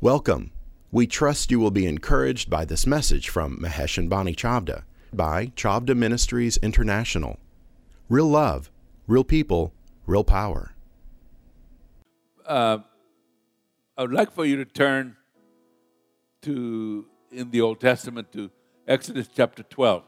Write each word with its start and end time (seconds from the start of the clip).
Welcome. 0.00 0.52
We 0.92 1.08
trust 1.08 1.50
you 1.50 1.58
will 1.58 1.72
be 1.72 1.84
encouraged 1.84 2.48
by 2.48 2.64
this 2.64 2.86
message 2.86 3.28
from 3.28 3.58
Mahesh 3.58 3.98
and 3.98 4.08
Bonnie 4.08 4.32
Chavda 4.32 4.84
by 5.12 5.46
Chavda 5.56 5.96
Ministries 5.96 6.56
International. 6.58 7.36
Real 8.08 8.28
love, 8.28 8.70
real 9.08 9.24
people, 9.24 9.72
real 10.06 10.22
power. 10.22 10.72
uh, 12.46 12.78
I 13.96 14.02
would 14.02 14.12
like 14.12 14.30
for 14.30 14.44
you 14.44 14.54
to 14.58 14.64
turn 14.64 15.16
to 16.42 17.04
in 17.32 17.50
the 17.50 17.60
Old 17.60 17.80
Testament 17.80 18.30
to 18.34 18.52
Exodus 18.86 19.28
chapter 19.34 19.64
12. 19.64 20.04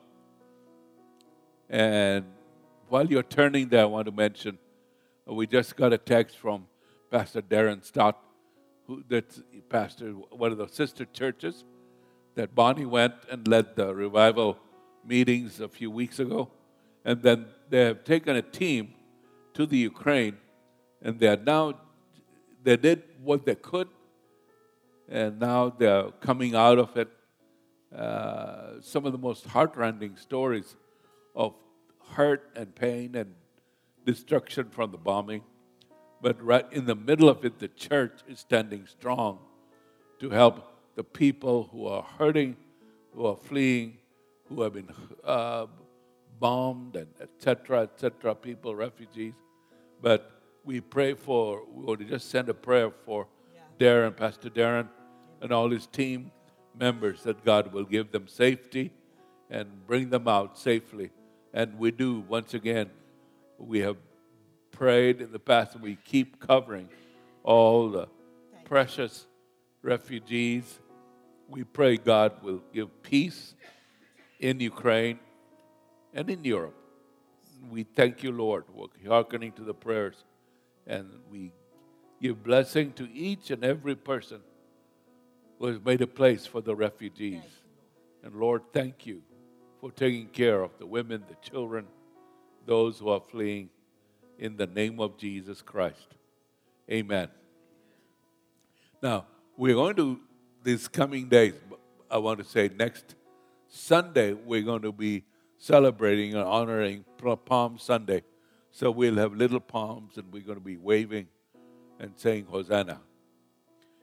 And 1.69 2.27
while 2.89 3.09
you're 3.09 3.25
turning 3.25 3.71
there, 3.71 3.83
I 3.83 3.87
want 3.87 4.07
to 4.07 4.13
mention 4.13 4.57
we 5.27 5.49
just 5.49 5.75
got 5.75 5.93
a 5.93 5.99
text 5.99 6.39
from 6.39 6.69
Pastor 7.11 7.43
Darren 7.43 7.85
Stott, 7.85 8.23
who 8.91 9.05
that's 9.09 9.41
pastor 9.69 10.09
one 10.43 10.51
of 10.51 10.59
the 10.59 10.67
sister 10.67 11.05
churches 11.21 11.65
that 12.35 12.55
Bonnie 12.55 12.91
went 12.99 13.15
and 13.31 13.47
led 13.47 13.77
the 13.77 13.95
revival 13.95 14.59
meetings 15.05 15.61
a 15.61 15.69
few 15.69 15.91
weeks 15.91 16.19
ago. 16.19 16.51
And 17.05 17.23
then 17.23 17.47
they 17.71 17.83
have 17.91 18.03
taken 18.05 18.35
a 18.37 18.43
team 18.43 18.95
to 19.55 19.65
the 19.65 19.79
Ukraine, 19.93 20.37
and 21.01 21.19
they 21.21 21.29
are 21.29 21.43
now 21.55 21.75
they 22.63 22.77
did 22.77 23.03
what 23.23 23.47
they 23.47 23.55
could, 23.55 23.89
and 25.09 25.39
now 25.39 25.61
they're 25.79 26.11
coming 26.29 26.55
out 26.55 26.79
of 26.79 26.97
it. 26.97 27.09
Uh, 27.95 28.81
some 28.81 29.07
of 29.07 29.13
the 29.13 29.23
most 29.29 29.47
heartrending 29.47 30.17
stories 30.17 30.77
of 31.35 31.55
hurt 32.17 32.43
and 32.55 32.75
pain 32.75 33.15
and 33.21 33.35
destruction 34.05 34.69
from 34.77 34.91
the 34.91 35.03
bombing. 35.11 35.43
But 36.23 36.43
right 36.43 36.67
in 36.73 36.87
the 36.87 36.95
middle 36.95 37.29
of 37.29 37.45
it, 37.45 37.59
the 37.59 37.69
church 37.69 38.21
is 38.29 38.39
standing 38.41 38.87
strong 38.87 39.39
to 40.19 40.31
help 40.31 40.67
the 40.95 41.05
people 41.05 41.69
who 41.73 41.87
are 41.87 42.03
hurting, 42.03 42.57
who 43.15 43.27
are 43.27 43.37
fleeing, 43.37 43.97
who 44.49 44.63
have 44.63 44.75
been 44.75 44.91
uh, 45.25 45.67
bombed, 46.39 46.97
and 46.97 47.09
etc., 47.21 47.83
etc., 47.83 48.35
people, 48.35 48.75
refugees. 48.75 49.35
But 50.03 50.31
we 50.65 50.81
pray 50.81 51.15
for, 51.15 51.63
we 51.73 51.85
want 51.85 52.01
to 52.01 52.07
just 52.07 52.31
send 52.31 52.49
a 52.49 52.55
prayer 52.55 52.91
for 53.05 53.27
Darren, 53.79 54.17
Pastor 54.17 54.51
Darren, 54.51 54.89
and 55.41 55.53
all 55.53 55.71
his 55.71 55.87
team 55.87 56.33
members 56.79 57.23
that 57.23 57.45
God 57.45 57.73
will 57.73 57.85
give 57.85 58.13
them 58.13 58.29
safety 58.29 58.93
and 59.49 59.87
bring 59.87 60.11
them 60.11 60.29
out 60.29 60.59
safely. 60.59 61.11
And 61.53 61.79
we 61.79 61.91
do, 61.91 62.21
once 62.29 62.55
again, 62.55 62.91
we 63.59 63.81
have 63.81 63.97
prayed 64.81 65.21
in 65.21 65.31
the 65.31 65.39
past 65.39 65.75
and 65.75 65.83
we 65.83 65.95
keep 66.07 66.41
covering 66.41 66.89
all 67.43 67.91
the 67.91 68.09
precious 68.65 69.27
refugees. 69.83 70.79
We 71.51 71.65
pray 71.65 71.99
God 71.99 72.43
will 72.43 72.63
give 72.73 72.89
peace 73.03 73.55
in 74.39 74.59
Ukraine 74.59 75.19
and 76.15 76.31
in 76.31 76.43
Europe. 76.43 76.75
We 77.71 77.83
thank 77.83 78.23
you, 78.23 78.33
Lord, 78.33 78.65
for 78.75 78.89
hearkening 79.07 79.53
to 79.53 79.65
the 79.65 79.75
prayers, 79.75 80.25
and 80.87 81.11
we 81.31 81.53
give 82.23 82.43
blessing 82.43 82.95
to 82.95 83.07
each 83.13 83.51
and 83.51 83.63
every 83.63 83.97
person 83.97 84.41
who 85.59 85.67
has 85.67 85.79
made 85.85 86.01
a 86.01 86.07
place 86.07 86.47
for 86.47 86.63
the 86.63 86.75
refugees. 86.75 87.43
And 88.25 88.35
Lord, 88.35 88.63
thank 88.73 89.05
you 89.05 89.21
for 89.79 89.91
taking 89.91 90.29
care 90.29 90.63
of 90.63 90.71
the 90.79 90.87
women, 90.87 91.23
the 91.29 91.37
children, 91.51 91.85
those 92.65 92.99
who 92.99 93.11
are 93.11 93.21
fleeing 93.21 93.69
in 94.41 94.57
the 94.57 94.67
name 94.67 94.99
of 94.99 95.19
Jesus 95.19 95.61
Christ. 95.61 96.17
Amen. 96.91 97.29
Now, 99.03 99.27
we're 99.57 99.75
going 99.75 99.95
to, 99.97 100.19
these 100.65 100.89
coming 100.89 101.29
days, 101.29 101.53
I 102.11 102.17
want 102.17 102.39
to 102.39 102.45
say 102.45 102.71
next 102.75 103.15
Sunday, 103.69 104.33
we're 104.33 104.63
going 104.63 104.83
to 104.83 104.93
be 104.93 105.25
celebrating 105.59 106.35
and 106.35 106.43
honoring 106.43 107.05
Palm 107.45 107.79
Sunday. 107.79 108.23
So 108.71 108.91
we'll 108.91 109.17
have 109.17 109.35
little 109.35 109.61
palms 109.61 110.17
and 110.17 110.33
we're 110.33 110.43
going 110.43 110.59
to 110.59 110.65
be 110.65 110.79
waving 110.79 111.29
and 111.99 112.13
saying 112.17 112.47
Hosanna. 112.49 112.99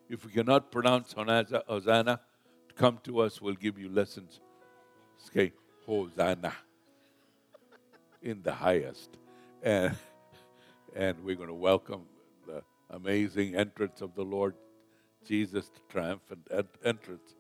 If 0.08 0.24
we 0.24 0.32
cannot 0.32 0.72
pronounce 0.72 1.16
Hosanna, 1.18 2.20
come 2.76 3.00
to 3.06 3.22
us, 3.22 3.42
we'll 3.42 3.56
give 3.56 3.80
you 3.80 3.90
lessons. 3.90 4.40
Say 5.34 5.52
Hosanna 5.88 6.54
in 8.22 8.44
the 8.44 8.54
highest. 8.54 9.10
And, 9.64 9.96
and 10.96 11.24
we're 11.24 11.36
going 11.36 11.50
to 11.50 11.54
welcome 11.54 12.04
the 12.46 12.64
amazing 12.90 13.56
entrance 13.56 14.02
of 14.02 14.16
the 14.16 14.24
Lord 14.24 14.56
Jesus, 15.26 15.70
the 15.70 15.80
triumphant 15.90 16.48
entrance 16.84 17.36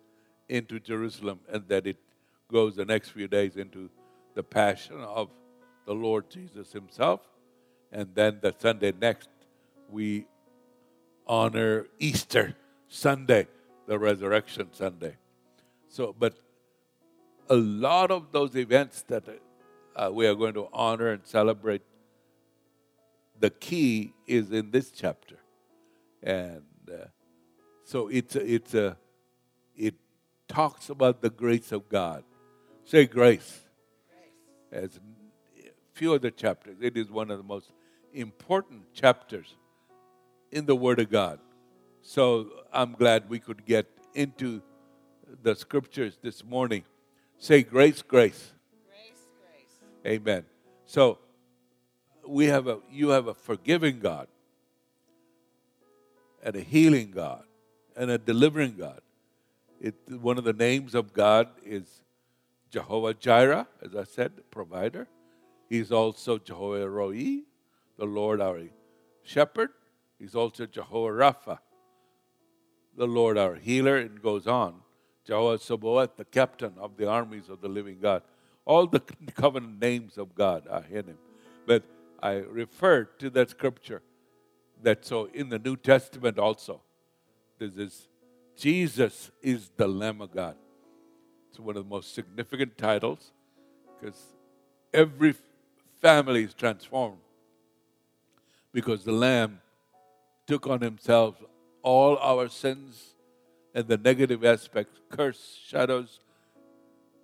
into 0.50 0.80
Jerusalem, 0.80 1.40
and 1.52 1.68
that 1.68 1.88
it 1.88 1.97
goes 2.52 2.75
the 2.75 2.85
next 2.85 3.09
few 3.09 3.28
days 3.28 3.58
into 3.58 3.90
the 4.34 4.44
passion 4.44 5.02
of 5.02 5.30
the 5.85 5.94
Lord 5.94 6.30
Jesus 6.30 6.72
Himself. 6.72 7.22
And 7.91 8.09
then 8.13 8.40
the 8.41 8.53
Sunday 8.58 8.94
next, 9.00 9.30
we 9.90 10.25
honor 11.25 11.88
Easter 12.00 12.56
Sunday, 12.88 13.47
the 13.88 13.97
Resurrection 13.97 14.68
Sunday. 14.74 15.16
So, 15.90 16.16
but 16.18 16.38
a 17.50 17.56
lot 17.56 18.12
of 18.12 18.31
those 18.31 18.56
events 18.56 19.03
that 19.03 19.24
uh, 19.96 20.09
we 20.12 20.28
are 20.28 20.35
going 20.35 20.53
to 20.53 20.68
honor 20.74 21.12
and 21.12 21.25
celebrate, 21.25 21.81
the 23.39 23.49
key 23.49 24.13
is 24.25 24.51
in 24.51 24.71
this 24.71 24.91
chapter. 24.91 25.37
And 26.23 26.63
uh, 26.91 27.07
so 27.83 28.07
it's 28.07 28.35
a, 28.35 28.53
it's 28.53 28.73
a, 28.73 28.97
it 29.75 29.95
talks 30.47 30.89
about 30.89 31.21
the 31.21 31.29
grace 31.29 31.71
of 31.71 31.87
God. 31.89 32.23
Say 32.83 33.05
grace. 33.05 33.61
grace. 34.71 34.83
As 34.83 34.99
few 35.93 36.13
other 36.13 36.31
chapters, 36.31 36.77
it 36.81 36.95
is 36.95 37.09
one 37.09 37.31
of 37.31 37.37
the 37.37 37.43
most 37.43 37.71
important 38.13 38.93
chapters 38.93 39.55
in 40.51 40.65
the 40.65 40.75
Word 40.75 40.99
of 40.99 41.09
God. 41.09 41.39
So 42.01 42.49
I'm 42.71 42.93
glad 42.93 43.29
we 43.29 43.39
could 43.39 43.65
get 43.65 43.87
into 44.13 44.61
the 45.43 45.55
scriptures 45.55 46.17
this 46.21 46.43
morning. 46.43 46.83
Say 47.37 47.63
grace, 47.63 48.01
grace. 48.01 48.53
Grace, 48.87 49.27
grace. 49.41 50.13
Amen. 50.19 50.45
So 50.85 51.19
we 52.27 52.45
have 52.45 52.67
a 52.67 52.79
you 52.91 53.09
have 53.09 53.27
a 53.27 53.33
forgiving 53.33 53.99
God 53.99 54.27
and 56.43 56.55
a 56.55 56.61
healing 56.61 57.11
God 57.11 57.43
and 57.95 58.11
a 58.11 58.17
delivering 58.17 58.75
God. 58.77 59.01
It, 59.79 59.95
one 60.09 60.37
of 60.37 60.43
the 60.43 60.53
names 60.53 60.95
of 60.95 61.13
God 61.13 61.49
is 61.63 62.03
Jehovah 62.69 63.13
Jireh, 63.13 63.67
as 63.81 63.95
I 63.95 64.03
said, 64.03 64.31
provider. 64.51 65.07
He's 65.69 65.91
also 65.91 66.37
Jehovah 66.37 66.89
Roi, 66.89 67.41
the 67.97 68.05
Lord 68.05 68.41
our 68.41 68.61
shepherd. 69.23 69.69
He's 70.19 70.35
also 70.35 70.66
Jehovah 70.66 71.11
Rapha, 71.11 71.59
the 72.97 73.05
Lord 73.05 73.37
our 73.37 73.55
healer, 73.55 73.97
and 73.97 74.21
goes 74.21 74.47
on. 74.47 74.75
Jehovah 75.25 75.59
Sabaoth, 75.59 76.16
the 76.16 76.25
captain 76.25 76.73
of 76.77 76.97
the 76.97 77.07
armies 77.07 77.49
of 77.49 77.61
the 77.61 77.67
living 77.67 77.99
God. 78.01 78.23
All 78.66 78.87
the 78.87 79.01
covenant 79.35 79.79
names 79.79 80.17
of 80.17 80.33
God 80.33 80.67
are 80.69 80.85
in 80.89 81.05
him. 81.05 81.17
But 81.66 81.83
I 82.22 82.33
referred 82.33 83.19
to 83.19 83.29
that 83.31 83.50
scripture 83.51 84.01
that 84.83 85.05
so 85.05 85.25
in 85.33 85.50
the 85.50 85.59
New 85.59 85.75
Testament 85.75 86.38
also, 86.39 86.81
this 87.59 87.75
is 87.78 88.07
Jesus 88.55 89.31
is 89.41 89.69
the 89.78 89.88
Lamb 89.88 90.22
of 90.22 90.31
God. 90.31 90.55
It's 91.50 91.59
one 91.59 91.78
of 91.78 91.83
the 91.83 91.89
most 91.89 92.13
significant 92.13 92.78
titles 92.78 93.31
because 94.00 94.19
every 94.94 95.35
family 96.01 96.44
is 96.44 96.53
transformed 96.53 97.19
because 98.72 99.03
the 99.03 99.11
Lamb 99.11 99.61
took 100.45 100.67
on 100.67 100.81
himself 100.81 101.35
all 101.84 102.17
our 102.17 102.47
sins 102.47 103.16
and 103.73 103.88
the 103.88 103.97
negative 103.97 104.43
aspects, 104.43 104.99
curse, 105.09 105.58
shadows 105.66 106.19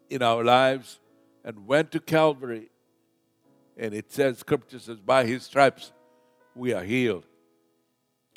in 0.09 0.21
our 0.21 0.43
lives, 0.43 0.99
and 1.43 1.65
went 1.65 1.91
to 1.91 1.99
Calvary. 1.99 2.69
And 3.77 3.93
it 3.93 4.11
says, 4.11 4.39
Scripture 4.39 4.79
says, 4.79 4.99
by 4.99 5.25
his 5.25 5.43
stripes 5.43 5.91
we 6.55 6.73
are 6.73 6.83
healed. 6.83 7.25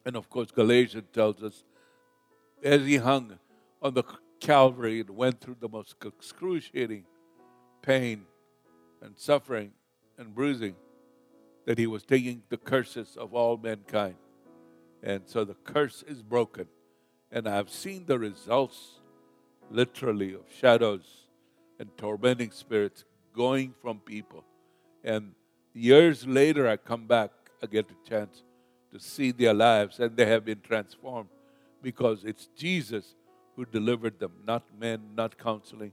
And 0.04 0.16
of 0.16 0.30
course, 0.30 0.50
Galatians 0.50 1.08
tells 1.12 1.42
us, 1.42 1.64
as 2.62 2.86
he 2.86 2.96
hung 2.96 3.38
on 3.82 3.94
the 3.94 4.04
Calvary 4.40 5.00
and 5.00 5.10
went 5.10 5.40
through 5.40 5.56
the 5.60 5.68
most 5.68 5.96
excruciating 6.04 7.04
pain 7.82 8.24
and 9.02 9.18
suffering 9.18 9.72
and 10.18 10.34
bruising, 10.34 10.74
that 11.66 11.78
he 11.78 11.86
was 11.86 12.04
taking 12.04 12.42
the 12.48 12.56
curses 12.56 13.16
of 13.16 13.34
all 13.34 13.56
mankind. 13.56 14.14
And 15.02 15.22
so 15.26 15.44
the 15.44 15.54
curse 15.54 16.04
is 16.06 16.22
broken. 16.22 16.66
And 17.30 17.48
I've 17.48 17.70
seen 17.70 18.06
the 18.06 18.18
results, 18.18 19.00
literally, 19.70 20.32
of 20.34 20.42
shadows 20.58 21.26
and 21.78 21.90
tormenting 21.98 22.52
spirits 22.52 23.04
going 23.34 23.74
from 23.82 23.98
people. 23.98 24.44
And 25.04 25.32
years 25.72 26.26
later, 26.26 26.68
I 26.68 26.76
come 26.76 27.06
back, 27.06 27.30
I 27.62 27.66
get 27.66 27.86
a 27.90 28.08
chance 28.08 28.42
to 28.92 29.00
see 29.00 29.30
their 29.30 29.54
lives, 29.54 30.00
and 30.00 30.16
they 30.16 30.26
have 30.26 30.44
been 30.44 30.60
transformed 30.60 31.28
because 31.82 32.24
it's 32.24 32.48
Jesus 32.56 33.14
who 33.54 33.64
delivered 33.64 34.18
them, 34.18 34.32
not 34.44 34.62
men, 34.78 35.00
not 35.14 35.38
counseling. 35.38 35.92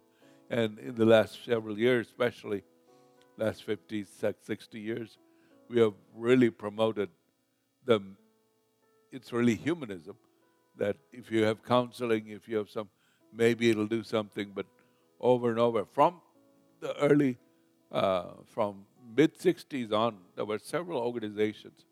And 0.49 0.79
in 0.79 0.95
the 0.95 1.05
last 1.05 1.45
several 1.45 1.77
years, 1.79 2.07
especially 2.07 2.63
last 3.37 3.63
50, 3.63 4.05
60 4.05 4.79
years, 4.79 5.17
we 5.69 5.79
have 5.79 5.93
really 6.15 6.49
promoted 6.49 7.09
them. 7.85 8.17
It's 9.11 9.31
really 9.31 9.55
humanism 9.55 10.15
that 10.77 10.97
if 11.11 11.31
you 11.31 11.43
have 11.43 11.63
counseling, 11.63 12.27
if 12.27 12.47
you 12.47 12.57
have 12.57 12.69
some, 12.69 12.89
maybe 13.31 13.69
it'll 13.69 13.87
do 13.87 14.03
something, 14.03 14.51
but 14.53 14.65
over 15.19 15.49
and 15.49 15.59
over. 15.59 15.85
From 15.85 16.21
the 16.79 16.95
early, 16.97 17.37
uh, 17.91 18.31
from 18.45 18.85
mid 19.15 19.37
60s 19.37 19.91
on, 19.91 20.17
there 20.35 20.45
were 20.45 20.59
several 20.59 20.99
organizations 20.99 21.85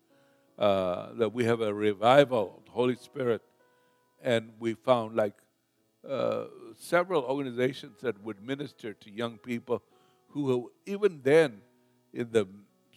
uh, 0.58 1.12
that 1.14 1.32
we 1.32 1.44
have 1.44 1.60
a 1.60 1.72
revival 1.72 2.56
of 2.58 2.64
the 2.66 2.70
Holy 2.72 2.96
Spirit, 2.96 3.42
and 4.22 4.50
we 4.58 4.74
found 4.74 5.16
like 5.16 5.34
uh, 6.08 6.44
several 6.76 7.22
organizations 7.22 8.00
that 8.02 8.22
would 8.22 8.42
minister 8.42 8.92
to 8.92 9.10
young 9.10 9.38
people 9.38 9.82
who, 10.28 10.70
even 10.86 11.20
then, 11.22 11.60
in 12.12 12.30
the 12.32 12.46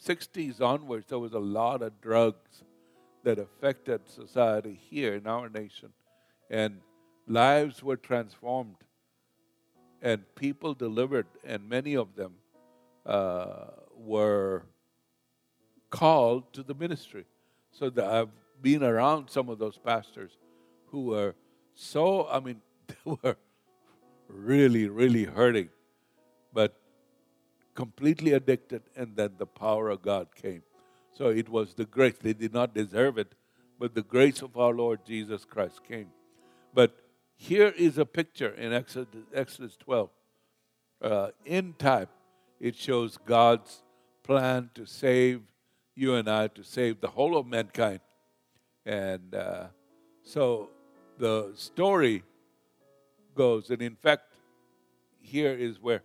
60s 0.03 0.61
onwards, 0.61 1.07
there 1.09 1.19
was 1.19 1.33
a 1.33 1.39
lot 1.39 1.81
of 1.81 1.99
drugs 2.01 2.63
that 3.23 3.39
affected 3.39 4.01
society 4.07 4.79
here 4.89 5.15
in 5.15 5.27
our 5.27 5.49
nation. 5.49 5.89
And 6.49 6.81
lives 7.27 7.81
were 7.81 7.97
transformed, 7.97 8.75
and 10.01 10.23
people 10.35 10.73
delivered, 10.73 11.27
and 11.43 11.67
many 11.67 11.95
of 11.95 12.15
them 12.15 12.33
uh, 13.05 13.67
were 13.97 14.63
called 15.89 16.53
to 16.53 16.63
the 16.63 16.73
ministry. 16.73 17.25
So 17.71 17.91
I've 17.97 18.29
been 18.61 18.83
around 18.83 19.29
some 19.29 19.49
of 19.49 19.59
those 19.59 19.77
pastors 19.77 20.37
who 20.87 21.05
were 21.05 21.35
so, 21.73 22.27
I 22.27 22.39
mean, 22.39 22.61
they 22.87 22.95
were 23.05 23.37
really, 24.27 24.87
really 24.87 25.25
hurting, 25.25 25.69
but 26.53 26.79
completely 27.73 28.31
addicted, 28.31 28.81
and 28.95 29.15
then 29.15 29.31
the 29.37 29.45
power 29.45 29.89
of 29.89 30.01
God 30.01 30.33
came. 30.35 30.63
So 31.11 31.27
it 31.29 31.49
was 31.49 31.73
the 31.73 31.85
grace. 31.85 32.15
They 32.21 32.33
did 32.33 32.53
not 32.53 32.73
deserve 32.73 33.17
it, 33.17 33.35
but 33.79 33.93
the 33.93 34.01
grace 34.01 34.41
of 34.41 34.57
our 34.57 34.73
Lord 34.73 34.99
Jesus 35.05 35.45
Christ 35.45 35.83
came. 35.83 36.07
But 36.73 36.95
here 37.37 37.73
is 37.77 37.97
a 37.97 38.05
picture 38.05 38.49
in 38.49 38.73
Exodus, 38.73 39.23
Exodus 39.33 39.75
12. 39.77 40.09
Uh, 41.01 41.27
in 41.45 41.73
type, 41.73 42.09
it 42.59 42.75
shows 42.75 43.17
God's 43.17 43.83
plan 44.25 44.71
to 44.73 44.87
save 44.87 45.41
you 45.95 46.15
and 46.15 46.27
I, 46.27 46.47
to 46.47 46.63
save 46.63 46.99
the 46.99 47.07
whole 47.07 47.37
of 47.37 47.45
mankind. 47.45 47.99
And 48.83 49.35
uh, 49.35 49.67
so 50.23 50.69
the 51.19 51.51
story 51.53 52.23
goes, 53.35 53.69
and 53.69 53.81
in 53.83 53.95
fact, 53.95 54.33
here 55.21 55.53
is 55.53 55.79
where 55.79 56.01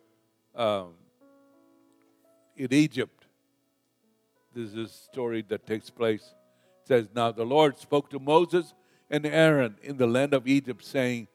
um, 0.54 0.92
in 2.56 2.72
Egypt, 2.72 3.24
this 4.54 4.72
is 4.72 4.76
a 4.76 4.88
story 4.88 5.42
that 5.48 5.66
takes 5.66 5.88
place. 5.88 6.34
It 6.82 6.88
says, 6.88 7.08
Now 7.14 7.32
the 7.32 7.44
Lord 7.44 7.78
spoke 7.78 8.10
to 8.10 8.18
Moses 8.18 8.74
and 9.08 9.24
Aaron 9.24 9.76
in 9.82 9.96
the 9.96 10.06
land 10.06 10.34
of 10.34 10.46
Egypt, 10.46 10.84
saying, 10.84 11.28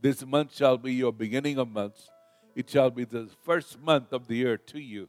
This 0.00 0.26
month 0.26 0.56
shall 0.56 0.76
be 0.76 0.92
your 0.92 1.12
beginning 1.12 1.58
of 1.58 1.68
months. 1.68 2.10
It 2.56 2.68
shall 2.68 2.90
be 2.90 3.04
the 3.04 3.28
first 3.44 3.80
month 3.80 4.12
of 4.12 4.26
the 4.26 4.34
year 4.34 4.56
to 4.56 4.80
you. 4.80 5.08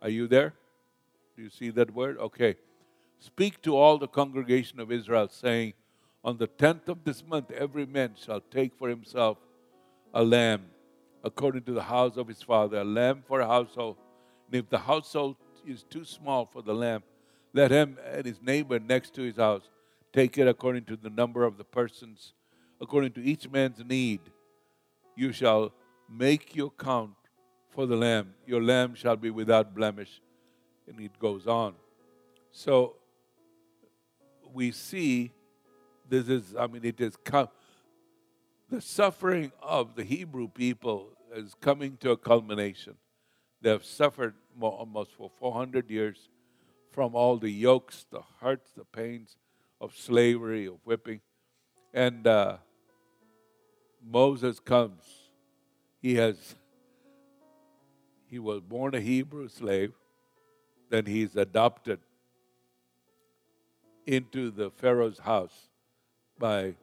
Are 0.00 0.08
you 0.08 0.28
there? 0.28 0.54
Do 1.40 1.44
you 1.44 1.50
see 1.50 1.70
that 1.70 1.94
word? 1.94 2.18
Okay. 2.18 2.56
Speak 3.18 3.62
to 3.62 3.74
all 3.74 3.96
the 3.96 4.06
congregation 4.06 4.78
of 4.78 4.92
Israel, 4.92 5.26
saying, 5.30 5.72
On 6.22 6.36
the 6.36 6.46
tenth 6.46 6.86
of 6.86 7.02
this 7.02 7.24
month, 7.26 7.50
every 7.50 7.86
man 7.86 8.14
shall 8.14 8.42
take 8.42 8.74
for 8.74 8.90
himself 8.90 9.38
a 10.12 10.22
lamb, 10.22 10.66
according 11.24 11.62
to 11.62 11.72
the 11.72 11.84
house 11.84 12.18
of 12.18 12.28
his 12.28 12.42
father, 12.42 12.80
a 12.80 12.84
lamb 12.84 13.22
for 13.26 13.40
a 13.40 13.46
household. 13.46 13.96
And 14.48 14.56
if 14.56 14.68
the 14.68 14.80
household 14.80 15.36
is 15.66 15.82
too 15.82 16.04
small 16.04 16.44
for 16.44 16.60
the 16.60 16.74
lamb, 16.74 17.04
let 17.54 17.70
him 17.70 17.96
and 18.04 18.26
his 18.26 18.42
neighbor 18.42 18.78
next 18.78 19.14
to 19.14 19.22
his 19.22 19.36
house 19.36 19.70
take 20.12 20.36
it 20.36 20.46
according 20.46 20.84
to 20.84 20.96
the 20.96 21.08
number 21.08 21.44
of 21.44 21.56
the 21.56 21.64
persons, 21.64 22.34
according 22.82 23.12
to 23.12 23.24
each 23.24 23.48
man's 23.48 23.82
need. 23.82 24.20
You 25.16 25.32
shall 25.32 25.72
make 26.06 26.54
your 26.54 26.72
count 26.72 27.14
for 27.70 27.86
the 27.86 27.96
lamb. 27.96 28.34
Your 28.46 28.62
lamb 28.62 28.94
shall 28.94 29.16
be 29.16 29.30
without 29.30 29.74
blemish. 29.74 30.20
And 30.90 31.00
it 31.00 31.18
goes 31.18 31.46
on. 31.46 31.74
So 32.50 32.96
we 34.52 34.72
see 34.72 35.30
this 36.08 36.28
is, 36.28 36.54
I 36.58 36.66
mean, 36.66 36.84
it 36.84 37.00
is 37.00 37.16
the 38.68 38.80
suffering 38.80 39.52
of 39.62 39.94
the 39.94 40.02
Hebrew 40.02 40.48
people 40.48 41.10
is 41.34 41.54
coming 41.60 41.96
to 41.98 42.10
a 42.10 42.16
culmination. 42.16 42.96
They 43.62 43.70
have 43.70 43.84
suffered 43.84 44.34
almost 44.60 45.12
for 45.12 45.30
400 45.38 45.88
years 45.90 46.28
from 46.90 47.14
all 47.14 47.36
the 47.36 47.50
yokes, 47.50 48.06
the 48.10 48.22
hurts, 48.40 48.72
the 48.76 48.84
pains 48.84 49.36
of 49.80 49.96
slavery, 49.96 50.66
of 50.66 50.78
whipping. 50.84 51.20
And 51.94 52.26
uh, 52.26 52.56
Moses 54.04 54.58
comes. 54.58 55.04
He 56.00 56.16
has 56.16 56.56
he 58.26 58.38
was 58.38 58.60
born 58.60 58.94
a 58.94 59.00
Hebrew 59.00 59.48
slave, 59.48 59.92
then 60.90 61.06
he's 61.06 61.36
adopted 61.36 62.00
into 64.06 64.50
the 64.50 64.70
Pharaoh's 64.70 65.18
house 65.18 65.68
by 66.38 66.74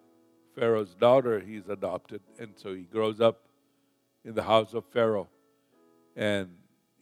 Pharaoh's 0.55 0.95
daughter. 0.95 1.39
He's 1.39 1.67
adopted, 1.67 2.21
and 2.39 2.51
so 2.55 2.73
he 2.73 2.83
grows 2.83 3.21
up 3.21 3.47
in 4.25 4.33
the 4.33 4.43
house 4.43 4.73
of 4.73 4.85
Pharaoh, 4.91 5.29
and 6.15 6.49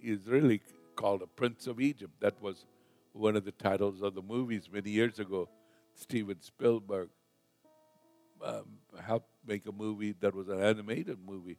is 0.04 0.28
really 0.28 0.62
called 0.96 1.22
a 1.22 1.28
Prince 1.28 1.68
of 1.68 1.80
Egypt. 1.80 2.14
That 2.20 2.40
was 2.42 2.66
one 3.14 3.36
of 3.36 3.46
the 3.46 3.52
titles 3.52 4.02
of 4.02 4.14
the 4.14 4.22
movies 4.22 4.70
many 4.72 4.90
years 4.90 5.20
ago. 5.20 5.48
Steven 5.96 6.42
Spielberg 6.42 7.10
um, 8.44 8.66
helped 9.02 9.30
make 9.48 9.66
a 9.68 9.72
movie 9.72 10.14
that 10.20 10.36
was 10.36 10.50
an 10.50 10.62
animated 10.62 11.18
movie 11.26 11.58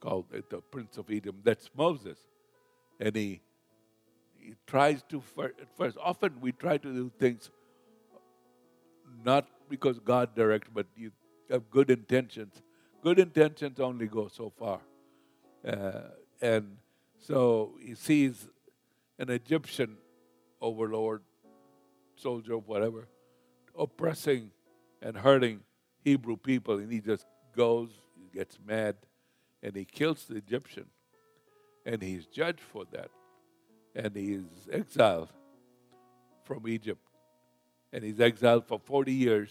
called 0.00 0.26
The 0.30 0.58
Prince 0.70 0.98
of 0.98 1.10
Egypt. 1.10 1.38
That's 1.42 1.70
Moses. 1.76 2.18
And 3.00 3.16
he, 3.16 3.40
he 4.46 4.54
tries 4.66 5.02
to, 5.08 5.20
at 5.42 5.76
first, 5.76 5.96
often 6.00 6.40
we 6.40 6.52
try 6.52 6.78
to 6.78 6.92
do 6.92 7.10
things 7.18 7.50
not 9.24 9.48
because 9.68 9.98
God 9.98 10.36
directs, 10.36 10.68
but 10.72 10.86
you 10.96 11.10
have 11.50 11.68
good 11.68 11.90
intentions. 11.90 12.62
Good 13.02 13.18
intentions 13.18 13.80
only 13.80 14.06
go 14.06 14.28
so 14.28 14.52
far. 14.56 14.80
Uh, 15.66 16.10
and 16.40 16.76
so 17.18 17.72
he 17.82 17.96
sees 17.96 18.48
an 19.18 19.30
Egyptian 19.30 19.96
overlord, 20.60 21.22
soldier, 22.14 22.56
whatever, 22.56 23.08
oppressing 23.76 24.52
and 25.02 25.16
hurting 25.16 25.60
Hebrew 26.04 26.36
people, 26.36 26.78
and 26.78 26.92
he 26.92 27.00
just 27.00 27.26
goes, 27.56 27.90
he 28.14 28.38
gets 28.38 28.58
mad, 28.64 28.94
and 29.60 29.74
he 29.74 29.84
kills 29.84 30.26
the 30.26 30.36
Egyptian. 30.36 30.86
And 31.84 32.00
he's 32.00 32.26
judged 32.26 32.60
for 32.60 32.84
that. 32.92 33.10
And 33.96 34.14
he's 34.14 34.68
exiled 34.70 35.32
from 36.44 36.68
Egypt. 36.68 37.00
And 37.92 38.04
he's 38.04 38.20
exiled 38.20 38.68
for 38.68 38.78
40 38.78 39.12
years. 39.12 39.50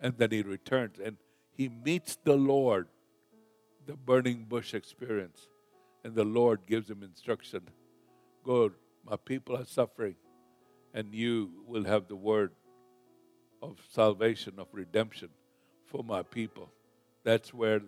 And 0.00 0.18
then 0.18 0.30
he 0.30 0.42
returns 0.42 0.98
and 1.02 1.16
he 1.56 1.70
meets 1.70 2.18
the 2.24 2.36
Lord 2.36 2.88
the 3.86 3.94
burning 3.94 4.44
bush 4.44 4.74
experience. 4.74 5.48
And 6.02 6.14
the 6.14 6.24
Lord 6.24 6.66
gives 6.66 6.90
him 6.90 7.02
instruction 7.02 7.62
Go, 8.44 8.72
my 9.08 9.16
people 9.16 9.56
are 9.56 9.64
suffering, 9.64 10.16
and 10.92 11.14
you 11.14 11.50
will 11.66 11.84
have 11.84 12.08
the 12.08 12.16
word 12.16 12.52
of 13.62 13.78
salvation, 13.90 14.54
of 14.58 14.66
redemption 14.72 15.30
for 15.86 16.04
my 16.04 16.22
people. 16.22 16.70
That's 17.22 17.54
where 17.54 17.80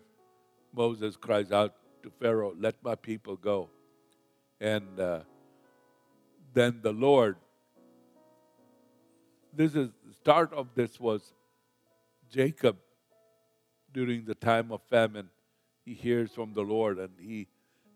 Moses 0.74 1.16
cries 1.16 1.52
out 1.52 1.74
to 2.02 2.10
Pharaoh, 2.20 2.54
Let 2.58 2.76
my 2.82 2.94
people 2.94 3.36
go. 3.36 3.68
And 4.60 4.98
uh, 4.98 5.20
then 6.54 6.80
the 6.82 6.92
Lord, 6.92 7.36
this 9.52 9.74
is 9.74 9.90
the 10.06 10.14
start 10.14 10.52
of 10.52 10.68
this 10.74 10.98
was 10.98 11.32
Jacob 12.30 12.76
during 13.92 14.24
the 14.24 14.34
time 14.34 14.72
of 14.72 14.82
famine 14.90 15.28
he 15.84 15.94
hears 15.94 16.32
from 16.32 16.52
the 16.52 16.62
Lord 16.62 16.98
and 16.98 17.10
he 17.18 17.46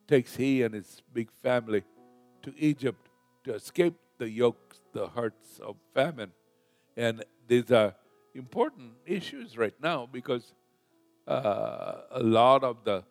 takes 0.06 0.36
he 0.36 0.62
and 0.62 0.74
his 0.74 1.02
big 1.12 1.30
family 1.42 1.82
to 2.42 2.54
Egypt 2.56 3.08
to 3.44 3.54
escape 3.54 3.94
the 4.18 4.30
yokes, 4.30 4.80
the 4.92 5.08
hurts 5.08 5.58
of 5.58 5.76
famine. 5.94 6.30
And 6.96 7.24
these 7.48 7.70
are 7.72 7.94
important 8.34 8.92
issues 9.06 9.56
right 9.56 9.74
now 9.82 10.08
because 10.10 10.54
uh, 11.26 12.02
a 12.12 12.22
lot 12.22 12.62
of 12.62 12.84
the 12.84 13.04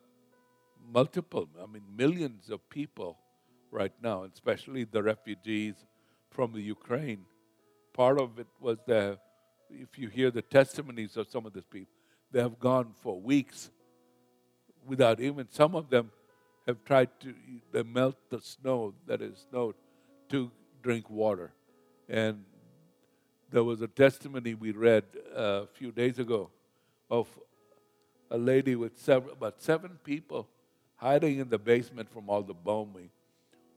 multiple, 0.92 1.48
I 1.62 1.66
mean, 1.66 1.82
millions 1.94 2.48
of 2.48 2.66
people 2.70 3.18
right 3.70 3.92
now, 4.02 4.24
especially 4.24 4.84
the 4.84 5.02
refugees 5.02 5.74
from 6.30 6.52
the 6.52 6.60
Ukraine, 6.60 7.24
part 7.92 8.20
of 8.20 8.38
it 8.38 8.46
was 8.60 8.78
the 8.86 9.18
if 9.70 9.98
you 9.98 10.08
hear 10.08 10.30
the 10.30 10.42
testimonies 10.42 11.16
of 11.16 11.28
some 11.28 11.46
of 11.46 11.52
these 11.52 11.64
people, 11.64 11.92
they 12.32 12.40
have 12.40 12.58
gone 12.58 12.92
for 13.02 13.20
weeks 13.20 13.70
without 14.84 15.20
even, 15.20 15.46
some 15.50 15.76
of 15.76 15.88
them 15.90 16.10
have 16.66 16.84
tried 16.84 17.08
to 17.20 17.34
they 17.72 17.82
melt 17.82 18.16
the 18.30 18.40
snow 18.40 18.94
that 19.06 19.22
is 19.22 19.46
snowed 19.50 19.74
to 20.28 20.50
drink 20.82 21.08
water. 21.08 21.52
And 22.08 22.44
there 23.50 23.64
was 23.64 23.80
a 23.82 23.88
testimony 23.88 24.54
we 24.54 24.72
read 24.72 25.04
uh, 25.36 25.62
a 25.62 25.66
few 25.66 25.92
days 25.92 26.18
ago 26.18 26.50
of 27.10 27.28
a 28.30 28.38
lady 28.38 28.76
with 28.76 28.98
several, 28.98 29.32
about 29.32 29.60
seven 29.60 29.98
people 30.04 30.48
hiding 30.96 31.38
in 31.38 31.48
the 31.48 31.58
basement 31.58 32.12
from 32.12 32.28
all 32.28 32.42
the 32.42 32.54
bombing 32.54 33.10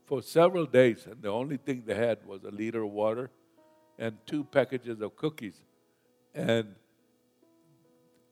for 0.05 0.22
several 0.22 0.65
days, 0.65 1.05
and 1.05 1.22
the 1.22 1.29
only 1.29 1.57
thing 1.57 1.83
they 1.86 1.95
had 1.95 2.25
was 2.25 2.43
a 2.43 2.51
liter 2.51 2.83
of 2.83 2.91
water 2.91 3.29
and 3.98 4.17
two 4.25 4.43
packages 4.43 5.01
of 5.01 5.15
cookies. 5.15 5.55
And 6.33 6.75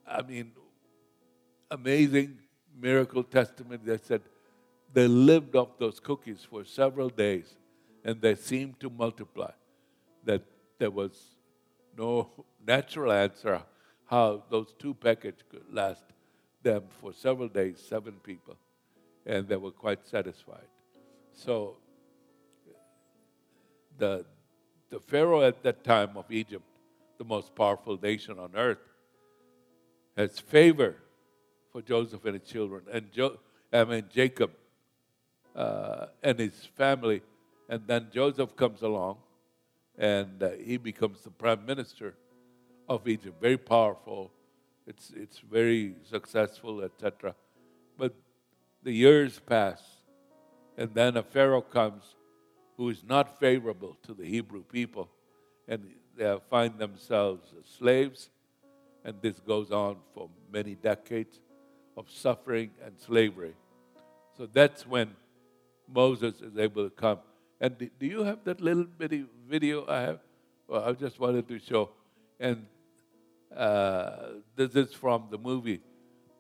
I 0.08 0.22
mean, 0.22 0.52
amazing 1.70 2.38
miracle 2.80 3.24
testimony 3.24 3.80
that 3.86 4.06
said 4.06 4.22
they 4.94 5.08
lived 5.08 5.56
off 5.56 5.78
those 5.78 6.00
cookies 6.00 6.46
for 6.50 6.66
several 6.66 7.10
days 7.10 7.56
and 8.04 8.22
they 8.22 8.36
seemed 8.36 8.80
to 8.80 8.90
multiply. 8.90 9.52
That 10.26 10.44
there 10.78 10.92
was 10.92 11.12
no 11.98 12.30
natural 12.68 13.12
answer 13.12 13.62
how 14.06 14.44
those 14.50 14.74
two 14.78 14.94
packages 14.94 15.44
could 15.50 15.64
last 15.72 16.04
them 16.62 16.84
for 17.00 17.14
several 17.14 17.48
days, 17.48 17.82
seven 17.88 18.14
people, 18.24 18.56
and 19.26 19.48
they 19.48 19.56
were 19.56 19.72
quite 19.72 20.06
satisfied. 20.06 20.68
So 21.34 21.78
the, 23.98 24.26
the 24.90 25.00
Pharaoh 25.00 25.42
at 25.44 25.64
that 25.64 25.84
time 25.84 26.16
of 26.16 26.32
Egypt, 26.32 26.64
the 27.18 27.24
most 27.24 27.56
powerful 27.56 28.00
nation 28.02 28.40
on 28.40 28.52
earth, 28.56 28.80
has 30.18 30.40
favor 30.40 30.96
for 31.72 31.82
Joseph 31.82 32.26
and 32.26 32.40
his 32.40 32.50
children. 32.50 32.84
And 32.92 33.12
jo- 33.12 33.40
I 33.72 33.84
mean 33.86 34.06
Jacob 34.12 34.52
uh, 35.56 36.08
and 36.24 36.40
his 36.40 36.68
family. 36.78 37.22
And 37.70 37.82
then 37.88 38.08
Joseph 38.14 38.56
comes 38.56 38.82
along 38.82 39.18
and 39.98 40.42
uh, 40.42 40.50
he 40.64 40.78
becomes 40.78 41.22
the 41.22 41.30
prime 41.30 41.66
minister 41.66 42.16
of 42.88 43.08
Egypt. 43.08 43.40
Very 43.42 43.58
powerful. 43.58 44.32
It's, 44.88 45.12
it's 45.16 45.40
very 45.40 45.96
successful, 46.10 46.82
etc. 46.82 47.36
But 47.98 48.14
the 48.84 48.92
years 48.92 49.40
pass, 49.40 49.82
and 50.78 50.94
then 50.94 51.18
a 51.18 51.24
Pharaoh 51.24 51.62
comes 51.62 52.16
who 52.78 52.90
is 52.90 53.04
not 53.08 53.40
favorable 53.40 53.98
to 54.04 54.14
the 54.14 54.26
Hebrew 54.26 54.64
people, 54.64 55.10
and 55.68 55.86
they 56.18 56.38
find 56.50 56.78
themselves 56.80 57.54
as 57.60 57.70
slaves, 57.70 58.30
and 59.04 59.16
this 59.22 59.40
goes 59.40 59.72
on 59.72 59.98
for 60.14 60.30
many 60.52 60.76
decades 60.76 61.40
of 61.98 62.10
suffering 62.10 62.72
and 62.84 63.00
slavery. 63.00 63.54
So 64.38 64.48
that's 64.52 64.88
when 64.88 65.12
Moses 65.88 66.42
is 66.42 66.58
able 66.58 66.86
to 66.86 66.90
come. 66.90 67.20
And 67.60 67.78
do 67.78 68.06
you 68.06 68.24
have 68.24 68.44
that 68.46 68.62
little 68.62 68.86
bitty 68.86 69.26
video 69.48 69.86
I 69.88 70.02
have? 70.02 70.20
Well, 70.68 70.84
I 70.84 70.94
just 70.94 71.20
wanted 71.20 71.48
to 71.50 71.60
show. 71.60 71.90
And 72.40 72.66
uh, 73.56 74.16
this 74.56 74.76
is 74.76 74.94
from 74.94 75.28
the 75.30 75.38
movie, 75.38 75.82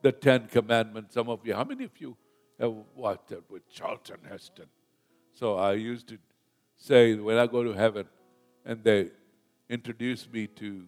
The 0.02 0.12
Ten 0.12 0.48
Commandments. 0.48 1.14
Some 1.14 1.30
of 1.30 1.46
you, 1.46 1.54
how 1.54 1.64
many 1.64 1.84
of 1.84 1.92
you 2.00 2.16
have 2.62 2.74
watched 2.96 3.32
it 3.32 3.44
with 3.50 3.68
Charlton 3.70 4.20
Heston? 4.30 4.68
So 5.34 5.56
I 5.56 5.74
used 5.74 6.08
to 6.10 6.18
say 6.78 7.16
when 7.16 7.38
I 7.38 7.48
go 7.48 7.64
to 7.64 7.74
heaven 7.74 8.06
and 8.66 8.84
they 8.84 9.10
introduce 9.70 10.30
me 10.32 10.48
to 10.48 10.84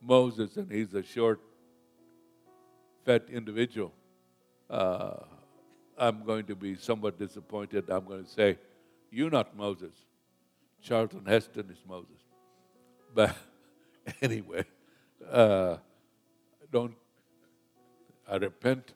Moses, 0.00 0.56
and 0.56 0.70
he's 0.70 0.94
a 0.94 1.02
short, 1.02 1.40
fat 3.04 3.28
individual. 3.30 3.92
Uh, 4.68 5.16
I'm 5.98 6.24
going 6.24 6.46
to 6.46 6.54
be 6.54 6.76
somewhat 6.76 7.18
disappointed. 7.18 7.90
I'm 7.90 8.06
going 8.06 8.24
to 8.24 8.30
say, 8.30 8.58
You're 9.10 9.30
not 9.30 9.54
Moses. 9.56 9.92
Charlton 10.82 11.26
Heston 11.26 11.68
is 11.70 11.82
Moses. 11.86 12.16
But 13.14 13.36
anyway, 14.22 14.64
uh, 15.30 15.76
don't, 16.72 16.94
I 18.26 18.36
repent 18.36 18.94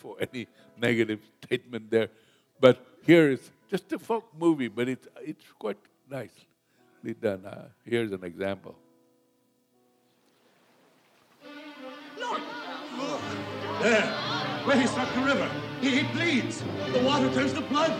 for 0.00 0.16
any 0.20 0.46
negative 0.76 1.20
statement 1.44 1.90
there. 1.90 2.08
But 2.58 2.76
here 3.06 3.30
is 3.30 3.50
just 3.70 3.92
a 3.92 3.98
folk 3.98 4.26
movie, 4.38 4.68
but 4.68 4.88
it's, 4.88 5.06
it's 5.20 5.44
quite 5.58 5.78
nicely 6.10 7.14
done. 7.20 7.44
Uh, 7.46 7.68
here's 7.84 8.12
an 8.12 8.24
example. 8.24 8.74
Look! 12.18 12.40
There! 13.80 14.06
Where 14.64 14.78
he 14.80 14.86
struck 14.86 15.12
the 15.14 15.20
river. 15.20 15.50
He, 15.80 16.00
he 16.00 16.02
bleeds. 16.12 16.62
The 16.92 17.02
water 17.02 17.32
turns 17.32 17.52
to. 17.54 17.60
Blood 17.62 17.92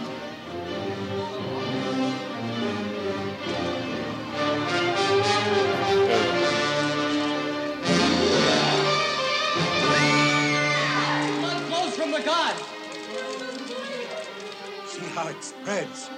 how 15.21 15.29
it 15.29 15.45
spreads. 15.45 16.09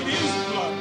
It 0.00 0.08
is 0.08 0.32
blood. 0.48 0.78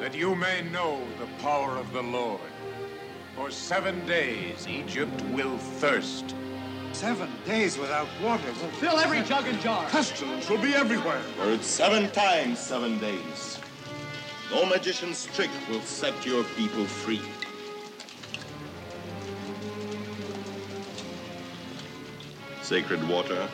that 0.00 0.14
you 0.14 0.34
may 0.34 0.62
know 0.62 1.02
the 1.18 1.26
power 1.42 1.76
of 1.76 1.92
the 1.92 2.02
Lord. 2.02 2.40
For 3.36 3.50
seven 3.50 4.06
days 4.06 4.66
Egypt 4.66 5.20
will 5.32 5.58
thirst. 5.58 6.34
Seven 6.92 7.28
days 7.44 7.76
without 7.76 8.08
water 8.22 8.50
will 8.62 8.70
Fill 8.80 8.98
every 8.98 9.20
jug 9.22 9.46
and 9.46 9.60
jar. 9.60 9.84
pestilence 9.90 10.48
will 10.48 10.62
be 10.62 10.74
everywhere. 10.74 11.20
For 11.36 11.50
it's 11.50 11.66
seven 11.66 12.10
times 12.10 12.58
seven 12.58 12.98
days. 13.00 13.59
No 14.50 14.66
magician's 14.66 15.26
trick 15.26 15.50
will 15.68 15.80
set 15.82 16.26
your 16.26 16.42
people 16.56 16.84
free. 16.84 17.22
Sacred 22.62 23.08
water, 23.08 23.48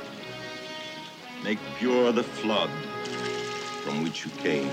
make 1.44 1.58
pure 1.78 2.12
the 2.12 2.22
flood 2.22 2.70
from 3.82 4.02
which 4.02 4.24
you 4.24 4.30
came. 4.42 4.70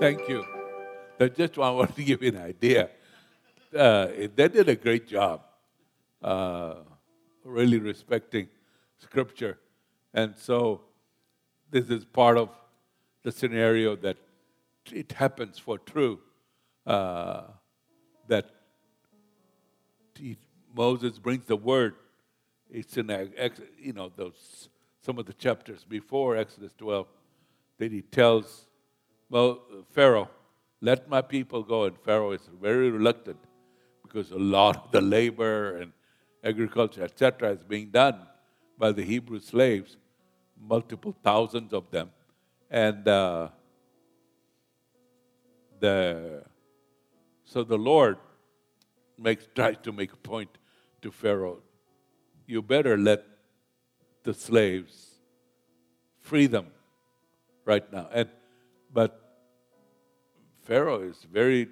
Thank 0.00 0.28
you. 0.28 0.44
I 1.20 1.28
just 1.28 1.56
wanted 1.56 1.94
to 1.94 2.02
give 2.02 2.22
you 2.22 2.30
an 2.30 2.38
idea. 2.38 2.90
Uh, 3.76 4.06
they 4.34 4.48
did 4.48 4.68
a 4.68 4.74
great 4.74 5.06
job, 5.06 5.42
uh, 6.22 6.74
really 7.44 7.78
respecting 7.78 8.48
Scripture. 8.98 9.58
And 10.14 10.36
so, 10.36 10.82
this 11.70 11.88
is 11.88 12.04
part 12.04 12.36
of 12.36 12.50
the 13.22 13.32
scenario 13.32 13.96
that 13.96 14.16
it 14.92 15.12
happens 15.12 15.58
for 15.58 15.78
true. 15.78 16.20
Uh, 16.86 17.42
that 18.28 18.50
he, 20.18 20.36
Moses 20.74 21.18
brings 21.18 21.46
the 21.46 21.56
word. 21.56 21.94
It's 22.70 22.96
in 22.96 23.08
you 23.78 23.92
know 23.92 24.10
those 24.14 24.68
some 25.00 25.18
of 25.18 25.26
the 25.26 25.32
chapters 25.32 25.84
before 25.84 26.36
Exodus 26.36 26.72
12 26.78 27.06
that 27.78 27.92
he 27.92 28.02
tells 28.02 28.66
Mo, 29.28 29.60
Pharaoh, 29.90 30.30
"Let 30.80 31.08
my 31.08 31.22
people 31.22 31.62
go." 31.62 31.84
And 31.84 31.98
Pharaoh 31.98 32.32
is 32.32 32.48
very 32.60 32.90
reluctant 32.90 33.38
because 34.02 34.30
a 34.30 34.38
lot 34.38 34.76
of 34.84 34.92
the 34.92 35.00
labor 35.00 35.76
and 35.78 35.92
agriculture, 36.42 37.02
etc., 37.02 37.50
is 37.50 37.62
being 37.62 37.90
done 37.90 38.18
by 38.78 38.92
the 38.92 39.02
Hebrew 39.02 39.40
slaves, 39.40 39.96
multiple 40.60 41.14
thousands 41.22 41.72
of 41.72 41.90
them, 41.90 42.10
and 42.70 43.06
uh, 43.06 43.48
the 45.80 46.42
so 47.44 47.62
the 47.62 47.76
Lord 47.76 48.16
makes 49.18 49.46
tries 49.54 49.76
to 49.82 49.92
make 49.92 50.12
a 50.12 50.16
point 50.16 50.50
to 51.02 51.10
Pharaoh. 51.10 51.60
You 52.46 52.62
better 52.62 52.96
let 52.96 53.24
the 54.22 54.34
slaves 54.34 55.18
free 56.20 56.46
them 56.46 56.66
right 57.64 57.92
now. 57.92 58.08
And 58.12 58.28
but 58.92 59.20
Pharaoh 60.62 61.02
is 61.02 61.26
very 61.30 61.68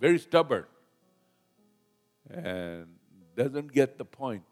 very 0.00 0.18
stubborn 0.18 0.64
and 2.30 2.97
doesn't 3.38 3.72
get 3.72 3.96
the 3.96 4.04
point. 4.04 4.42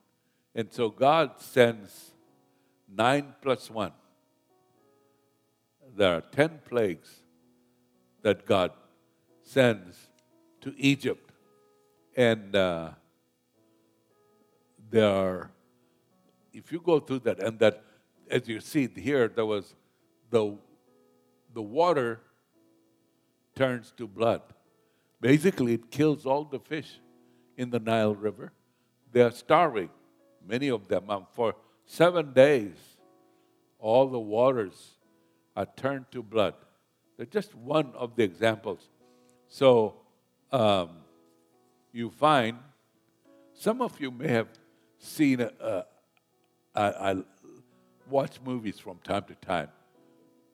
And 0.54 0.72
so 0.72 0.88
God 0.88 1.32
sends 1.38 2.12
nine 2.88 3.34
plus 3.42 3.70
one. 3.70 3.92
there 5.96 6.14
are 6.16 6.20
10 6.20 6.60
plagues 6.68 7.10
that 8.22 8.44
God 8.46 8.70
sends 9.42 9.96
to 10.60 10.74
Egypt. 10.76 11.32
And 12.16 12.54
uh, 12.54 12.90
there 14.90 15.10
are, 15.10 15.50
if 16.52 16.70
you 16.70 16.80
go 16.80 17.00
through 17.00 17.20
that, 17.20 17.40
and 17.42 17.58
that, 17.58 17.82
as 18.30 18.46
you 18.46 18.60
see 18.60 18.88
here, 18.88 19.28
there 19.28 19.46
was 19.46 19.74
the, 20.30 20.56
the 21.54 21.62
water 21.62 22.20
turns 23.54 23.92
to 23.96 24.06
blood. 24.06 24.42
Basically, 25.20 25.74
it 25.74 25.90
kills 25.90 26.26
all 26.26 26.44
the 26.44 26.60
fish 26.60 27.00
in 27.56 27.70
the 27.70 27.80
Nile 27.80 28.14
River. 28.14 28.52
They 29.16 29.22
are 29.22 29.30
starving, 29.30 29.88
many 30.46 30.68
of 30.68 30.88
them. 30.88 31.08
Um, 31.08 31.26
for 31.32 31.54
seven 31.86 32.34
days, 32.34 32.76
all 33.78 34.08
the 34.08 34.18
waters 34.18 34.98
are 35.56 35.66
turned 35.74 36.10
to 36.10 36.22
blood. 36.22 36.52
They're 37.16 37.24
just 37.24 37.54
one 37.54 37.92
of 37.94 38.14
the 38.14 38.24
examples. 38.24 38.90
So 39.48 39.94
um, 40.52 40.90
you 41.94 42.10
find 42.10 42.58
some 43.54 43.80
of 43.80 43.98
you 43.98 44.10
may 44.10 44.28
have 44.28 44.48
seen. 44.98 45.48
I, 45.62 45.82
I 46.74 47.16
watch 48.10 48.38
movies 48.44 48.78
from 48.78 48.98
time 48.98 49.24
to 49.28 49.34
time. 49.36 49.68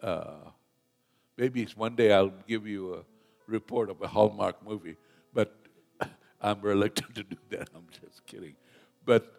Uh, 0.00 0.34
maybe 1.36 1.66
one 1.74 1.96
day 1.96 2.12
I'll 2.12 2.38
give 2.46 2.68
you 2.68 2.94
a 2.94 3.02
report 3.48 3.90
of 3.90 4.00
a 4.02 4.06
Hallmark 4.06 4.64
movie, 4.64 4.96
I'm 6.42 6.60
reluctant 6.60 7.14
to 7.14 7.22
do 7.22 7.36
that. 7.50 7.70
I'm 7.74 7.86
just 7.90 8.26
kidding. 8.26 8.56
But 9.04 9.32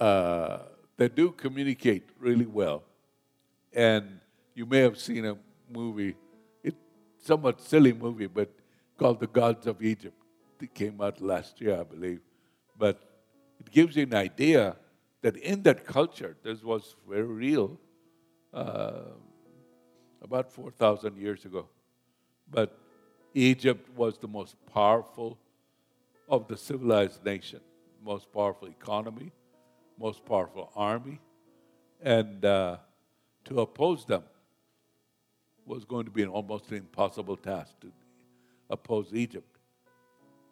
uh, 0.00 0.58
they 0.96 1.08
do 1.08 1.30
communicate 1.30 2.08
really 2.18 2.46
well. 2.46 2.82
And 3.72 4.20
you 4.54 4.66
may 4.66 4.78
have 4.80 4.98
seen 4.98 5.24
a 5.24 5.36
movie, 5.70 6.16
it's 6.62 6.76
somewhat 7.22 7.60
silly 7.60 7.92
movie, 7.92 8.26
but 8.26 8.50
called 8.98 9.20
The 9.20 9.26
Gods 9.26 9.66
of 9.66 9.82
Egypt. 9.82 10.16
It 10.60 10.74
came 10.74 11.00
out 11.00 11.20
last 11.20 11.60
year, 11.60 11.78
I 11.78 11.82
believe. 11.82 12.20
But 12.78 12.98
it 13.60 13.70
gives 13.70 13.96
you 13.96 14.04
an 14.04 14.14
idea 14.14 14.76
that 15.22 15.36
in 15.36 15.62
that 15.62 15.84
culture, 15.86 16.36
this 16.42 16.62
was 16.62 16.96
very 17.08 17.22
real 17.24 17.78
uh, 18.54 19.12
about 20.22 20.50
4,000 20.50 21.16
years 21.18 21.44
ago. 21.44 21.68
But 22.50 22.78
Egypt 23.34 23.90
was 23.94 24.16
the 24.18 24.28
most 24.28 24.56
powerful 24.72 25.38
of 26.28 26.48
the 26.48 26.56
civilized 26.56 27.24
nation, 27.24 27.60
most 28.04 28.32
powerful 28.32 28.68
economy, 28.68 29.32
most 29.98 30.24
powerful 30.24 30.70
army, 30.74 31.20
and 32.02 32.44
uh, 32.44 32.76
to 33.44 33.60
oppose 33.60 34.04
them 34.04 34.22
was 35.64 35.84
going 35.84 36.04
to 36.04 36.10
be 36.10 36.22
an 36.22 36.28
almost 36.28 36.70
impossible 36.70 37.36
task 37.36 37.72
to 37.80 37.90
oppose 38.70 39.12
Egypt. 39.12 39.58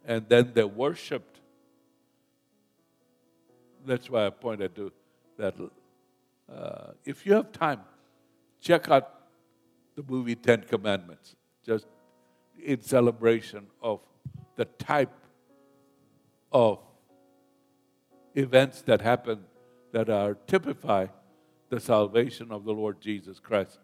And 0.04 0.28
then 0.28 0.52
they 0.54 0.64
worshipped. 0.64 1.40
That's 3.86 4.10
why 4.10 4.26
I 4.26 4.30
pointed 4.30 4.74
to 4.76 4.92
that. 5.36 5.54
Uh, 6.52 6.92
if 7.04 7.24
you 7.24 7.32
have 7.34 7.52
time, 7.52 7.80
check 8.60 8.90
out 8.90 9.08
the 9.94 10.02
movie 10.06 10.34
Ten 10.34 10.62
Commandments, 10.62 11.36
just 11.64 11.86
in 12.62 12.82
celebration 12.82 13.66
of 13.80 14.00
the 14.56 14.64
type 14.64 15.12
of 16.54 16.78
events 18.36 18.80
that 18.82 19.00
happen 19.00 19.40
that 19.92 20.08
are 20.08 20.34
typify 20.46 21.06
the 21.68 21.80
salvation 21.80 22.52
of 22.52 22.64
the 22.64 22.72
Lord 22.72 23.00
Jesus 23.00 23.40
Christ. 23.40 23.78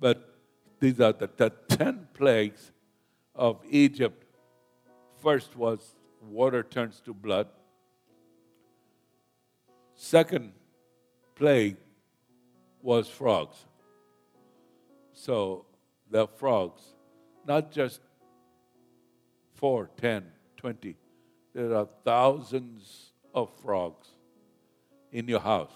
But 0.00 0.34
these 0.80 1.00
are 1.00 1.12
the, 1.12 1.30
the 1.36 1.50
10 1.68 2.08
plagues 2.12 2.72
of 3.34 3.60
Egypt. 3.70 4.24
First 5.20 5.56
was 5.56 5.94
water 6.20 6.64
turns 6.64 7.00
to 7.04 7.14
blood. 7.14 7.46
Second 9.94 10.52
plague 11.36 11.76
was 12.82 13.08
frogs. 13.08 13.56
So 15.12 15.66
the 16.10 16.26
frogs, 16.26 16.82
not 17.46 17.70
just 17.70 18.00
four, 19.54 19.88
ten, 19.96 20.24
twenty, 20.56 20.96
there 21.54 21.74
are 21.74 21.88
thousands 22.04 23.12
of 23.34 23.50
frogs 23.62 24.08
in 25.10 25.28
your 25.28 25.40
house. 25.40 25.72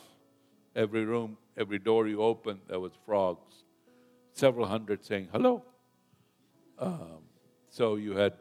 Every 0.74 1.04
room, 1.04 1.36
every 1.56 1.78
door 1.78 2.06
you 2.06 2.22
open, 2.22 2.60
there 2.68 2.80
was 2.80 2.92
frogs. 3.04 3.64
Several 4.32 4.66
hundred 4.66 5.04
saying 5.04 5.28
hello. 5.32 5.64
Um, 6.78 7.22
so 7.70 7.96
you 7.96 8.16
had, 8.16 8.34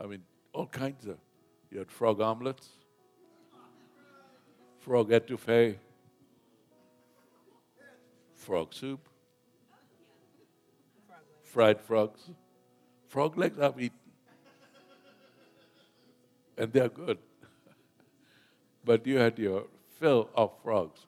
I 0.00 0.06
mean, 0.06 0.22
all 0.52 0.66
kinds 0.66 1.06
of. 1.06 1.16
You 1.70 1.80
had 1.80 1.90
frog 1.90 2.20
omelets, 2.22 2.66
frog 4.78 5.10
etouffee, 5.10 5.76
frog 8.32 8.72
soup, 8.72 9.06
fried 11.42 11.78
frogs, 11.78 12.30
frog 13.08 13.36
legs 13.36 13.58
I've 13.58 13.78
eaten, 13.78 13.97
and 16.58 16.72
they're 16.72 16.88
good. 16.88 17.18
but 18.84 19.06
you 19.06 19.16
had 19.16 19.38
your 19.38 19.64
fill 19.98 20.28
of 20.34 20.50
frogs, 20.62 21.00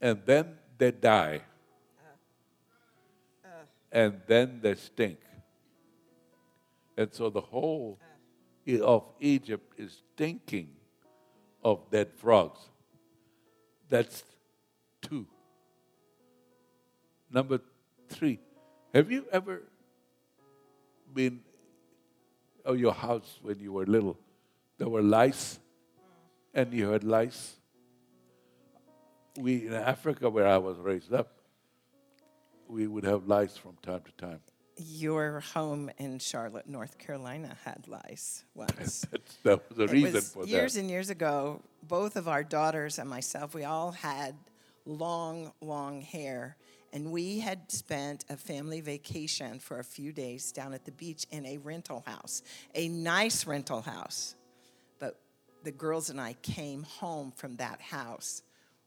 and 0.00 0.20
then 0.26 0.56
they 0.76 0.90
die, 0.90 1.42
and 3.92 4.20
then 4.26 4.58
they 4.60 4.74
stink. 4.74 5.18
And 6.96 7.12
so 7.14 7.30
the 7.30 7.40
whole 7.40 7.98
of 8.82 9.04
Egypt 9.20 9.72
is 9.78 10.02
stinking 10.14 10.68
of 11.64 11.90
dead 11.90 12.08
frogs. 12.16 12.60
That's 13.88 14.22
two. 15.00 15.26
Number 17.30 17.60
three, 18.08 18.38
have 18.92 19.10
you 19.10 19.24
ever 19.32 19.62
been 21.14 21.40
of 22.64 22.78
your 22.78 22.92
house 22.92 23.38
when 23.42 23.58
you 23.58 23.72
were 23.72 23.86
little? 23.86 24.18
There 24.78 24.88
were 24.88 25.02
lice, 25.02 25.58
and 26.54 26.72
you 26.72 26.90
had 26.90 27.04
lice. 27.04 27.56
We 29.38 29.66
in 29.66 29.74
Africa, 29.74 30.28
where 30.28 30.46
I 30.46 30.58
was 30.58 30.78
raised 30.78 31.12
up, 31.12 31.28
we 32.68 32.86
would 32.86 33.04
have 33.04 33.26
lice 33.26 33.56
from 33.56 33.76
time 33.82 34.00
to 34.04 34.12
time. 34.12 34.40
Your 34.76 35.40
home 35.40 35.90
in 35.98 36.18
Charlotte, 36.18 36.66
North 36.66 36.96
Carolina 36.98 37.56
had 37.64 37.86
lice 37.86 38.44
once. 38.54 39.06
That's, 39.10 39.34
that 39.42 39.68
was 39.68 39.76
the 39.76 39.84
It 39.84 39.90
reason 39.90 40.14
was 40.14 40.28
for 40.32 40.38
years 40.40 40.50
that. 40.50 40.56
Years 40.56 40.76
and 40.76 40.90
years 40.90 41.10
ago, 41.10 41.60
both 41.82 42.16
of 42.16 42.28
our 42.28 42.42
daughters 42.42 42.98
and 42.98 43.08
myself, 43.08 43.54
we 43.54 43.64
all 43.64 43.92
had 43.92 44.34
long, 44.86 45.52
long 45.60 46.00
hair. 46.00 46.56
And 46.92 47.12
we 47.12 47.38
had 47.38 47.70
spent 47.70 48.24
a 48.28 48.36
family 48.36 48.80
vacation 48.80 49.58
for 49.58 49.78
a 49.78 49.84
few 49.84 50.12
days 50.12 50.50
down 50.52 50.74
at 50.74 50.84
the 50.84 50.92
beach 50.92 51.26
in 51.30 51.46
a 51.46 51.58
rental 51.58 52.02
house, 52.06 52.42
a 52.74 52.88
nice 52.88 53.46
rental 53.46 53.80
house. 53.80 54.34
But 54.98 55.20
the 55.62 55.70
girls 55.70 56.10
and 56.10 56.20
I 56.20 56.34
came 56.42 56.82
home 56.82 57.32
from 57.32 57.56
that 57.56 57.80
house 57.80 58.42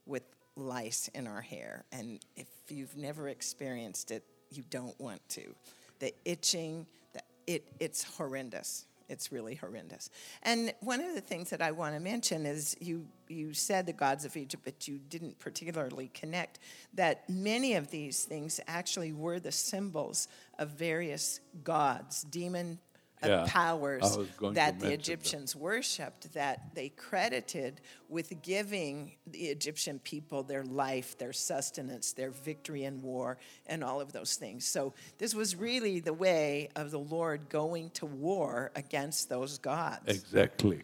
with 0.06 0.24
lice 0.56 1.10
in 1.14 1.28
our 1.28 1.42
hair. 1.42 1.86
And 1.92 2.20
if 2.36 2.48
you've 2.70 2.98
never 2.98 3.30
experienced 3.30 4.12
it, 4.12 4.24
you 4.52 4.64
don't 4.70 5.00
want 5.00 5.28
to. 5.30 5.56
The 6.00 6.14
itching, 6.26 6.86
the, 7.14 7.22
it, 7.48 7.68
it's 7.80 8.04
horrendous. 8.04 8.86
It's 9.14 9.32
really 9.32 9.56
horrendous. 9.56 10.10
And 10.42 10.74
one 10.82 11.00
of 11.00 11.14
the 11.14 11.22
things 11.22 11.52
that 11.52 11.62
I 11.62 11.72
want 11.72 11.94
to 11.94 12.02
mention 12.02 12.46
is 12.46 12.76
you, 12.82 13.06
you 13.30 13.54
said 13.54 13.86
the 13.86 13.94
gods 13.94 14.26
of 14.26 14.36
Egypt, 14.36 14.64
but 14.66 14.88
you 14.88 15.00
didn't 15.08 15.40
particularly 15.40 16.10
connect 16.14 16.60
that 16.96 17.30
many 17.30 17.76
of 17.76 17.92
these 17.92 18.26
things 18.26 18.60
actually 18.68 19.14
were 19.14 19.40
the 19.40 19.52
symbols 19.52 20.28
of 20.58 20.70
various 20.72 21.40
gods, 21.64 22.24
demon 22.24 22.80
Yeah, 23.30 23.46
powers 23.48 24.02
was 24.02 24.28
going 24.38 24.54
to 24.54 24.56
that 24.56 24.80
the 24.80 24.86
mention 24.86 24.90
that. 24.90 24.94
Egyptians 24.94 25.56
worshipped 25.56 26.34
that 26.34 26.76
they 26.76 26.90
credited 26.90 27.82
with 28.10 28.42
giving 28.42 29.14
the 29.26 29.46
Egyptian 29.46 30.00
people 30.00 30.44
their 30.44 30.64
life, 30.64 31.18
their 31.18 31.34
sustenance, 31.34 32.14
their 32.14 32.32
victory 32.32 32.84
in 32.84 33.02
war, 33.02 33.38
and 33.66 33.84
all 33.84 34.02
of 34.02 34.14
those 34.14 34.36
things. 34.36 34.66
So 34.66 34.94
this 35.18 35.34
was 35.34 35.56
really 35.56 36.00
the 36.00 36.14
way 36.14 36.70
of 36.76 36.92
the 36.92 37.00
Lord 37.00 37.50
going 37.50 37.90
to 37.92 38.06
war 38.06 38.72
against 38.76 39.30
those 39.30 39.58
gods. 39.58 40.08
Exactly. 40.08 40.84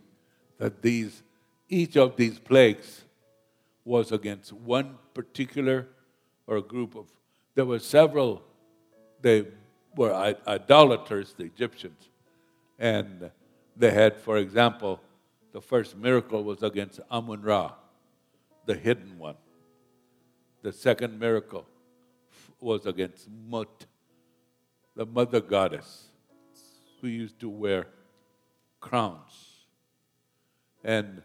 That 0.57 0.81
these, 0.81 1.23
each 1.67 1.97
of 1.97 2.15
these 2.15 2.39
plagues 2.39 3.03
was 3.85 4.11
against 4.11 4.53
one 4.53 4.97
particular 5.13 5.87
or 6.47 6.57
a 6.57 6.61
group 6.61 6.95
of, 6.95 7.05
there 7.55 7.65
were 7.65 7.79
several, 7.79 8.41
they 9.21 9.45
were 9.95 10.13
idolaters, 10.47 11.33
the 11.37 11.43
Egyptians. 11.43 12.09
And 12.79 13.29
they 13.75 13.91
had, 13.91 14.15
for 14.15 14.37
example, 14.37 14.99
the 15.51 15.61
first 15.61 15.95
miracle 15.95 16.43
was 16.43 16.63
against 16.63 16.99
Amun 17.11 17.41
Ra, 17.41 17.73
the 18.65 18.73
hidden 18.73 19.19
one. 19.19 19.35
The 20.61 20.71
second 20.71 21.19
miracle, 21.19 21.65
was 22.61 22.85
against 22.85 23.29
Mut, 23.47 23.85
the 24.95 25.05
mother 25.05 25.39
goddess, 25.39 26.09
who 27.01 27.07
used 27.07 27.39
to 27.39 27.49
wear 27.49 27.87
crowns. 28.79 29.65
And 30.83 31.21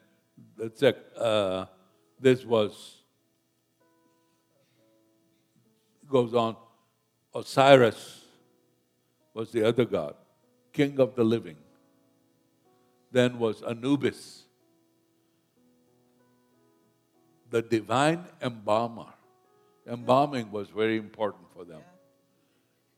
like, 0.81 0.99
uh, 1.19 1.67
this 2.21 2.45
was, 2.45 3.03
goes 6.09 6.35
on, 6.35 6.57
Osiris 7.35 8.25
was 9.33 9.51
the 9.51 9.67
other 9.67 9.85
god, 9.85 10.15
king 10.75 11.01
of 11.01 11.15
the 11.15 11.25
living. 11.25 11.57
Then 13.11 13.39
was 13.39 13.63
Anubis, 13.63 14.43
the 17.51 17.63
divine 17.63 18.25
embalmer. 18.43 19.15
Embalming 19.87 20.51
was 20.51 20.69
very 20.69 20.97
important 20.97 21.45
for 21.55 21.65
them. 21.65 21.83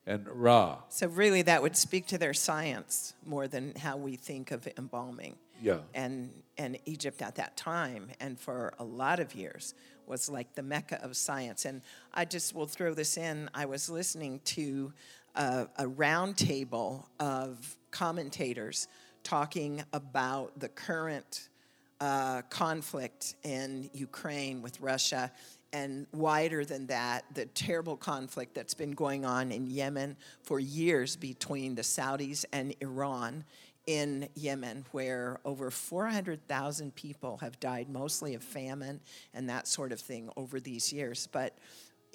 And 0.06 0.26
Ra, 0.28 0.78
So, 0.88 1.08
really, 1.08 1.42
that 1.42 1.62
would 1.62 1.76
speak 1.76 2.06
to 2.06 2.18
their 2.18 2.32
science 2.32 3.12
more 3.24 3.48
than 3.48 3.74
how 3.74 3.96
we 3.96 4.14
think 4.16 4.52
of 4.52 4.68
embalming. 4.78 5.34
Yeah. 5.60 5.78
And, 5.94 6.30
and 6.56 6.78
Egypt 6.84 7.22
at 7.22 7.34
that 7.34 7.56
time, 7.56 8.10
and 8.20 8.38
for 8.38 8.72
a 8.78 8.84
lot 8.84 9.18
of 9.18 9.34
years, 9.34 9.74
was 10.06 10.28
like 10.28 10.54
the 10.54 10.62
mecca 10.62 11.02
of 11.02 11.16
science. 11.16 11.64
And 11.64 11.82
I 12.14 12.24
just 12.24 12.54
will 12.54 12.66
throw 12.66 12.94
this 12.94 13.16
in. 13.16 13.50
I 13.52 13.66
was 13.66 13.90
listening 13.90 14.40
to 14.44 14.92
a, 15.36 15.68
a 15.76 15.84
roundtable 15.84 17.04
of 17.20 17.76
commentators 17.90 18.88
talking 19.22 19.82
about 19.92 20.58
the 20.58 20.68
current 20.68 21.48
uh, 22.00 22.42
conflict 22.50 23.34
in 23.42 23.90
Ukraine 23.92 24.62
with 24.62 24.80
Russia, 24.80 25.32
and 25.72 26.06
wider 26.12 26.64
than 26.64 26.86
that, 26.86 27.24
the 27.34 27.46
terrible 27.46 27.96
conflict 27.96 28.54
that's 28.54 28.74
been 28.74 28.92
going 28.92 29.24
on 29.24 29.50
in 29.52 29.66
Yemen 29.66 30.16
for 30.42 30.60
years 30.60 31.16
between 31.16 31.74
the 31.74 31.82
Saudis 31.82 32.44
and 32.52 32.74
Iran 32.80 33.44
in 33.86 34.28
Yemen, 34.34 34.84
where 34.92 35.38
over 35.44 35.70
400,000 35.70 36.94
people 36.94 37.38
have 37.38 37.58
died, 37.60 37.88
mostly 37.88 38.34
of 38.34 38.42
famine 38.42 39.00
and 39.32 39.48
that 39.48 39.66
sort 39.66 39.92
of 39.92 40.00
thing, 40.00 40.30
over 40.36 40.60
these 40.60 40.92
years. 40.92 41.28
But 41.30 41.56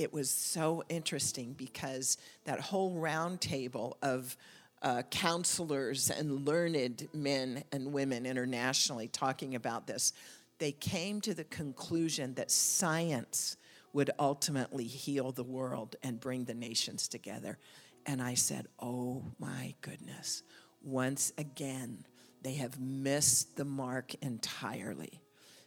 it 0.01 0.11
was 0.11 0.29
so 0.29 0.83
interesting 0.89 1.53
because 1.53 2.17
that 2.45 2.59
whole 2.59 2.95
round 2.95 3.39
table 3.39 3.97
of 4.01 4.35
uh, 4.81 5.03
counselors 5.11 6.09
and 6.09 6.45
learned 6.45 7.07
men 7.13 7.63
and 7.71 7.93
women 7.93 8.25
internationally 8.25 9.07
talking 9.07 9.55
about 9.55 9.85
this, 9.85 10.13
they 10.57 10.71
came 10.71 11.21
to 11.21 11.33
the 11.33 11.43
conclusion 11.45 12.33
that 12.33 12.49
science 12.49 13.57
would 13.93 14.09
ultimately 14.17 14.85
heal 14.85 15.31
the 15.31 15.43
world 15.43 15.95
and 16.01 16.19
bring 16.19 16.45
the 16.45 16.53
nations 16.53 17.07
together. 17.07 17.57
And 18.05 18.21
I 18.21 18.33
said, 18.33 18.67
Oh 18.79 19.23
my 19.37 19.75
goodness, 19.81 20.43
once 20.83 21.31
again, 21.37 22.05
they 22.41 22.53
have 22.53 22.79
missed 22.79 23.55
the 23.55 23.65
mark 23.65 24.15
entirely 24.23 25.21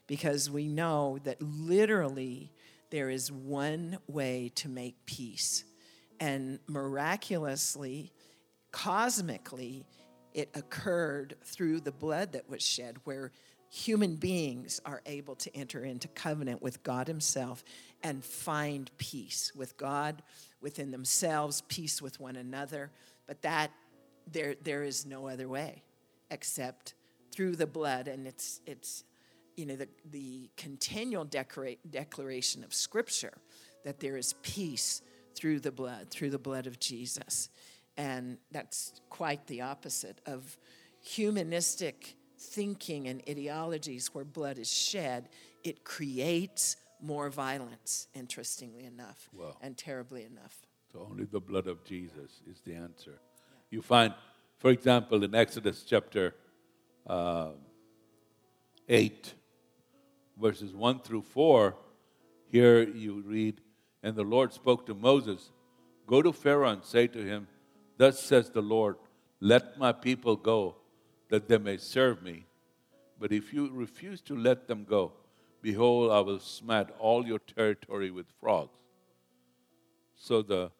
because 0.08 0.50
we 0.50 0.66
know 0.66 1.18
that 1.22 1.40
literally 1.40 2.50
there 2.94 3.10
is 3.10 3.32
one 3.32 3.98
way 4.06 4.52
to 4.54 4.68
make 4.68 5.04
peace. 5.04 5.64
And 6.20 6.60
miraculously, 6.68 8.12
cosmically, 8.70 9.84
it 10.32 10.48
occurred 10.54 11.34
through 11.42 11.80
the 11.80 11.90
blood 11.90 12.34
that 12.34 12.48
was 12.48 12.62
shed, 12.62 12.98
where 13.02 13.32
human 13.68 14.14
beings 14.14 14.80
are 14.86 15.02
able 15.06 15.34
to 15.34 15.56
enter 15.56 15.82
into 15.82 16.06
covenant 16.06 16.62
with 16.62 16.84
God 16.84 17.08
Himself 17.08 17.64
and 18.04 18.24
find 18.24 18.88
peace 18.96 19.50
with 19.56 19.76
God, 19.76 20.22
within 20.60 20.92
themselves, 20.92 21.62
peace 21.62 22.00
with 22.00 22.20
one 22.20 22.36
another. 22.36 22.92
But 23.26 23.42
that 23.42 23.72
there 24.30 24.54
there 24.62 24.84
is 24.84 25.04
no 25.04 25.26
other 25.26 25.48
way 25.48 25.82
except 26.30 26.94
through 27.32 27.56
the 27.56 27.66
blood, 27.66 28.06
and 28.06 28.24
it's 28.28 28.60
it's 28.66 29.02
you 29.56 29.66
know 29.66 29.76
the 29.76 29.88
the 30.10 30.50
continual 30.56 31.24
declaration 31.24 32.64
of 32.64 32.74
Scripture 32.74 33.34
that 33.84 34.00
there 34.00 34.16
is 34.16 34.34
peace 34.42 35.02
through 35.34 35.60
the 35.60 35.72
blood, 35.72 36.10
through 36.10 36.30
the 36.30 36.38
blood 36.38 36.66
of 36.66 36.78
Jesus. 36.80 37.50
And 37.96 38.38
that's 38.50 39.00
quite 39.10 39.46
the 39.46 39.60
opposite 39.60 40.20
of 40.26 40.56
humanistic 41.00 42.16
thinking 42.38 43.08
and 43.08 43.22
ideologies 43.28 44.14
where 44.14 44.24
blood 44.24 44.58
is 44.58 44.72
shed. 44.72 45.28
It 45.62 45.84
creates 45.84 46.76
more 47.00 47.28
violence, 47.30 48.08
interestingly 48.14 48.84
enough, 48.84 49.28
Wow. 49.32 49.56
and 49.60 49.76
terribly 49.76 50.24
enough. 50.24 50.66
So 50.92 51.06
only 51.10 51.24
the 51.24 51.40
blood 51.40 51.66
of 51.66 51.84
Jesus 51.84 52.40
is 52.50 52.60
the 52.64 52.74
answer. 52.74 53.18
You 53.70 53.82
find, 53.82 54.14
for 54.58 54.70
example, 54.70 55.22
in 55.22 55.34
Exodus 55.34 55.82
chapter 55.82 56.34
uh, 57.06 57.50
8, 58.88 59.34
verses 60.40 60.74
1 60.74 61.00
through 61.00 61.22
4, 61.22 61.76
here 62.48 62.82
you 62.82 63.22
read, 63.22 63.60
And 64.02 64.16
the 64.16 64.22
Lord 64.22 64.52
spoke 64.52 64.86
to 64.86 64.94
Moses, 64.94 65.50
Go 66.06 66.20
to 66.22 66.32
Pharaoh 66.32 66.70
and 66.70 66.84
say 66.84 67.06
to 67.06 67.24
him, 67.24 67.48
Thus 67.96 68.20
says 68.20 68.50
the 68.50 68.62
Lord, 68.62 68.96
Let 69.40 69.78
my 69.78 69.92
people 69.92 70.36
go, 70.36 70.76
that 71.30 71.48
they 71.48 71.58
may 71.58 71.78
serve 71.78 72.22
me. 72.22 72.46
But 73.18 73.32
if 73.32 73.52
you 73.52 73.70
refuse 73.72 74.20
to 74.22 74.36
let 74.36 74.68
them 74.68 74.84
go, 74.84 75.12
behold, 75.62 76.12
I 76.12 76.20
will 76.20 76.40
smite 76.40 76.88
all 76.98 77.26
your 77.26 77.38
territory 77.38 78.10
with 78.10 78.26
frogs. 78.40 78.78
So 80.14 80.42
the 80.42 80.70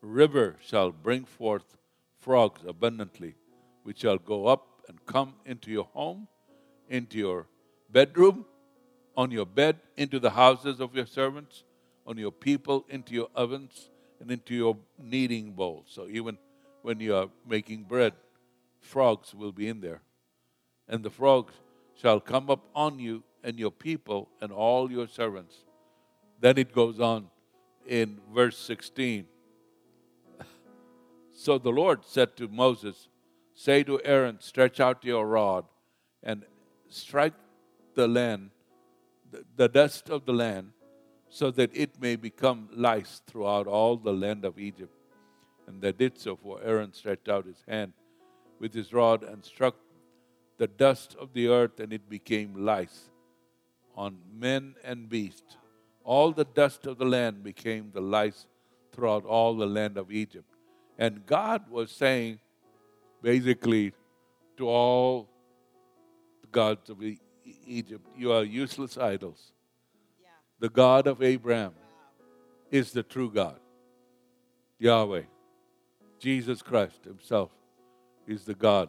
river 0.00 0.56
shall 0.60 0.90
bring 0.90 1.24
forth 1.24 1.76
frogs 2.18 2.62
abundantly, 2.66 3.34
which 3.82 4.00
shall 4.00 4.18
go 4.18 4.46
up 4.46 4.82
and 4.88 5.04
come 5.06 5.34
into 5.44 5.70
your 5.70 5.88
home, 5.92 6.28
into 6.88 7.18
your 7.18 7.46
bedroom, 7.90 8.44
on 9.16 9.30
your 9.30 9.46
bed, 9.46 9.78
into 9.96 10.18
the 10.18 10.30
houses 10.30 10.80
of 10.80 10.94
your 10.94 11.06
servants, 11.06 11.64
on 12.06 12.18
your 12.18 12.32
people, 12.32 12.84
into 12.88 13.14
your 13.14 13.28
ovens, 13.34 13.90
and 14.20 14.30
into 14.30 14.54
your 14.54 14.76
kneading 14.98 15.52
bowls. 15.52 15.86
So 15.88 16.06
even 16.08 16.38
when 16.82 17.00
you 17.00 17.14
are 17.14 17.28
making 17.48 17.84
bread, 17.84 18.12
frogs 18.80 19.34
will 19.34 19.52
be 19.52 19.68
in 19.68 19.80
there. 19.80 20.02
And 20.88 21.02
the 21.02 21.10
frogs 21.10 21.54
shall 22.00 22.20
come 22.20 22.50
up 22.50 22.64
on 22.74 22.98
you 22.98 23.22
and 23.42 23.58
your 23.58 23.70
people 23.70 24.28
and 24.40 24.52
all 24.52 24.90
your 24.90 25.06
servants. 25.06 25.56
Then 26.40 26.58
it 26.58 26.72
goes 26.72 27.00
on 27.00 27.28
in 27.86 28.20
verse 28.32 28.58
16. 28.58 29.26
So 31.36 31.58
the 31.58 31.70
Lord 31.70 32.04
said 32.04 32.36
to 32.36 32.46
Moses, 32.46 33.08
Say 33.54 33.82
to 33.84 34.00
Aaron, 34.04 34.38
Stretch 34.40 34.78
out 34.78 35.04
your 35.04 35.26
rod 35.26 35.64
and 36.22 36.44
strike 36.88 37.34
the 37.94 38.06
land, 38.06 38.50
the, 39.56 39.68
dust 39.68 40.10
of 40.10 40.24
the 40.24 40.32
land, 40.32 40.72
so 41.28 41.50
that 41.50 41.70
it 41.74 42.00
may 42.00 42.16
become 42.16 42.68
lice 42.74 43.22
throughout 43.26 43.66
all 43.66 43.96
the 43.96 44.12
land 44.12 44.44
of 44.44 44.58
Egypt. 44.58 44.94
And 45.66 45.80
they 45.80 45.92
did 45.92 46.18
so, 46.18 46.36
for 46.36 46.60
Aaron 46.62 46.92
stretched 46.92 47.28
out 47.28 47.46
his 47.46 47.62
hand 47.66 47.92
with 48.60 48.74
his 48.74 48.92
rod 48.92 49.22
and 49.22 49.44
struck 49.44 49.76
the 50.58 50.66
dust 50.66 51.16
of 51.18 51.32
the 51.32 51.48
earth, 51.48 51.80
and 51.80 51.92
it 51.92 52.08
became 52.08 52.54
lice 52.64 53.10
on 53.96 54.18
men 54.32 54.74
and 54.84 55.08
beasts. 55.08 55.56
All 56.04 56.32
the 56.32 56.44
dust 56.44 56.86
of 56.86 56.98
the 56.98 57.04
land 57.04 57.42
became 57.42 57.90
the 57.92 58.00
lice 58.00 58.46
throughout 58.92 59.24
all 59.24 59.56
the 59.56 59.66
land 59.66 59.96
of 59.96 60.12
Egypt. 60.12 60.48
And 60.98 61.26
God 61.26 61.68
was 61.70 61.90
saying, 61.90 62.38
basically, 63.22 63.92
to 64.56 64.68
all 64.68 65.28
the 66.42 66.48
gods 66.48 66.90
of 66.90 67.02
Egypt, 67.66 68.06
You 68.16 68.32
are 68.32 68.44
useless 68.44 68.96
idols. 68.96 69.52
The 70.60 70.68
God 70.68 71.06
of 71.06 71.22
Abraham 71.22 71.72
is 72.70 72.92
the 72.92 73.02
true 73.02 73.30
God, 73.30 73.58
Yahweh. 74.78 75.22
Jesus 76.18 76.62
Christ 76.62 77.04
Himself 77.04 77.50
is 78.26 78.44
the 78.44 78.54
God 78.54 78.88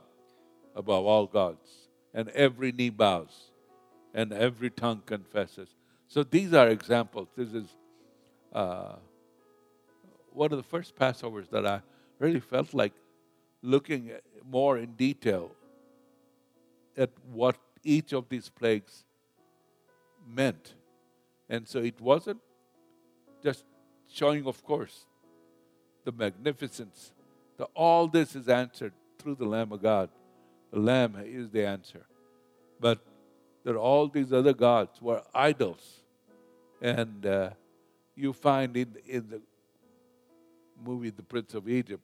above 0.75 1.05
all 1.05 1.25
gods. 1.25 1.67
And 2.13 2.29
every 2.29 2.71
knee 2.71 2.91
bows 2.91 3.51
and 4.13 4.31
every 4.31 4.69
tongue 4.69 5.01
confesses. 5.05 5.67
So 6.07 6.23
these 6.23 6.53
are 6.53 6.69
examples. 6.69 7.27
This 7.35 7.53
is 7.53 7.67
uh, 8.53 8.95
one 10.31 10.51
of 10.51 10.57
the 10.57 10.63
first 10.63 10.95
Passovers 10.95 11.49
that 11.49 11.65
I 11.65 11.81
really 12.19 12.39
felt 12.39 12.73
like 12.73 12.93
looking 13.61 14.11
at 14.11 14.23
more 14.49 14.77
in 14.77 14.93
detail 14.93 15.51
at 16.95 17.09
what 17.33 17.57
each 17.85 18.11
of 18.11 18.27
these 18.27 18.49
plagues 18.49 19.05
meant. 20.27 20.73
And 21.47 21.67
so 21.67 21.79
it 21.79 22.01
wasn't 22.01 22.41
just 23.43 23.63
showing, 24.11 24.45
of 24.47 24.63
course, 24.63 25.05
the 26.03 26.11
magnificence. 26.11 27.13
The, 27.57 27.65
all 27.73 28.07
this 28.07 28.35
is 28.35 28.49
answered 28.49 28.93
through 29.19 29.35
the 29.35 29.45
Lamb 29.45 29.71
of 29.71 29.81
God. 29.81 30.09
The 30.71 30.79
Lamb 30.79 31.15
is 31.23 31.49
the 31.49 31.65
answer. 31.65 32.05
But 32.79 32.99
there 33.63 33.75
are 33.75 33.79
all 33.79 34.07
these 34.07 34.33
other 34.33 34.53
gods 34.53 35.01
were 35.01 35.21
idols. 35.33 36.01
And 36.81 37.25
uh, 37.25 37.51
you 38.15 38.33
find 38.33 38.75
in, 38.75 38.95
in 39.07 39.29
the 39.29 39.41
movie 40.83 41.11
The 41.11 41.23
Prince 41.23 41.53
of 41.53 41.69
Egypt. 41.69 42.03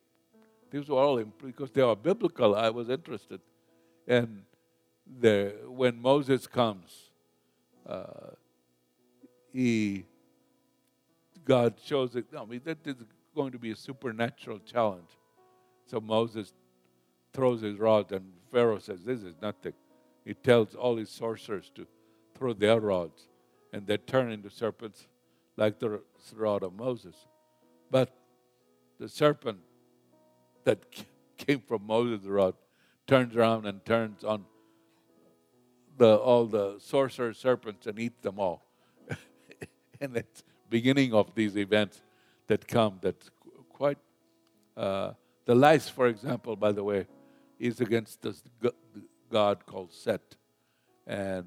These 0.70 0.88
were 0.88 0.98
all 0.98 1.22
because 1.24 1.72
they 1.72 1.82
are 1.82 1.96
biblical. 1.96 2.56
I 2.56 2.70
was 2.70 2.90
interested, 2.90 3.42
and 4.08 4.44
the, 5.20 5.56
when 5.68 6.02
Moses 6.02 6.48
comes, 6.48 7.12
uh, 7.86 8.32
he 9.52 10.06
God 11.44 11.74
shows 11.84 12.16
it. 12.16 12.26
I 12.38 12.46
mean, 12.46 12.62
that 12.66 12.78
is 12.86 12.96
going 13.36 13.52
to 13.52 13.60
be 13.60 13.72
a 13.72 13.76
supernatural 13.76 14.60
challenge. 14.60 15.10
So 15.86 16.00
Moses 16.00 16.54
throws 17.34 17.62
his 17.62 17.78
rod, 17.78 18.12
and 18.12 18.32
Pharaoh 18.52 18.80
says, 18.80 19.04
"This 19.04 19.22
is 19.24 19.36
nothing." 19.42 19.74
He 20.24 20.34
tells 20.34 20.76
all 20.76 20.98
his 20.98 21.10
sorcerers 21.10 21.72
to 21.76 21.88
throw 22.36 22.54
their 22.54 22.80
rods, 22.80 23.28
and 23.74 23.88
they 23.88 23.98
turn 23.98 24.32
into 24.32 24.50
serpents 24.50 25.08
like 25.58 25.80
the 25.80 26.02
rod 26.36 26.64
of 26.64 26.74
Moses. 26.74 27.16
But 27.90 28.16
the 29.00 29.10
serpent 29.10 29.60
that 30.64 30.80
came 31.38 31.60
from 31.60 31.86
Moses' 31.86 32.26
rod 32.26 32.54
turns 33.08 33.36
around 33.36 33.66
and 33.66 33.84
turns 33.84 34.24
on 34.24 34.46
the, 36.02 36.16
all 36.16 36.46
the 36.48 36.78
sorcerer 36.80 37.32
serpents 37.32 37.86
and 37.86 38.00
eat 38.00 38.20
them 38.24 38.40
all. 38.40 38.66
and 40.02 40.18
it's 40.18 40.44
beginning 40.68 41.14
of 41.14 41.36
these 41.36 41.56
events 41.56 42.02
that 42.48 42.68
come 42.68 42.98
that's 43.04 43.30
quite 43.70 44.00
uh, 44.76 45.12
the 45.46 45.54
lice 45.54 45.90
for 45.90 46.08
example 46.08 46.56
by 46.56 46.72
the 46.72 46.84
way 46.84 47.06
is 47.60 47.82
against 47.82 48.20
this 48.24 48.42
god 49.32 49.64
called 49.68 49.94
Set 49.94 50.36
and 51.06 51.46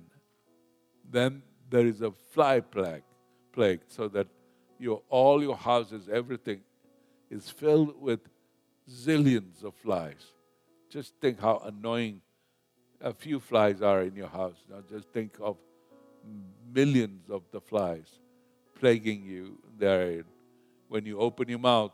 then 1.11 1.43
there 1.69 1.87
is 1.87 2.01
a 2.01 2.12
fly 2.33 2.61
plague 2.61 3.03
plague 3.53 3.81
so 3.88 4.07
that 4.07 4.29
your 4.79 5.03
all 5.09 5.43
your 5.43 5.57
houses 5.57 6.09
everything 6.21 6.61
is 7.29 7.51
filled 7.51 8.01
with 8.01 8.21
zillions 8.88 9.64
of 9.64 9.75
flies 9.75 10.25
just 10.88 11.12
think 11.21 11.40
how 11.40 11.61
annoying 11.64 12.21
a 13.00 13.12
few 13.12 13.40
flies 13.40 13.83
are 13.83 14.02
in 14.02 14.16
your 14.16 14.28
house 14.28 14.57
now 14.70 14.83
just 14.88 15.09
think 15.11 15.37
of 15.40 15.57
millions 16.72 17.28
of 17.30 17.42
the 17.52 17.61
flies 17.61 18.18
plaguing 18.85 19.24
you 19.24 19.59
there. 19.78 20.24
When 20.88 21.07
you 21.07 21.18
open 21.18 21.48
your 21.48 21.59
mouth, 21.59 21.92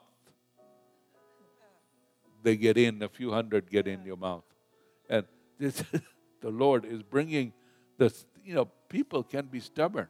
they 2.43 2.57
get 2.57 2.77
in, 2.77 3.03
a 3.03 3.09
few 3.09 3.31
hundred 3.31 3.71
get 3.71 3.87
in 3.87 4.05
your 4.05 4.17
mouth. 4.17 4.45
And 5.09 5.25
this, 5.59 5.83
the 6.41 6.51
Lord 6.51 6.85
is 6.85 7.03
bringing 7.03 7.53
this, 7.99 8.27
you 8.45 8.55
know, 8.55 8.65
people 8.89 9.23
can 9.23 9.47
be 9.47 9.61
stubborn. 9.61 10.09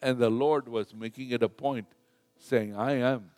And 0.00 0.18
the 0.18 0.30
Lord 0.30 0.68
was 0.68 0.94
making 0.94 1.30
it 1.30 1.42
a 1.42 1.48
point 1.48 1.86
saying, 2.38 2.74
I 2.74 2.94
am 2.94 3.30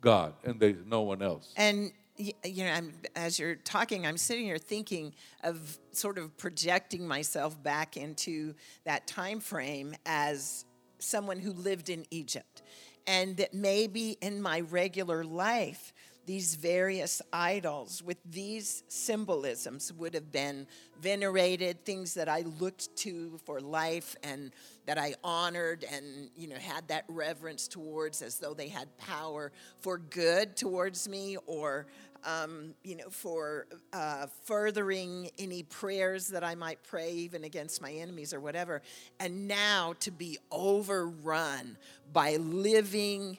God 0.00 0.34
and 0.44 0.60
there's 0.60 0.84
no 0.84 1.02
one 1.02 1.22
else. 1.22 1.54
And 1.56 1.92
you 2.16 2.64
know, 2.64 2.70
I'm, 2.70 2.92
as 3.16 3.38
you're 3.38 3.54
talking, 3.54 4.06
I'm 4.06 4.18
sitting 4.18 4.44
here 4.44 4.58
thinking 4.58 5.14
of 5.42 5.78
sort 5.92 6.18
of 6.18 6.36
projecting 6.36 7.06
myself 7.06 7.60
back 7.62 7.96
into 7.96 8.54
that 8.84 9.06
time 9.06 9.40
frame 9.40 9.94
as 10.04 10.64
someone 10.98 11.38
who 11.38 11.52
lived 11.52 11.88
in 11.88 12.04
Egypt. 12.10 12.62
And 13.06 13.36
that 13.38 13.52
maybe 13.52 14.16
in 14.20 14.40
my 14.40 14.60
regular 14.60 15.24
life, 15.24 15.91
these 16.26 16.54
various 16.54 17.20
idols 17.32 18.02
with 18.02 18.18
these 18.24 18.84
symbolisms 18.88 19.92
would 19.92 20.14
have 20.14 20.30
been 20.30 20.66
venerated 21.00 21.84
things 21.84 22.14
that 22.14 22.28
i 22.28 22.44
looked 22.60 22.94
to 22.96 23.38
for 23.44 23.60
life 23.60 24.16
and 24.22 24.52
that 24.86 24.98
i 24.98 25.14
honored 25.24 25.84
and 25.92 26.30
you 26.36 26.48
know 26.48 26.56
had 26.56 26.86
that 26.88 27.04
reverence 27.08 27.66
towards 27.68 28.22
as 28.22 28.38
though 28.38 28.54
they 28.54 28.68
had 28.68 28.96
power 28.98 29.52
for 29.80 29.98
good 29.98 30.56
towards 30.56 31.08
me 31.08 31.36
or 31.46 31.86
um, 32.24 32.74
you 32.84 32.96
know, 32.96 33.08
for 33.10 33.66
uh, 33.92 34.26
furthering 34.44 35.30
any 35.38 35.62
prayers 35.64 36.28
that 36.28 36.44
I 36.44 36.54
might 36.54 36.82
pray, 36.84 37.12
even 37.12 37.44
against 37.44 37.82
my 37.82 37.92
enemies 37.92 38.32
or 38.32 38.40
whatever. 38.40 38.82
And 39.18 39.48
now 39.48 39.94
to 40.00 40.10
be 40.10 40.38
overrun 40.50 41.76
by 42.12 42.36
living 42.36 43.38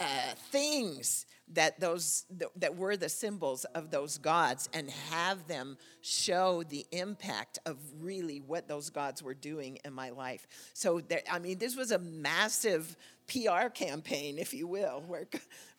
uh, 0.00 0.34
things 0.50 1.26
that 1.52 1.80
those 1.80 2.24
that 2.56 2.76
were 2.76 2.96
the 2.96 3.08
symbols 3.08 3.64
of 3.74 3.90
those 3.90 4.18
gods 4.18 4.68
and 4.72 4.88
have 5.10 5.46
them 5.48 5.76
show 6.00 6.62
the 6.62 6.86
impact 6.92 7.58
of 7.66 7.76
really 8.00 8.40
what 8.40 8.68
those 8.68 8.88
gods 8.88 9.22
were 9.22 9.34
doing 9.34 9.78
in 9.84 9.92
my 9.92 10.10
life 10.10 10.46
so 10.74 11.00
there, 11.00 11.22
i 11.30 11.38
mean 11.38 11.58
this 11.58 11.76
was 11.76 11.90
a 11.90 11.98
massive 11.98 12.96
pr 13.26 13.68
campaign 13.74 14.38
if 14.38 14.54
you 14.54 14.66
will 14.66 15.02
where 15.08 15.26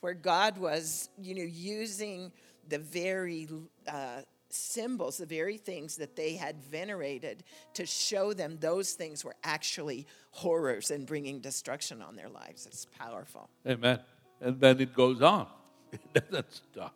where 0.02 0.14
god 0.14 0.58
was 0.58 1.10
you 1.18 1.34
know 1.34 1.44
using 1.44 2.32
the 2.68 2.80
very 2.80 3.48
uh, 3.88 4.22
symbols, 4.54 5.18
the 5.18 5.26
very 5.26 5.58
things 5.58 5.96
that 5.98 6.16
they 6.16 6.36
had 6.36 6.62
venerated, 6.64 7.44
to 7.74 7.86
show 7.86 8.34
them 8.34 8.58
those 8.60 8.94
things 8.94 9.24
were 9.24 9.36
actually 9.44 10.06
horrors 10.32 10.92
and 10.92 11.06
bringing 11.06 11.40
destruction 11.40 12.02
on 12.02 12.16
their 12.16 12.30
lives. 12.30 12.66
It's 12.66 12.86
powerful. 12.98 13.50
Amen. 13.68 14.00
And 14.42 14.60
then 14.60 14.82
it 14.82 14.94
goes 14.94 15.22
on, 15.22 15.48
it 15.92 16.14
doesn't 16.14 16.54
stop. 16.54 16.96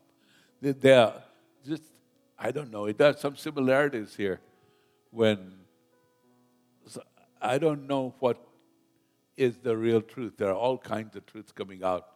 There 0.61 0.99
are 0.99 1.13
just, 1.65 1.83
I 2.39 2.51
don't 2.51 2.71
know, 2.71 2.85
it 2.85 2.99
has 2.99 3.19
some 3.19 3.35
similarities 3.35 4.15
here 4.15 4.39
when 5.11 5.53
I 7.41 7.59
don't 7.59 7.87
know 7.87 8.15
what 8.19 8.37
is 9.37 9.57
the 9.57 9.77
real 9.77 10.01
truth. 10.01 10.37
There 10.37 10.49
are 10.49 10.55
all 10.55 10.77
kinds 10.77 11.15
of 11.15 11.25
truths 11.25 11.51
coming 11.51 11.83
out 11.83 12.07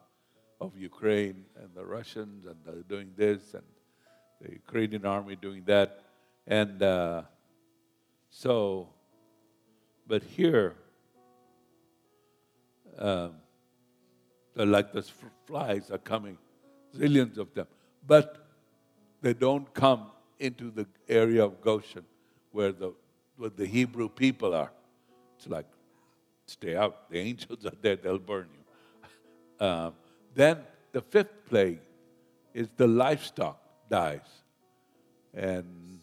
of 0.60 0.76
Ukraine 0.76 1.44
and 1.56 1.70
the 1.74 1.84
Russians 1.84 2.46
and 2.46 2.56
they're 2.64 2.82
doing 2.82 3.12
this 3.16 3.54
and 3.54 3.62
the 4.40 4.52
Ukrainian 4.52 5.06
army 5.06 5.36
doing 5.36 5.62
that. 5.66 6.00
And 6.46 6.82
uh, 6.82 7.22
so, 8.30 8.88
but 10.06 10.22
here, 10.22 10.74
um, 12.98 13.34
like 14.56 14.92
the 14.92 15.02
flies 15.46 15.90
are 15.90 15.98
coming, 15.98 16.36
zillions 16.96 17.38
of 17.38 17.52
them. 17.54 17.66
But 18.06 18.46
they 19.20 19.34
don't 19.34 19.72
come 19.74 20.10
into 20.38 20.70
the 20.70 20.86
area 21.08 21.44
of 21.44 21.60
Goshen 21.60 22.04
where 22.52 22.72
the, 22.72 22.92
where 23.36 23.50
the 23.50 23.66
Hebrew 23.66 24.08
people 24.08 24.54
are. 24.54 24.72
It's 25.36 25.46
like, 25.48 25.66
stay 26.46 26.76
out. 26.76 27.10
The 27.10 27.18
angels 27.18 27.64
are 27.64 27.72
there, 27.80 27.96
they'll 27.96 28.18
burn 28.18 28.48
you. 28.52 28.58
Um, 29.66 29.92
then 30.34 30.60
the 30.92 31.02
fifth 31.02 31.44
plague 31.50 31.80
is 32.54 32.70
the 32.78 32.86
livestock 32.86 33.60
dies. 33.90 34.26
And 35.34 36.00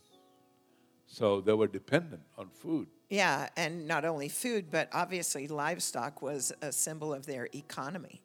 so 1.08 1.42
they 1.42 1.54
were 1.54 1.66
dependent 1.66 2.22
on 2.38 2.50
food. 2.50 2.88
Yeah, 3.10 3.50
and 3.58 3.88
not 3.88 4.06
only 4.06 4.30
food, 4.30 4.66
but 4.70 4.90
obviously 4.94 5.48
livestock 5.48 6.22
was 6.22 6.54
a 6.62 6.72
symbol 6.72 7.16
of 7.16 7.26
their 7.26 7.48
economy. 7.56 8.22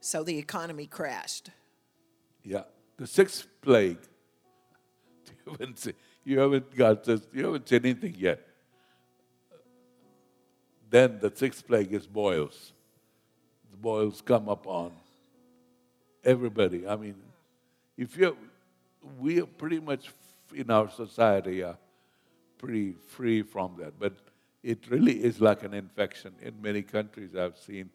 So 0.00 0.22
the 0.22 0.38
economy 0.38 0.86
crashed. 0.86 1.50
Yeah. 2.44 2.64
The 2.96 3.06
sixth 3.06 3.46
plague, 3.60 3.98
you 5.46 5.52
haven't 5.52 5.78
seen, 5.78 5.94
you 6.24 6.38
haven't 6.38 6.74
got 6.74 7.04
this, 7.04 7.22
you 7.32 7.44
haven't 7.44 7.68
seen 7.68 7.84
anything 7.84 8.14
yet. 8.18 8.46
Then 10.90 11.18
the 11.20 11.32
sixth 11.34 11.66
plague 11.66 11.92
is 11.92 12.06
boils. 12.06 12.72
The 13.70 13.76
boils 13.76 14.20
come 14.20 14.48
upon 14.48 14.92
everybody. 16.24 16.86
I 16.86 16.96
mean, 16.96 17.16
if 17.96 18.16
you, 18.16 18.36
we 19.18 19.40
are 19.40 19.46
pretty 19.46 19.80
much 19.80 20.10
in 20.54 20.70
our 20.70 20.90
society 20.90 21.62
are 21.62 21.76
pretty 22.58 22.94
free 23.08 23.42
from 23.42 23.76
that, 23.78 23.98
but 23.98 24.14
it 24.62 24.90
really 24.90 25.22
is 25.22 25.40
like 25.40 25.62
an 25.62 25.74
infection. 25.74 26.34
In 26.42 26.60
many 26.60 26.82
countries, 26.82 27.36
I've 27.36 27.56
seen 27.56 27.90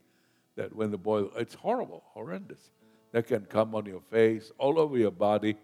that 0.55 0.75
when 0.75 0.91
the 0.91 0.97
boil, 0.97 1.31
it's 1.37 1.55
horrible, 1.55 2.03
horrendous. 2.13 2.71
That 3.11 3.27
can 3.27 3.45
come 3.45 3.75
on 3.75 3.85
your 3.85 4.01
face, 4.09 4.51
all 4.57 4.79
over 4.79 4.97
your 4.97 5.11
body, 5.11 5.55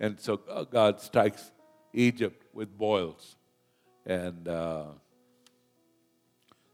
and 0.00 0.18
so 0.18 0.40
uh, 0.48 0.64
God 0.64 1.00
strikes 1.00 1.50
Egypt 1.92 2.44
with 2.54 2.76
boils, 2.76 3.36
and 4.06 4.48
uh, 4.48 4.84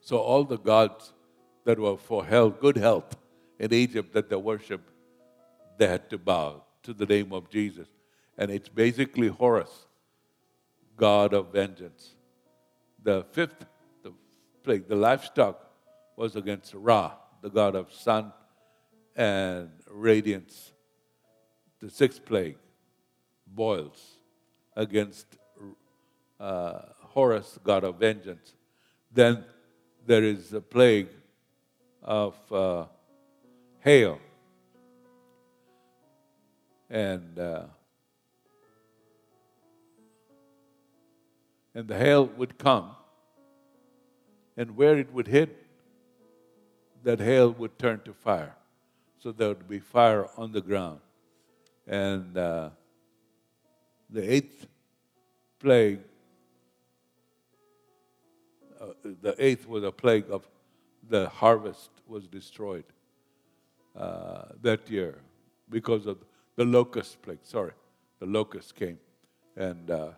so 0.01 0.19
all 0.19 0.45
the 0.45 0.59
gods 0.59 1.13
that 1.65 1.79
were 1.79 1.97
for 1.97 2.25
health, 2.25 2.61
good 2.61 2.77
health 2.77 3.17
in 3.59 3.73
Egypt 3.73 4.13
that 4.13 4.29
they 4.29 4.37
worshipped 4.37 4.91
they 5.77 5.87
had 5.89 6.09
to 6.11 6.19
bow 6.19 6.63
to 6.83 6.95
the 6.95 7.07
name 7.07 7.33
of 7.33 7.51
Jesus. 7.51 7.89
And 8.39 8.51
it's 8.51 8.69
basically 8.69 9.29
Horus, 9.29 9.87
God 10.97 11.35
of 11.35 11.53
vengeance. 11.53 12.15
The 13.03 13.25
fifth 13.33 13.67
the 14.03 14.13
plague, 14.63 14.89
the 14.89 14.97
livestock, 14.97 15.61
was 16.17 16.37
against 16.37 16.75
Ra, 16.75 17.13
the 17.45 17.51
god 17.51 17.75
of 17.75 17.93
sun 17.93 18.33
and 19.15 19.69
radiance. 19.91 20.73
The 21.79 21.91
sixth 21.91 22.25
plague, 22.25 22.57
boils, 23.47 24.01
against 24.75 25.27
uh, 26.41 26.79
Horus, 27.01 27.59
god 27.63 27.85
of 27.85 27.97
vengeance. 27.97 28.55
Then 29.13 29.45
there 30.07 30.25
is 30.25 30.55
a 30.55 30.63
plague 30.63 31.11
of 32.03 32.35
uh, 32.51 32.87
hail 33.81 34.19
and 36.89 37.39
uh, 37.39 37.65
and 41.75 41.89
the 41.89 41.99
hail 41.99 42.25
would 42.39 42.57
come, 42.57 42.93
and 44.57 44.79
where 44.79 44.97
it 44.97 45.13
would 45.13 45.27
hit, 45.27 45.64
that 47.05 47.21
hail 47.21 47.53
would 47.53 47.79
turn 47.79 48.01
to 48.05 48.13
fire. 48.13 48.55
So 49.21 49.33
there 49.33 49.49
would 49.49 49.69
be 49.69 49.79
fire 49.79 50.29
on 50.37 50.53
the 50.53 50.61
ground. 50.61 51.01
And 51.87 52.37
uh, 52.37 52.71
the 54.11 54.33
eighth 54.35 54.67
plague, 55.61 56.01
uh, 58.81 58.87
the 59.23 59.35
eighth 59.39 59.69
was 59.69 59.85
a 59.85 59.93
plague 59.93 60.31
of 60.31 60.49
the 61.09 61.29
harvest 61.29 61.91
was 62.07 62.27
destroyed 62.27 62.85
uh, 63.97 64.47
that 64.63 64.91
year 64.91 65.19
because 65.69 66.07
of 66.07 66.19
the 66.57 66.65
locust 66.65 67.21
plague. 67.23 67.39
Sorry, 67.43 67.73
the 68.19 68.27
locust 68.27 68.75
came. 68.75 68.99
And 69.57 69.91
uh, 69.91 70.11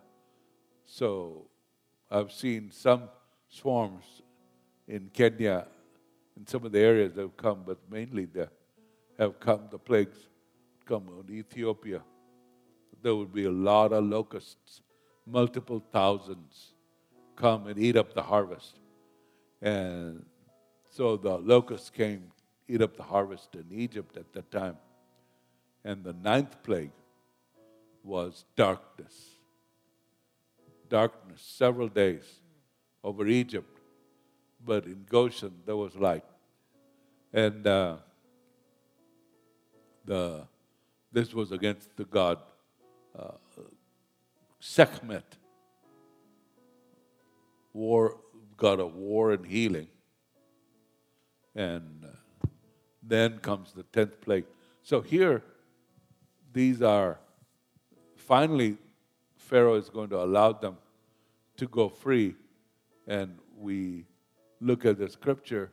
so 0.85 1.45
I've 2.09 2.31
seen 2.31 2.71
some 2.71 3.03
swarms 3.49 4.21
in 4.87 5.09
Kenya, 5.13 5.67
in 6.37 6.45
some 6.45 6.65
of 6.65 6.71
the 6.71 6.79
areas 6.79 7.13
that 7.15 7.21
have 7.21 7.37
come, 7.37 7.63
but 7.65 7.77
mainly 7.89 8.25
there 8.25 8.49
have 9.17 9.39
come, 9.39 9.61
the 9.71 9.79
plagues 9.79 10.17
come 10.85 11.07
on 11.09 11.25
Ethiopia. 11.31 12.01
There 13.01 13.15
would 13.15 13.33
be 13.33 13.45
a 13.45 13.51
lot 13.51 13.91
of 13.91 14.03
locusts, 14.03 14.81
multiple 15.25 15.83
thousands 15.91 16.73
come 17.35 17.67
and 17.67 17.79
eat 17.79 17.95
up 17.95 18.13
the 18.13 18.21
harvest. 18.21 18.79
And 19.61 20.25
so 20.91 21.17
the 21.17 21.37
locusts 21.37 21.89
came, 21.89 22.31
eat 22.67 22.81
up 22.81 22.95
the 22.95 23.03
harvest 23.03 23.55
in 23.55 23.65
Egypt 23.71 24.17
at 24.17 24.31
that 24.33 24.51
time. 24.51 24.77
And 25.83 26.03
the 26.03 26.13
ninth 26.13 26.61
plague 26.63 26.91
was 28.03 28.45
darkness. 28.55 29.13
Darkness, 30.89 31.41
several 31.41 31.87
days 31.87 32.23
over 33.03 33.27
Egypt. 33.27 33.76
But 34.63 34.85
in 34.85 35.05
Goshen, 35.09 35.53
there 35.65 35.75
was 35.75 35.95
light. 35.95 36.25
And 37.33 37.65
uh, 37.65 37.97
the, 40.05 40.47
this 41.11 41.33
was 41.33 41.51
against 41.51 41.95
the 41.95 42.05
god 42.05 42.39
uh, 43.17 43.31
Sekhmet, 44.59 45.37
war, 47.73 48.17
god 48.57 48.79
of 48.79 48.95
war 48.95 49.31
and 49.31 49.45
healing. 49.45 49.87
And 51.55 52.05
uh, 52.05 52.47
then 53.01 53.39
comes 53.39 53.73
the 53.73 53.83
tenth 53.83 54.19
plague. 54.21 54.45
So 54.83 55.01
here, 55.01 55.43
these 56.53 56.81
are 56.81 57.19
finally, 58.15 58.77
Pharaoh 59.35 59.75
is 59.75 59.89
going 59.89 60.09
to 60.09 60.21
allow 60.21 60.53
them 60.53 60.77
to 61.57 61.67
go 61.67 61.89
free. 61.89 62.35
And 63.07 63.37
we 63.57 64.05
look 64.59 64.85
at 64.85 64.97
the 64.97 65.09
scripture, 65.09 65.71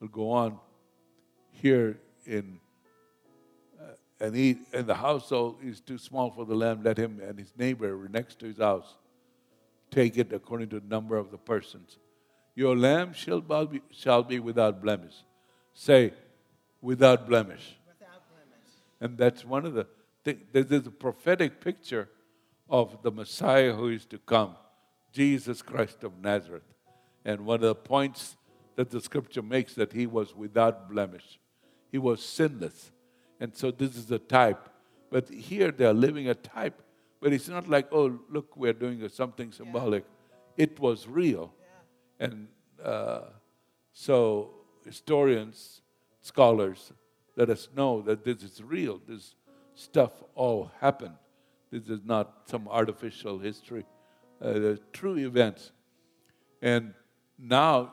we'll 0.00 0.08
go 0.08 0.30
on 0.30 0.58
here 1.50 1.98
in 2.26 2.58
uh, 3.80 4.24
and 4.24 4.34
he 4.34 4.58
and 4.72 4.86
the 4.86 4.94
household 4.94 5.56
is 5.62 5.80
too 5.80 5.98
small 5.98 6.30
for 6.30 6.44
the 6.44 6.54
lamb, 6.54 6.82
let 6.82 6.98
him 6.98 7.20
and 7.22 7.38
his 7.38 7.52
neighbor 7.56 8.08
next 8.10 8.38
to 8.40 8.46
his 8.46 8.58
house 8.58 8.96
take 9.90 10.16
it 10.16 10.32
according 10.32 10.68
to 10.70 10.80
the 10.80 10.86
number 10.86 11.16
of 11.16 11.30
the 11.30 11.38
persons. 11.38 11.98
Your 12.54 12.76
lamb 12.76 13.12
shall 13.12 13.40
be, 13.40 13.82
shall 13.90 14.22
be 14.22 14.38
without 14.38 14.80
blemish. 14.80 15.14
Say, 15.72 16.12
without 16.80 17.28
blemish. 17.28 17.76
Without 17.86 18.22
blemish. 18.28 18.68
And 19.00 19.18
that's 19.18 19.44
one 19.44 19.66
of 19.66 19.74
the 19.74 19.86
things. 20.24 20.40
this 20.52 20.66
is 20.66 20.86
a 20.86 20.90
prophetic 20.90 21.60
picture 21.60 22.08
of 22.68 23.02
the 23.02 23.10
Messiah 23.10 23.72
who 23.72 23.88
is 23.88 24.04
to 24.06 24.18
come, 24.18 24.54
Jesus 25.12 25.62
Christ 25.62 26.04
of 26.04 26.18
Nazareth. 26.20 26.62
And 27.24 27.44
one 27.44 27.56
of 27.56 27.62
the 27.62 27.74
points 27.74 28.36
that 28.76 28.90
the 28.90 29.00
scripture 29.00 29.42
makes 29.42 29.74
that 29.74 29.92
he 29.92 30.06
was 30.06 30.34
without 30.34 30.88
blemish. 30.90 31.38
He 31.92 31.98
was 31.98 32.24
sinless. 32.24 32.92
And 33.38 33.54
so 33.54 33.70
this 33.70 33.96
is 33.96 34.10
a 34.10 34.18
type. 34.18 34.68
But 35.10 35.28
here 35.28 35.70
they 35.70 35.84
are 35.84 35.94
living 35.94 36.28
a 36.28 36.34
type. 36.34 36.82
But 37.20 37.32
it's 37.32 37.48
not 37.48 37.68
like, 37.68 37.88
oh, 37.92 38.18
look, 38.30 38.56
we're 38.56 38.72
doing 38.72 39.06
something 39.08 39.52
symbolic. 39.52 40.04
Yeah. 40.56 40.64
It 40.64 40.80
was 40.80 41.06
real. 41.06 41.52
Yeah. 41.60 42.26
And 42.26 42.48
uh, 42.82 43.20
so 43.92 44.54
historians, 44.84 45.82
scholars, 46.22 46.92
let 47.36 47.50
us 47.50 47.68
know 47.76 48.02
that 48.02 48.24
this 48.24 48.42
is 48.42 48.62
real. 48.62 49.00
This 49.06 49.34
stuff 49.74 50.12
all 50.34 50.70
happened. 50.80 51.16
This 51.70 51.88
is 51.88 52.00
not 52.04 52.42
some 52.46 52.66
artificial 52.68 53.38
history. 53.38 53.84
Uh, 54.42 54.76
true 54.92 55.18
events. 55.18 55.72
And 56.62 56.94
now 57.40 57.92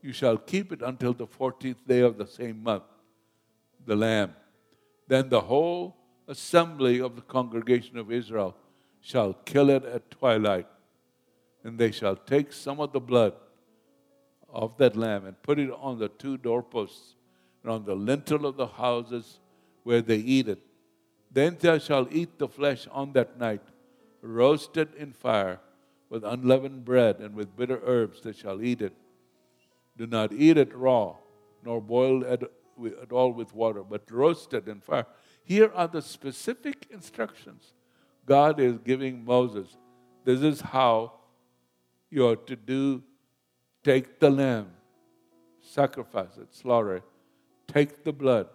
you 0.00 0.12
shall 0.12 0.36
keep 0.36 0.72
it 0.72 0.82
until 0.82 1.12
the 1.12 1.26
14th 1.26 1.86
day 1.86 2.00
of 2.00 2.18
the 2.18 2.26
same 2.26 2.62
month, 2.62 2.84
the 3.84 3.94
Lamb. 3.94 4.34
Then 5.06 5.28
the 5.28 5.40
whole 5.40 5.96
assembly 6.26 7.00
of 7.00 7.16
the 7.16 7.22
congregation 7.22 7.98
of 7.98 8.10
Israel 8.10 8.56
shall 9.00 9.34
kill 9.44 9.70
it 9.70 9.84
at 9.84 10.10
twilight, 10.10 10.66
and 11.64 11.78
they 11.78 11.90
shall 11.90 12.16
take 12.16 12.52
some 12.52 12.80
of 12.80 12.92
the 12.92 13.00
blood 13.00 13.34
of 14.48 14.76
that 14.76 14.96
lamb 14.96 15.26
and 15.26 15.40
put 15.42 15.58
it 15.58 15.70
on 15.80 15.98
the 15.98 16.08
two 16.08 16.36
doorposts 16.36 17.14
and 17.62 17.72
on 17.72 17.84
the 17.84 17.94
lintel 17.94 18.46
of 18.46 18.56
the 18.56 18.66
houses 18.66 19.40
where 19.82 20.02
they 20.02 20.16
eat 20.16 20.48
it. 20.48 20.60
Then 21.30 21.56
they 21.58 21.78
shall 21.78 22.06
eat 22.10 22.38
the 22.38 22.48
flesh 22.48 22.86
on 22.90 23.12
that 23.14 23.38
night, 23.38 23.62
roasted 24.20 24.94
in 24.96 25.12
fire, 25.12 25.60
with 26.12 26.24
unleavened 26.24 26.84
bread 26.84 27.20
and 27.20 27.34
with 27.34 27.56
bitter 27.56 27.80
herbs 27.86 28.20
they 28.20 28.34
shall 28.34 28.62
eat 28.62 28.82
it. 28.82 28.92
Do 29.96 30.06
not 30.06 30.30
eat 30.30 30.58
it 30.58 30.76
raw, 30.76 31.16
nor 31.64 31.80
boil 31.80 32.22
it 32.22 32.42
at 33.00 33.12
all 33.12 33.32
with 33.32 33.54
water, 33.54 33.82
but 33.82 34.02
roasted 34.10 34.68
in 34.68 34.82
fire. 34.82 35.06
Here 35.42 35.72
are 35.74 35.88
the 35.88 36.02
specific 36.02 36.86
instructions 36.90 37.72
God 38.26 38.60
is 38.60 38.76
giving 38.76 39.24
Moses. 39.24 39.74
This 40.22 40.42
is 40.42 40.60
how 40.60 41.14
you 42.10 42.28
are 42.28 42.36
to 42.36 42.56
do 42.56 43.02
take 43.82 44.20
the 44.20 44.28
lamb, 44.28 44.68
sacrifice 45.62 46.36
it, 46.36 46.54
slaughter 46.54 46.96
it, 46.96 47.04
take 47.66 48.04
the 48.04 48.12
blood, 48.12 48.48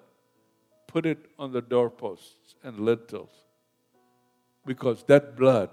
put 0.85 1.07
it 1.07 1.25
on 1.39 1.53
the 1.53 1.61
doorposts 1.63 2.53
and 2.63 2.79
lintels. 2.79 3.31
Because 4.63 5.03
that 5.05 5.35
blood, 5.35 5.71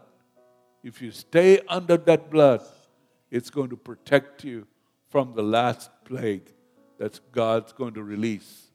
if 0.85 1.01
you 1.01 1.11
stay 1.11 1.61
under 1.67 1.97
that 1.97 2.31
blood, 2.31 2.61
it's 3.31 3.49
going 3.49 3.71
to 3.71 3.77
protect 3.77 4.45
you 4.45 4.67
from 5.09 5.33
the 5.35 5.43
last 5.43 5.91
plague 6.05 6.53
that 6.99 7.19
God's 7.33 7.73
going 7.73 7.95
to 7.95 8.03
release. 8.03 8.69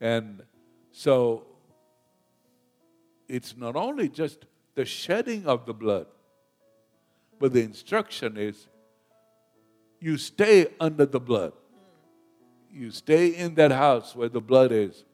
And 0.00 0.42
so 0.92 1.44
it's 3.28 3.54
not 3.54 3.76
only 3.76 4.08
just 4.08 4.46
the 4.74 4.86
shedding 4.86 5.46
of 5.46 5.66
the 5.66 5.74
blood, 5.74 6.06
but 7.38 7.52
the 7.52 7.60
instruction 7.60 8.38
is 8.38 8.66
you 10.00 10.16
stay 10.16 10.68
under 10.80 11.04
the 11.04 11.20
blood. 11.20 11.52
You 12.72 12.90
stay 12.90 13.28
in 13.28 13.54
that 13.56 13.72
house 13.72 14.16
where 14.16 14.30
the 14.30 14.40
blood 14.40 14.72
is 14.72 15.04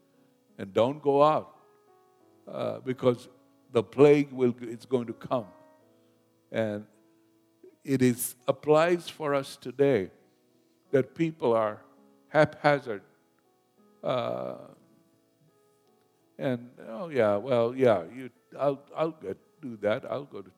and 0.57 0.73
don't 0.73 1.03
go 1.03 1.21
out 1.23 1.57
uh, 2.47 2.79
because 2.79 3.29
the 3.73 3.83
plague 3.83 4.31
will 4.31 4.55
it's 4.61 4.87
going 4.87 5.07
to 5.09 5.13
come. 5.13 5.47
And 6.51 6.85
it 7.85 8.03
is 8.03 8.35
applies 8.47 9.09
for 9.09 9.35
us 9.35 9.57
today 9.57 10.11
that 10.91 11.15
people 11.15 11.53
are 11.53 11.81
haphazard. 12.29 13.03
Uh, 14.03 14.57
and 16.39 16.71
oh 16.89 17.09
yeah, 17.09 17.37
well 17.37 17.75
yeah, 17.75 18.05
you, 18.15 18.31
I'll 18.59 18.83
I'll 18.97 19.11
get, 19.11 19.37
do 19.61 19.77
that. 19.79 20.05
I'll 20.11 20.25
go 20.25 20.43
to 20.43 20.51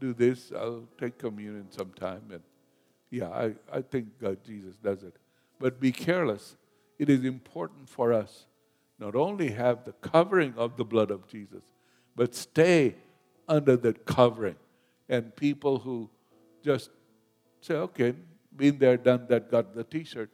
do 0.00 0.12
this. 0.12 0.52
I'll 0.54 0.84
take 0.98 1.18
communion 1.18 1.70
sometime, 1.70 2.22
and 2.30 2.42
yeah, 3.10 3.28
I 3.28 3.54
I 3.72 3.82
think 3.82 4.18
God, 4.20 4.38
Jesus 4.44 4.76
does 4.76 5.02
it. 5.02 5.16
But 5.58 5.80
be 5.80 5.92
careless. 5.92 6.56
It 6.98 7.08
is 7.10 7.24
important 7.24 7.88
for 7.88 8.12
us 8.12 8.46
not 8.98 9.16
only 9.16 9.50
have 9.50 9.84
the 9.84 9.92
covering 9.92 10.54
of 10.56 10.76
the 10.76 10.84
blood 10.84 11.10
of 11.10 11.26
Jesus, 11.26 11.64
but 12.14 12.34
stay 12.34 12.94
under 13.48 13.76
that 13.76 14.06
covering. 14.06 14.54
And 15.08 15.34
people 15.36 15.78
who 15.78 16.10
just 16.64 16.90
say, 17.60 17.74
okay, 17.74 18.14
been 18.54 18.78
there, 18.78 18.96
done 18.96 19.26
that, 19.28 19.50
got 19.50 19.74
the 19.74 19.84
T-shirt 19.84 20.30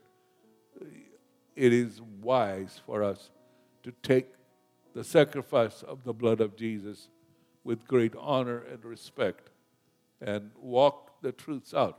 it 1.58 1.72
is 1.72 2.00
wise 2.22 2.80
for 2.86 3.02
us 3.02 3.30
to 3.82 3.90
take 4.02 4.28
the 4.94 5.02
sacrifice 5.02 5.82
of 5.82 6.04
the 6.04 6.12
blood 6.12 6.40
of 6.40 6.56
Jesus 6.56 7.08
with 7.64 7.86
great 7.86 8.14
honor 8.16 8.60
and 8.60 8.84
respect 8.84 9.50
and 10.20 10.52
walk 10.56 11.20
the 11.20 11.32
truths 11.32 11.74
out. 11.74 11.98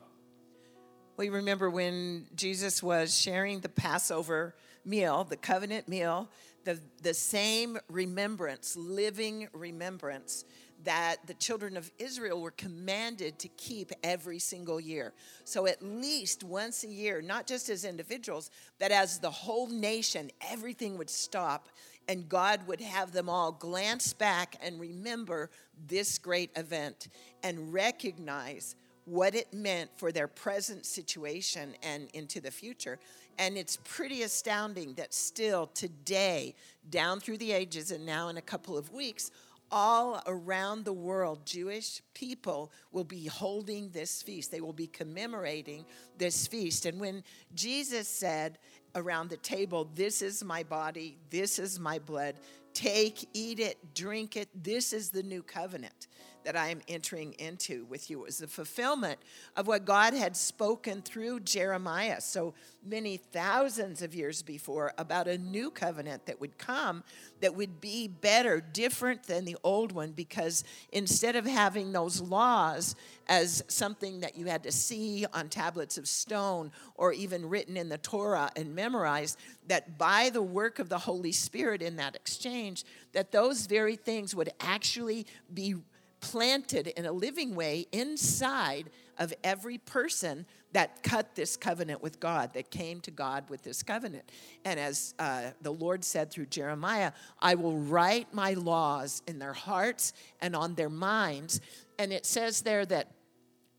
We 1.18 1.28
remember 1.28 1.70
when 1.70 2.28
Jesus 2.34 2.82
was 2.82 3.14
sharing 3.14 3.60
the 3.60 3.68
Passover 3.68 4.56
meal, 4.86 5.26
the 5.26 5.36
covenant 5.36 5.90
meal, 5.90 6.30
the, 6.64 6.80
the 7.04 7.14
same 7.14 7.78
remembrance, 7.90 8.78
living 8.78 9.50
remembrance 9.52 10.46
that 10.84 11.18
the 11.28 11.34
children 11.34 11.76
of 11.76 11.92
Israel 12.00 12.42
were 12.42 12.52
commanded 12.52 13.38
to 13.40 13.48
keep 13.50 13.92
every 14.04 14.40
single 14.40 14.80
year. 14.80 15.14
So, 15.44 15.68
at 15.68 15.82
least 15.84 16.44
once 16.44 16.84
a 16.84 16.88
year, 16.88 17.22
not 17.22 17.48
just 17.48 17.70
as 17.70 17.84
individuals, 17.84 18.50
but 18.80 18.92
as 18.92 19.20
the 19.20 19.32
whole 19.32 19.68
nation, 19.68 20.32
everything 20.50 20.98
would 20.98 21.10
stop 21.10 21.70
and 22.10 22.28
God 22.28 22.66
would 22.66 22.82
have 22.82 23.12
them 23.12 23.30
all 23.30 23.52
glance 23.52 24.14
back 24.14 24.56
and 24.64 24.80
remember 24.80 25.52
this 25.88 26.18
great 26.18 26.50
event 26.56 27.08
and 27.44 27.72
recognize 27.72 28.76
what 29.06 29.36
it 29.36 29.54
meant 29.54 29.92
for 29.96 30.12
their 30.12 30.28
present 30.28 30.86
situation 30.86 31.76
and 31.84 32.10
into 32.14 32.42
the 32.42 32.50
future. 32.50 33.00
And 33.38 33.58
it's 33.58 33.78
pretty 33.84 34.24
astounding 34.24 34.96
that 34.96 35.14
still 35.14 35.68
today, 35.68 36.56
down 36.90 37.20
through 37.20 37.38
the 37.38 37.52
ages, 37.52 37.92
and 37.92 38.06
now 38.06 38.30
in 38.30 38.38
a 38.38 38.42
couple 38.42 38.78
of 38.78 38.92
weeks, 38.92 39.32
all 39.72 40.22
around 40.28 40.86
the 40.86 40.94
world, 40.94 41.46
Jewish 41.46 42.02
people 42.14 42.72
will 42.92 43.04
be 43.04 43.26
holding 43.26 43.90
this 43.90 44.22
feast. 44.22 44.52
They 44.52 44.62
will 44.62 44.74
be 44.74 44.88
commemorating 44.88 45.86
this 46.18 46.48
feast. 46.48 46.86
And 46.86 47.00
when 47.00 47.24
Jesus 47.54 48.08
said 48.08 48.60
around 48.96 49.30
the 49.30 49.38
table, 49.38 49.90
This 49.96 50.22
is 50.22 50.44
my 50.44 50.64
body, 50.64 51.18
this 51.30 51.60
is 51.60 51.80
my 51.80 52.00
blood, 52.00 52.36
take, 52.74 53.28
eat 53.34 53.60
it, 53.60 53.78
drink 53.94 54.36
it, 54.36 54.50
this 54.64 54.94
is 54.94 55.10
the 55.10 55.24
new 55.24 55.44
covenant 55.44 56.08
that 56.44 56.56
I 56.56 56.70
am 56.70 56.82
entering 56.88 57.34
into 57.34 57.86
with 57.86 58.10
you. 58.10 58.22
It 58.22 58.26
was 58.26 58.38
the 58.40 58.48
fulfillment 58.48 59.20
of 59.56 59.68
what 59.68 59.86
God 59.86 60.14
had 60.14 60.36
spoken 60.36 61.02
through 61.02 61.42
Jeremiah 61.42 62.22
so 62.22 62.54
many 62.86 63.18
thousands 63.18 64.02
of 64.02 64.16
years 64.16 64.42
before 64.42 64.94
about 64.98 65.28
a 65.28 65.38
new 65.38 65.70
covenant 65.70 66.26
that 66.26 66.40
would 66.40 66.58
come 66.58 67.04
that 67.42 67.56
would 67.56 67.82
be 67.82 68.08
better, 68.08 68.62
different 68.62 69.24
than 69.24 69.46
the 69.46 69.58
old 69.64 69.92
one, 69.92 70.12
because 70.12 70.64
instead 70.92 71.36
of 71.36 71.46
having 71.46 71.92
those 71.92 72.22
laws 72.22 72.96
as 73.28 73.64
something 73.68 74.22
that 74.22 74.36
you 74.38 74.46
had 74.46 74.64
to 74.64 74.72
see 74.72 75.26
on 75.34 75.50
tablets 75.50 75.98
of 75.98 76.08
stone 76.08 76.72
or 76.96 77.14
even 77.14 77.48
written 77.48 77.78
in 77.78 77.90
the 77.90 77.98
Torah 77.98 78.50
and 78.56 78.74
memorized, 78.74 79.38
that 79.68 79.98
by 79.98 80.30
the 80.30 80.42
work 80.42 80.80
of 80.80 80.90
the 80.90 80.98
Holy 80.98 81.32
Spirit 81.32 81.82
in 81.82 81.98
that 81.98 82.16
exchange, 82.16 82.84
that 83.14 83.32
those 83.32 83.68
very 83.68 83.96
things 83.96 84.36
would 84.36 84.50
actually 84.60 85.26
be 85.54 85.76
planted 86.22 86.88
in 86.88 87.06
a 87.06 87.12
living 87.12 87.56
way 87.56 87.86
inside 87.92 88.90
of 89.18 89.34
every 89.44 89.78
person 89.78 90.46
that 90.72 91.04
cut 91.04 91.36
this 91.36 91.58
covenant 91.58 92.02
with 92.02 92.20
God, 92.20 92.54
that 92.54 92.70
came 92.70 93.02
to 93.02 93.12
God 93.12 93.50
with 93.50 93.64
this 93.64 93.84
covenant. 93.84 94.32
And 94.64 94.80
as 94.80 95.14
uh, 95.20 95.52
the 95.62 95.72
Lord 95.72 96.04
said 96.04 96.32
through 96.32 96.46
Jeremiah, 96.48 97.12
I 97.42 97.56
will 97.56 97.78
write 97.78 98.34
my 98.34 98.54
laws 98.54 99.22
in 99.28 99.40
their 99.40 99.54
hearts 99.54 100.14
and 100.42 100.56
on 100.56 100.76
their 100.76 100.90
minds. 100.90 101.60
And 101.98 102.14
it 102.14 102.26
says 102.26 102.62
there 102.62 102.86
that 102.86 103.12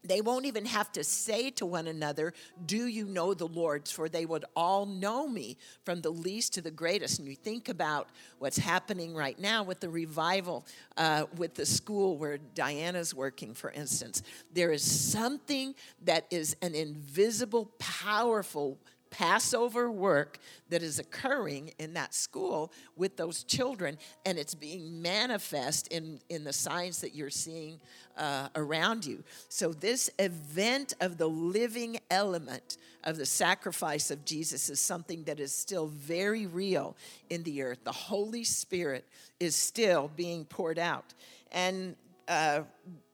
they 0.03 0.21
won't 0.21 0.47
even 0.47 0.65
have 0.67 0.91
to 0.93 1.05
say 1.05 1.51
to 1.51 1.67
one 1.67 1.87
another, 1.87 2.33
Do 2.65 2.87
you 2.87 3.05
know 3.05 3.35
the 3.35 3.47
Lord? 3.47 3.87
For 3.89 4.09
they 4.09 4.25
would 4.25 4.45
all 4.57 4.87
know 4.87 5.29
me 5.29 5.59
from 5.85 6.01
the 6.01 6.11
least 6.11 6.55
to 6.55 6.63
the 6.63 6.71
greatest. 6.71 7.19
And 7.19 7.29
you 7.29 7.35
think 7.35 7.69
about 7.69 8.09
what's 8.39 8.57
happening 8.57 9.15
right 9.15 9.39
now 9.39 9.63
with 9.63 9.81
the 9.81 9.91
revival 9.91 10.67
uh, 10.97 11.25
with 11.37 11.55
the 11.55 11.67
school 11.67 12.17
where 12.17 12.39
Diana's 12.39 13.15
working, 13.15 13.55
for 13.55 13.71
instance. 13.71 14.23
There 14.53 14.73
is 14.73 14.83
something 14.83 15.75
that 16.05 16.27
is 16.31 16.57
an 16.63 16.75
invisible, 16.75 17.71
powerful 17.79 18.79
Passover 19.11 19.91
work 19.91 20.39
that 20.69 20.83
is 20.83 20.99
occurring 20.99 21.73
in 21.79 21.95
that 21.95 22.15
school 22.15 22.73
with 22.97 23.17
those 23.17 23.43
children, 23.45 23.99
and 24.25 24.39
it's 24.39 24.55
being 24.55 25.03
manifest 25.03 25.89
in, 25.89 26.21
in 26.29 26.45
the 26.45 26.53
signs 26.53 27.01
that 27.01 27.15
you're 27.15 27.31
seeing 27.31 27.81
uh, 28.17 28.49
around 28.55 29.05
you. 29.05 29.23
So, 29.49 29.73
this 29.73 30.11
event 30.19 30.95
of 31.01 31.19
the 31.19 31.29
living 31.29 31.99
element 32.11 32.79
of 33.05 33.17
the 33.17 33.27
sacrifice 33.27 34.11
of 34.11 34.25
Jesus 34.25 34.69
is 34.69 34.81
something 34.81 35.25
that 35.25 35.41
is 35.41 35.55
still 35.55 35.87
very 35.87 36.47
real 36.47 36.97
in 37.31 37.43
the 37.43 37.63
earth. 37.63 37.83
The 37.85 37.93
Holy 37.93 38.45
Spirit 38.45 39.05
is 39.39 39.57
still 39.57 40.11
being 40.17 40.45
poured 40.45 40.79
out. 40.79 41.15
And 41.53 41.97
uh, 42.29 42.63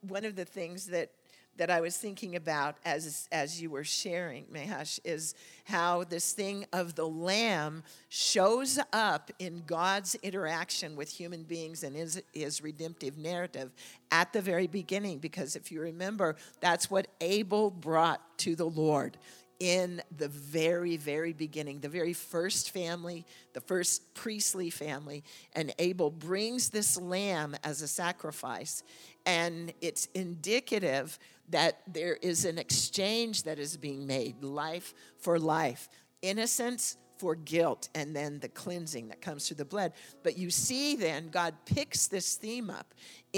one 0.03 0.24
of 0.24 0.36
the 0.36 0.44
things 0.44 0.86
that 0.86 1.11
that 1.59 1.70
I 1.70 1.80
was 1.80 1.96
thinking 1.96 2.36
about 2.36 2.76
as, 2.84 3.28
as 3.32 3.61
you 3.61 3.70
were 3.70 3.84
sharing, 3.84 4.44
Mahesh, 4.46 5.00
is 5.04 5.34
how 5.64 6.04
this 6.04 6.32
thing 6.32 6.66
of 6.72 6.94
the 6.94 7.09
Lamb 7.09 7.82
shows 8.09 8.78
up 8.92 9.30
in 9.38 9.62
God's 9.66 10.14
interaction 10.16 10.96
with 10.96 11.11
human 11.11 11.42
beings 11.42 11.82
and 11.82 11.96
his, 11.96 12.22
his 12.32 12.62
redemptive 12.62 13.18
narrative 13.18 13.72
at 14.11 14.32
the 14.32 14.42
very 14.42 14.66
beginning. 14.66 15.18
Because 15.18 15.57
if 15.57 15.72
you 15.72 15.80
remember, 15.80 16.36
that's 16.61 16.90
what 16.90 17.09
Abel 17.20 17.70
brought 17.70 18.20
to 18.38 18.54
the 18.54 18.66
Lord 18.66 19.16
in 19.61 20.02
the 20.16 20.28
very, 20.28 20.96
very 20.96 21.32
beginning, 21.32 21.80
the 21.80 21.88
very 21.88 22.12
first 22.12 22.70
family, 22.70 23.24
the 23.52 23.61
first 23.61 24.14
priestly 24.14 24.70
family. 24.70 25.24
And 25.54 25.72
Abel 25.78 26.11
brings 26.11 26.70
this 26.70 27.00
lamb 27.00 27.57
as 27.64 27.82
a 27.82 27.88
sacrifice. 27.88 28.82
And 29.24 29.72
it's 29.80 30.07
indicative 30.14 31.18
that 31.48 31.80
there 31.86 32.14
is 32.22 32.44
an 32.44 32.59
exchange 32.59 33.44
that 33.44 33.59
is 33.59 33.76
being 33.76 34.07
made 34.07 34.42
life 34.42 34.94
for 35.18 35.38
life, 35.38 35.88
innocence 36.22 36.96
for 37.18 37.34
guilt, 37.34 37.88
and 37.94 38.14
then 38.14 38.38
the 38.40 38.48
cleansing 38.48 39.09
that 39.09 39.20
comes 39.20 39.46
through 39.46 39.57
the 39.57 39.64
blood. 39.64 39.92
But 40.22 40.36
you 40.36 40.50
see, 40.50 40.96
then, 40.96 41.28
God 41.28 41.54
picks 41.64 42.09
this 42.09 42.34
theme 42.34 42.68
up 42.68 42.94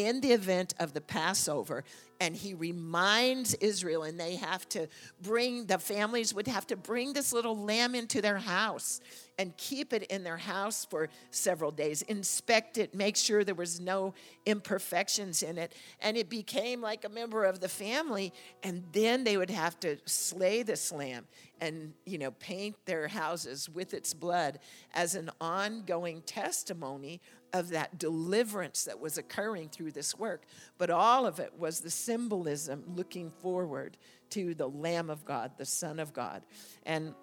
in 0.07 0.21
the 0.21 0.33
event 0.33 0.75
of 0.79 0.93
the 0.93 1.01
Passover 1.01 1.83
and 2.21 2.35
he 2.35 2.55
reminds 2.55 3.55
Israel, 3.55 4.03
and 4.03 4.19
they 4.19 4.37
have 4.37 4.69
to 4.71 4.89
bring, 5.23 5.67
the 5.67 5.79
families 5.79 6.35
would 6.35 6.49
have 6.49 6.67
to 6.67 6.77
bring 6.77 7.13
this 7.13 7.33
little 7.33 7.57
lamb 7.57 7.95
into 7.95 8.21
their 8.21 8.39
house 8.39 9.01
and 9.39 9.57
keep 9.57 9.93
it 9.93 10.03
in 10.05 10.25
their 10.25 10.37
house 10.37 10.85
for 10.85 11.09
several 11.31 11.71
days, 11.71 12.03
inspect 12.03 12.77
it, 12.77 12.93
make 12.93 13.17
sure 13.17 13.45
there 13.45 13.55
was 13.55 13.79
no 13.79 14.15
imperfections 14.47 15.45
in 15.45 15.59
it. 15.59 15.73
And 16.01 16.17
it 16.17 16.29
became 16.29 16.81
like 16.81 17.05
a 17.05 17.09
member 17.09 17.45
of 17.45 17.61
the 17.61 17.69
family. 17.69 18.33
And 18.65 18.83
then 18.93 19.23
they 19.23 19.37
would 19.37 19.51
have 19.51 19.79
to 19.81 19.97
slay 20.07 20.65
this 20.65 20.91
lamb 20.91 21.25
and, 21.61 21.93
you 22.05 22.19
know, 22.19 22.33
paint 22.33 22.75
their 22.85 23.07
houses 23.07 23.69
with 23.69 23.95
its 23.95 24.13
blood 24.13 24.59
as 24.93 25.15
an 25.15 25.31
ongoing 25.41 26.23
testimony 26.23 27.21
of 27.53 27.71
that 27.71 27.99
deliverance 27.99 28.85
that 28.85 29.01
was 29.01 29.19
occurring 29.19 29.69
through 29.69 29.93
this 29.93 30.19
work, 30.19 30.45
but 30.77 30.91
all 30.91 31.27
of 31.27 31.41
it 31.41 31.53
was 31.59 31.81
the 31.81 31.91
symbolism 31.91 32.85
looking 32.95 33.31
forward 33.31 33.97
to 34.31 34.55
the 34.55 34.69
Lamb 34.69 35.11
of 35.11 35.25
God, 35.25 35.53
the 35.57 35.65
Son 35.65 35.99
of 35.99 36.13
God. 36.13 36.43
And 36.85 37.15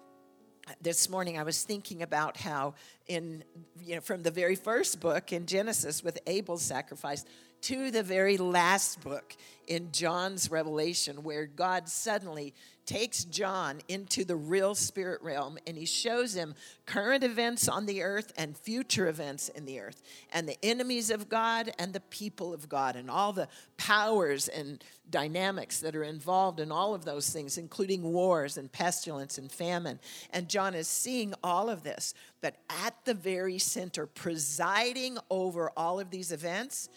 this 0.80 1.08
morning 1.08 1.38
I 1.38 1.44
was 1.44 1.62
thinking 1.62 2.02
about 2.02 2.36
how 2.36 2.74
in 3.06 3.44
you 3.80 3.94
know 3.94 4.00
from 4.00 4.22
the 4.22 4.32
very 4.32 4.56
first 4.56 5.00
book 5.00 5.32
in 5.32 5.46
Genesis 5.46 6.02
with 6.02 6.18
Abel's 6.26 6.62
sacrifice 6.62 7.24
to 7.62 7.90
the 7.90 8.02
very 8.02 8.36
last 8.36 9.02
book 9.02 9.36
in 9.66 9.90
John's 9.92 10.50
Revelation, 10.50 11.22
where 11.22 11.46
God 11.46 11.88
suddenly 11.88 12.54
takes 12.86 13.24
John 13.24 13.80
into 13.88 14.24
the 14.24 14.36
real 14.36 14.76
spirit 14.76 15.20
realm 15.20 15.58
and 15.66 15.76
he 15.76 15.84
shows 15.84 16.34
him 16.34 16.54
current 16.86 17.24
events 17.24 17.68
on 17.68 17.84
the 17.84 18.02
earth 18.02 18.32
and 18.38 18.56
future 18.56 19.08
events 19.08 19.48
in 19.48 19.64
the 19.64 19.80
earth, 19.80 20.02
and 20.32 20.48
the 20.48 20.56
enemies 20.62 21.10
of 21.10 21.28
God 21.28 21.72
and 21.80 21.92
the 21.92 22.00
people 22.00 22.54
of 22.54 22.68
God, 22.68 22.94
and 22.94 23.10
all 23.10 23.32
the 23.32 23.48
powers 23.76 24.46
and 24.46 24.84
dynamics 25.10 25.80
that 25.80 25.96
are 25.96 26.04
involved 26.04 26.60
in 26.60 26.70
all 26.70 26.94
of 26.94 27.04
those 27.04 27.30
things, 27.30 27.58
including 27.58 28.02
wars 28.02 28.56
and 28.56 28.70
pestilence 28.70 29.36
and 29.36 29.50
famine. 29.50 29.98
And 30.30 30.48
John 30.48 30.74
is 30.74 30.86
seeing 30.86 31.34
all 31.42 31.68
of 31.68 31.82
this, 31.82 32.14
but 32.40 32.54
at 32.84 32.94
the 33.04 33.14
very 33.14 33.58
center, 33.58 34.06
presiding 34.06 35.18
over 35.28 35.72
all 35.76 35.98
of 35.98 36.10
these 36.10 36.30
events, 36.30 36.88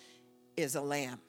is 0.60 0.76
a 0.76 0.82
lamb, 0.82 1.20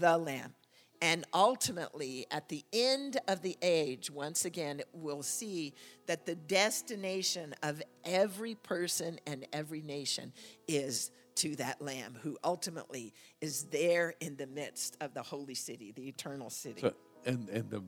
the 0.00 0.16
lamb. 0.16 0.54
And 1.02 1.26
ultimately, 1.34 2.26
at 2.30 2.48
the 2.48 2.64
end 2.72 3.18
of 3.28 3.42
the 3.42 3.56
age, 3.60 4.10
once 4.10 4.44
again, 4.44 4.80
we'll 4.94 5.22
see 5.22 5.74
that 6.06 6.24
the 6.24 6.34
destination 6.34 7.54
of 7.62 7.82
every 8.04 8.54
person 8.54 9.20
and 9.26 9.46
every 9.52 9.82
nation 9.82 10.32
is 10.66 11.10
to 11.36 11.54
that 11.56 11.82
Lamb 11.82 12.16
who 12.22 12.38
ultimately 12.42 13.12
is 13.42 13.64
there 13.64 14.14
in 14.20 14.36
the 14.36 14.46
midst 14.46 14.96
of 15.02 15.12
the 15.12 15.22
holy 15.22 15.54
city, 15.54 15.92
the 15.92 16.08
eternal 16.08 16.48
city. 16.48 16.80
So, 16.80 16.94
and 17.26 17.48
and 17.50 17.70
the, 17.70 17.82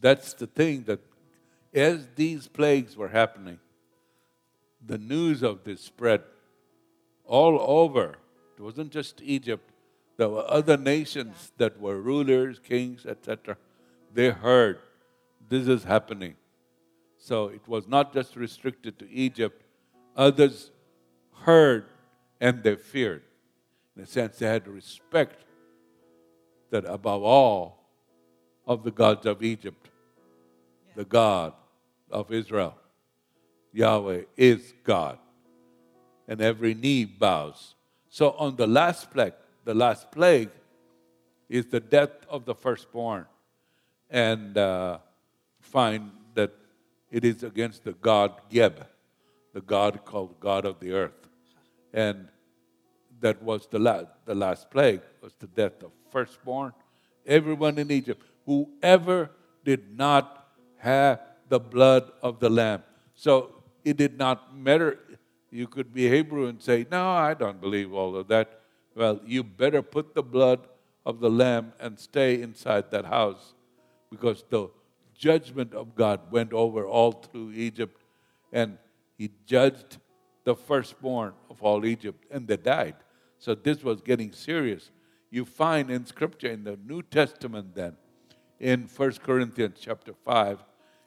that's 0.00 0.34
the 0.34 0.46
thing 0.46 0.84
that 0.84 1.00
as 1.72 2.06
these 2.16 2.48
plagues 2.48 2.96
were 2.96 3.08
happening, 3.08 3.58
the 4.84 4.98
news 4.98 5.42
of 5.42 5.64
this 5.64 5.80
spread 5.80 6.22
all 7.24 7.58
over 7.60 8.16
it 8.60 8.62
wasn't 8.62 8.92
just 8.92 9.22
Egypt. 9.22 9.70
There 10.18 10.28
were 10.28 10.44
other 10.46 10.76
nations 10.76 11.50
that 11.56 11.80
were 11.80 11.98
rulers, 11.98 12.58
kings, 12.58 13.06
etc. 13.06 13.56
They 14.12 14.28
heard 14.28 14.80
this 15.48 15.66
is 15.66 15.84
happening. 15.84 16.34
So 17.16 17.46
it 17.46 17.66
was 17.66 17.88
not 17.88 18.12
just 18.12 18.36
restricted 18.36 18.98
to 18.98 19.10
Egypt. 19.10 19.62
Others 20.14 20.72
heard 21.44 21.86
and 22.38 22.62
they 22.62 22.76
feared. 22.76 23.22
In 23.96 24.02
a 24.02 24.06
sense, 24.06 24.36
they 24.36 24.46
had 24.46 24.68
respect 24.68 25.42
that 26.68 26.84
above 26.84 27.22
all 27.22 27.78
of 28.66 28.84
the 28.84 28.90
gods 28.90 29.24
of 29.24 29.42
Egypt, 29.42 29.88
the 30.96 31.06
God 31.06 31.54
of 32.10 32.30
Israel, 32.30 32.74
Yahweh 33.72 34.24
is 34.36 34.74
God. 34.84 35.18
And 36.28 36.42
every 36.42 36.74
knee 36.74 37.06
bows. 37.06 37.74
So 38.10 38.32
on 38.32 38.56
the 38.56 38.66
last 38.66 39.10
plague, 39.10 39.34
the 39.64 39.72
last 39.72 40.10
plague 40.10 40.50
is 41.48 41.66
the 41.66 41.80
death 41.80 42.10
of 42.28 42.44
the 42.44 42.54
firstborn. 42.54 43.24
And 44.10 44.58
uh, 44.58 44.98
find 45.60 46.10
that 46.34 46.52
it 47.10 47.24
is 47.24 47.44
against 47.44 47.84
the 47.84 47.92
god 47.92 48.32
Geb, 48.50 48.84
the 49.54 49.60
god 49.60 50.04
called 50.04 50.40
God 50.40 50.64
of 50.64 50.80
the 50.80 50.92
earth. 50.92 51.28
And 51.92 52.28
that 53.20 53.40
was 53.42 53.68
the 53.68 53.78
last, 53.78 54.06
the 54.24 54.34
last 54.34 54.70
plague, 54.70 55.02
was 55.22 55.32
the 55.38 55.46
death 55.46 55.82
of 55.84 55.92
firstborn. 56.10 56.72
Everyone 57.24 57.78
in 57.78 57.92
Egypt, 57.92 58.26
whoever 58.44 59.30
did 59.64 59.96
not 59.96 60.48
have 60.78 61.20
the 61.48 61.60
blood 61.60 62.10
of 62.22 62.40
the 62.40 62.50
lamb. 62.50 62.82
So 63.14 63.62
it 63.84 63.96
did 63.96 64.18
not 64.18 64.56
matter. 64.56 64.98
You 65.50 65.66
could 65.66 65.92
be 65.92 66.08
Hebrew 66.08 66.46
and 66.46 66.62
say, 66.62 66.86
No, 66.90 67.10
I 67.10 67.34
don't 67.34 67.60
believe 67.60 67.92
all 67.92 68.16
of 68.16 68.28
that. 68.28 68.60
Well, 68.94 69.20
you 69.24 69.42
better 69.42 69.82
put 69.82 70.14
the 70.14 70.22
blood 70.22 70.60
of 71.06 71.20
the 71.20 71.30
lamb 71.30 71.72
and 71.80 71.98
stay 71.98 72.40
inside 72.42 72.90
that 72.90 73.04
house 73.04 73.54
because 74.10 74.44
the 74.48 74.68
judgment 75.14 75.74
of 75.74 75.94
God 75.94 76.20
went 76.30 76.52
over 76.52 76.86
all 76.86 77.12
through 77.12 77.52
Egypt 77.52 78.02
and 78.52 78.78
he 79.16 79.30
judged 79.46 79.98
the 80.44 80.54
firstborn 80.54 81.32
of 81.48 81.62
all 81.62 81.84
Egypt 81.84 82.24
and 82.30 82.46
they 82.46 82.56
died. 82.56 82.96
So 83.38 83.54
this 83.54 83.82
was 83.82 84.00
getting 84.00 84.32
serious. 84.32 84.90
You 85.30 85.44
find 85.44 85.90
in 85.90 86.06
scripture 86.06 86.50
in 86.50 86.64
the 86.64 86.78
New 86.84 87.02
Testament 87.02 87.74
then, 87.74 87.96
in 88.58 88.88
1 88.94 89.12
Corinthians 89.24 89.78
chapter 89.80 90.12
5, 90.12 90.62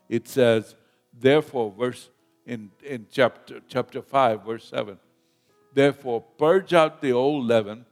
it 0.09 0.27
says, 0.27 0.75
therefore, 1.13 1.71
verse 1.77 2.09
in, 2.45 2.71
in 2.83 3.07
chapter, 3.11 3.61
chapter 3.67 4.01
5, 4.01 4.43
verse 4.43 4.67
7, 4.67 4.97
therefore 5.73 6.21
purge 6.21 6.73
out 6.73 7.01
the 7.01 7.11
old 7.11 7.45
leaven, 7.45 7.85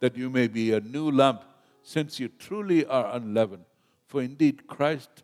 that 0.00 0.16
you 0.16 0.30
may 0.30 0.46
be 0.46 0.72
a 0.72 0.80
new 0.80 1.10
lump, 1.10 1.42
since 1.82 2.20
you 2.20 2.28
truly 2.28 2.84
are 2.86 3.14
unleavened. 3.14 3.64
For 4.06 4.22
indeed 4.22 4.66
Christ, 4.66 5.22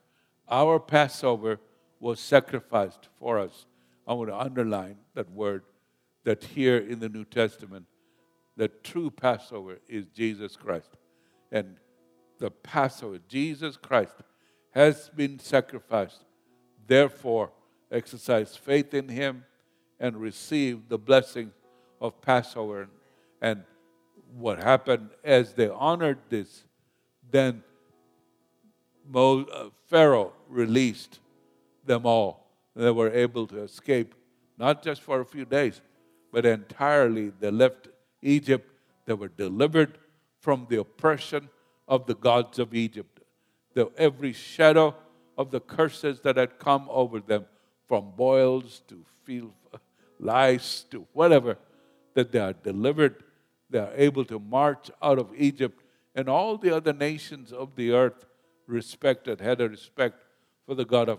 our 0.49 0.79
Passover, 0.79 1.61
was 2.01 2.21
sacrificed 2.21 3.09
for 3.19 3.39
us. 3.39 3.67
I 4.07 4.13
want 4.15 4.31
to 4.31 4.39
underline 4.39 4.97
that 5.15 5.31
word 5.31 5.63
that 6.25 6.45
here 6.45 6.79
in 6.79 7.01
the 7.01 7.09
New 7.09 7.25
Testament, 7.25 7.87
the 8.57 8.69
true 8.69 9.11
Passover 9.11 9.79
is 9.89 10.07
Jesus 10.09 10.57
Christ. 10.57 10.91
And 11.51 11.77
the 12.39 12.51
Passover, 12.51 13.19
Jesus 13.29 13.77
Christ, 13.77 14.15
has 14.73 15.11
been 15.15 15.39
sacrificed. 15.39 16.25
Therefore, 16.87 17.51
exercise 17.95 18.57
faith 18.57 18.93
in 18.95 19.09
him 19.09 19.45
and 20.01 20.17
receive 20.17 20.89
the 20.89 20.99
blessing 20.99 21.53
of 22.01 22.21
Passover. 22.21 22.89
And 23.41 23.63
what 24.37 24.59
happened 24.59 25.11
as 25.23 25.55
they 25.55 25.69
honored 25.69 26.19
this, 26.29 26.65
then 27.31 27.63
uh, 29.15 29.69
Pharaoh 29.87 30.33
released 30.49 31.21
them 31.85 32.07
all. 32.07 32.51
They 32.75 32.91
were 32.91 33.11
able 33.11 33.47
to 33.49 33.63
escape, 33.63 34.15
not 34.59 34.83
just 34.83 35.03
for 35.03 35.21
a 35.21 35.25
few 35.25 35.45
days, 35.45 35.81
but 36.33 36.45
entirely. 36.45 37.33
They 37.39 37.51
left 37.51 37.89
Egypt. 38.23 38.69
They 39.07 39.15
were 39.15 39.29
delivered 39.29 39.99
from 40.41 40.67
the 40.69 40.81
oppression 40.81 41.49
of 41.87 42.07
the 42.07 42.15
gods 42.15 42.59
of 42.59 42.75
Egypt. 42.75 43.21
The, 43.75 43.91
every 43.97 44.33
shadow 44.33 44.95
of 45.37 45.51
the 45.51 45.61
curses 45.61 46.21
that 46.21 46.37
had 46.37 46.59
come 46.59 46.87
over 46.91 47.21
them, 47.21 47.47
from 47.87 48.13
boils 48.17 48.83
to 48.89 49.05
field 49.25 49.53
lice 50.19 50.85
to 50.91 51.07
whatever, 51.13 51.59
that 52.15 52.33
they 52.33 52.39
are 52.39 52.53
delivered. 52.53 53.23
They 53.71 53.79
are 53.79 53.93
able 53.95 54.25
to 54.27 54.39
march 54.39 54.91
out 55.03 55.19
of 55.19 55.31
Egypt, 55.37 55.83
and 56.15 56.29
all 56.29 56.57
the 56.57 56.75
other 56.75 56.93
nations 56.93 57.53
of 57.53 57.75
the 57.75 57.93
earth 57.93 58.25
respected, 58.67 59.41
had 59.41 59.61
a 59.61 59.69
respect 59.69 60.23
for 60.67 60.75
the 60.75 60.85
God 60.85 61.09
of 61.09 61.19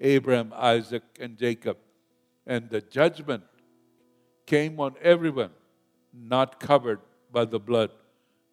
Abraham, 0.00 0.52
Isaac, 0.56 1.02
and 1.20 1.36
Jacob. 1.36 1.76
And 2.46 2.70
the 2.70 2.80
judgment 2.80 3.42
came 4.46 4.80
on 4.80 4.94
everyone 5.02 5.50
not 6.12 6.60
covered 6.60 7.00
by 7.30 7.44
the 7.44 7.58
blood. 7.58 7.90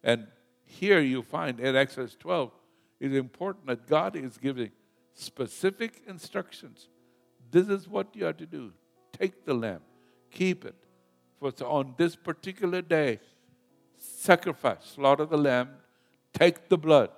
And 0.02 0.26
here 0.64 1.00
you 1.00 1.22
find 1.22 1.58
in 1.60 1.76
Exodus 1.76 2.16
12, 2.16 2.50
it's 3.00 3.14
important 3.14 3.66
that 3.66 3.86
God 3.86 4.16
is 4.16 4.36
giving 4.36 4.70
specific 5.14 6.02
instructions. 6.06 6.88
This 7.50 7.68
is 7.68 7.88
what 7.88 8.14
you 8.14 8.26
are 8.26 8.32
to 8.32 8.46
do. 8.46 8.72
Take 9.12 9.44
the 9.44 9.54
lamb, 9.54 9.80
keep 10.30 10.64
it. 10.64 10.74
For 11.38 11.52
on 11.64 11.94
this 11.96 12.16
particular 12.16 12.82
day, 12.82 13.20
sacrifice, 13.96 14.84
slaughter 14.94 15.26
the 15.26 15.38
lamb, 15.38 15.70
take 16.32 16.68
the 16.68 16.78
blood, 16.78 17.10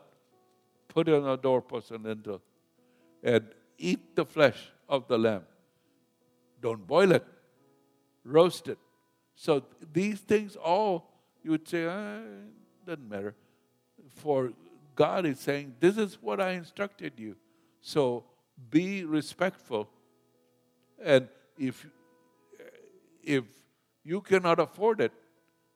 put 0.88 1.08
it 1.08 1.14
on 1.14 1.22
the 1.22 1.36
doorpost 1.36 1.90
and 1.90 2.04
lintel, 2.04 2.42
and 3.22 3.44
eat 3.78 4.16
the 4.16 4.24
flesh 4.24 4.70
of 4.88 5.08
the 5.08 5.18
lamb. 5.18 5.42
Don't 6.60 6.86
boil 6.86 7.12
it, 7.12 7.24
roast 8.24 8.68
it. 8.68 8.78
So 9.34 9.62
these 9.92 10.18
things 10.18 10.56
all 10.56 11.08
you 11.42 11.52
would 11.52 11.68
say, 11.68 11.86
ah, 11.86 12.20
doesn't 12.84 13.08
matter. 13.08 13.34
For 14.16 14.52
God 14.94 15.26
is 15.26 15.38
saying, 15.38 15.76
This 15.80 15.96
is 15.96 16.18
what 16.20 16.40
I 16.40 16.50
instructed 16.52 17.12
you. 17.16 17.36
So 17.80 18.24
be 18.70 19.04
respectful. 19.04 19.88
And 21.02 21.28
if 21.58 21.86
if 23.22 23.44
you 24.04 24.20
cannot 24.20 24.58
afford 24.58 25.00
it, 25.00 25.12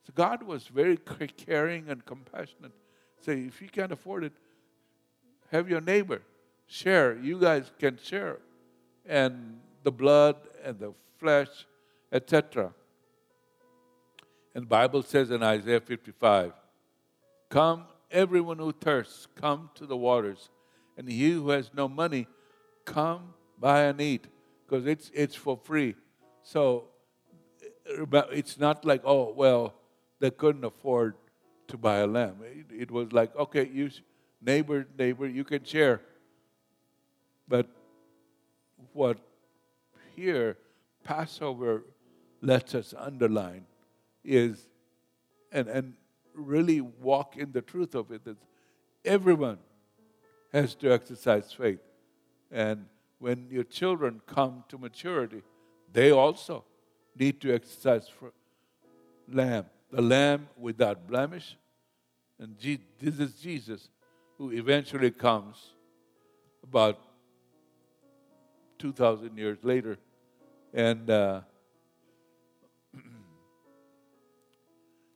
so 0.07 0.13
God 0.15 0.43
was 0.43 0.67
very 0.67 0.97
caring 0.97 1.89
and 1.89 2.05
compassionate. 2.05 2.73
Say, 3.21 3.43
if 3.43 3.61
you 3.61 3.69
can't 3.69 3.93
afford 3.93 4.25
it, 4.25 4.33
have 5.51 5.69
your 5.69 5.81
neighbor 5.81 6.23
share. 6.67 7.17
You 7.19 7.39
guys 7.39 7.71
can 7.79 7.99
share. 8.03 8.39
And 9.07 9.61
the 9.83 9.93
blood 9.93 10.37
and 10.65 10.79
the 10.79 10.93
flesh, 11.19 11.67
etc. 12.11 12.73
And 14.55 14.65
the 14.65 14.69
Bible 14.69 15.03
says 15.03 15.31
in 15.31 15.43
Isaiah 15.43 15.81
55, 15.81 16.53
Come, 17.49 17.85
everyone 18.11 18.59
who 18.59 18.73
thirsts, 18.73 19.29
come 19.37 19.71
to 19.75 19.87
the 19.87 19.97
waters. 19.97 20.49
And 20.97 21.09
he 21.09 21.33
who 21.33 21.51
has 21.51 21.71
no 21.75 21.89
money, 21.89 22.27
come 22.85 23.35
buy 23.59 23.85
and 23.85 24.01
eat. 24.01 24.27
Because 24.73 24.87
it's, 24.87 25.11
it's 25.13 25.35
for 25.35 25.59
free. 25.59 25.97
So 26.43 26.85
it's 27.85 28.59
not 28.59 28.87
like, 28.87 29.03
oh, 29.05 29.31
well, 29.37 29.75
they 30.19 30.31
couldn't 30.31 30.65
afford 30.65 31.15
to 31.69 31.77
buy 31.77 31.99
a 31.99 32.07
lamb. 32.07 32.37
It, 32.43 32.85
it 32.85 32.91
was 32.91 33.13
like, 33.13 33.37
okay, 33.37 33.69
you 33.71 33.91
neighbor, 34.41 34.87
neighbor, 34.99 35.27
you 35.27 35.45
can 35.45 35.63
share. 35.63 36.01
But 37.47 37.69
what 38.95 39.19
here 40.17 40.57
Passover 41.05 41.85
lets 42.41 42.75
us 42.75 42.95
underline 42.97 43.67
is, 44.25 44.71
and, 45.53 45.69
and 45.69 45.93
really 46.33 46.81
walk 46.81 47.37
in 47.37 47.53
the 47.53 47.61
truth 47.61 47.95
of 47.95 48.11
it, 48.11 48.25
that 48.25 48.39
everyone 49.05 49.59
has 50.51 50.75
to 50.77 50.91
exercise 50.91 51.53
faith. 51.53 51.81
And 52.51 52.87
when 53.23 53.47
your 53.53 53.63
children 53.63 54.21
come 54.27 54.65
to 54.69 54.77
maturity, 54.77 55.43
they 55.93 56.11
also 56.11 56.65
need 57.17 57.41
to 57.41 57.55
exercise 57.55 58.09
for 58.09 58.33
lamb, 59.29 59.67
the 59.93 60.03
lamb 60.03 60.49
without 60.59 61.07
blemish. 61.07 61.57
And 62.41 62.57
this 62.59 63.21
is 63.21 63.35
Jesus 63.35 63.91
who 64.39 64.51
eventually 64.51 65.13
comes 65.13 65.57
about 66.65 66.99
2,000 68.81 69.39
years 69.39 69.59
later. 69.63 69.99
And 70.75 71.09
uh, 71.09 71.43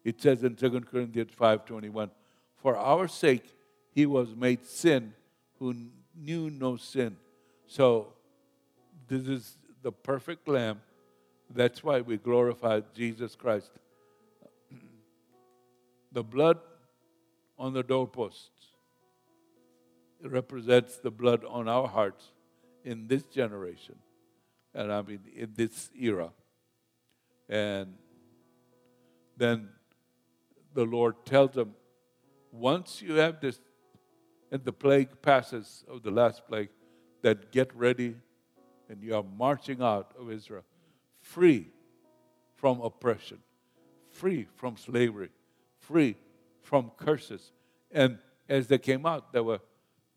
it 0.04 0.22
says 0.22 0.44
in 0.44 0.54
2 0.54 0.80
Corinthians 0.82 1.32
5.21, 1.36 2.10
For 2.54 2.76
our 2.76 3.08
sake 3.08 3.52
he 3.90 4.06
was 4.06 4.36
made 4.36 4.64
sin 4.64 5.12
who 5.58 5.74
knew 6.14 6.50
no 6.50 6.76
sin. 6.76 7.16
So 7.66 8.12
this 9.08 9.26
is 9.26 9.58
the 9.82 9.92
perfect 9.92 10.48
lamb. 10.48 10.80
That's 11.50 11.82
why 11.82 12.00
we 12.00 12.16
glorify 12.16 12.80
Jesus 12.94 13.34
Christ. 13.34 13.70
the 16.12 16.22
blood 16.22 16.58
on 17.58 17.72
the 17.72 17.82
doorposts 17.82 18.50
represents 20.22 20.96
the 20.96 21.10
blood 21.10 21.44
on 21.48 21.68
our 21.68 21.86
hearts 21.86 22.32
in 22.84 23.06
this 23.06 23.24
generation, 23.24 23.96
and 24.74 24.92
I 24.92 25.02
mean 25.02 25.20
in 25.34 25.52
this 25.54 25.90
era. 25.98 26.30
And 27.48 27.94
then 29.36 29.68
the 30.74 30.84
Lord 30.84 31.24
tells 31.24 31.52
them, 31.52 31.74
once 32.50 33.02
you 33.02 33.14
have 33.14 33.40
this, 33.40 33.60
and 34.50 34.64
the 34.64 34.72
plague 34.72 35.20
passes 35.22 35.84
of 35.88 36.02
the 36.02 36.10
last 36.10 36.46
plague, 36.46 36.70
that 37.22 37.52
get 37.52 37.74
ready 37.74 38.16
and 38.88 39.02
you 39.02 39.14
are 39.14 39.24
marching 39.36 39.82
out 39.82 40.12
of 40.18 40.30
Israel 40.30 40.64
free 41.20 41.68
from 42.54 42.80
oppression, 42.80 43.38
free 44.10 44.46
from 44.54 44.76
slavery, 44.76 45.30
free 45.78 46.16
from 46.62 46.90
curses. 46.96 47.52
And 47.90 48.18
as 48.48 48.68
they 48.68 48.78
came 48.78 49.04
out, 49.06 49.32
they 49.32 49.40
were 49.40 49.60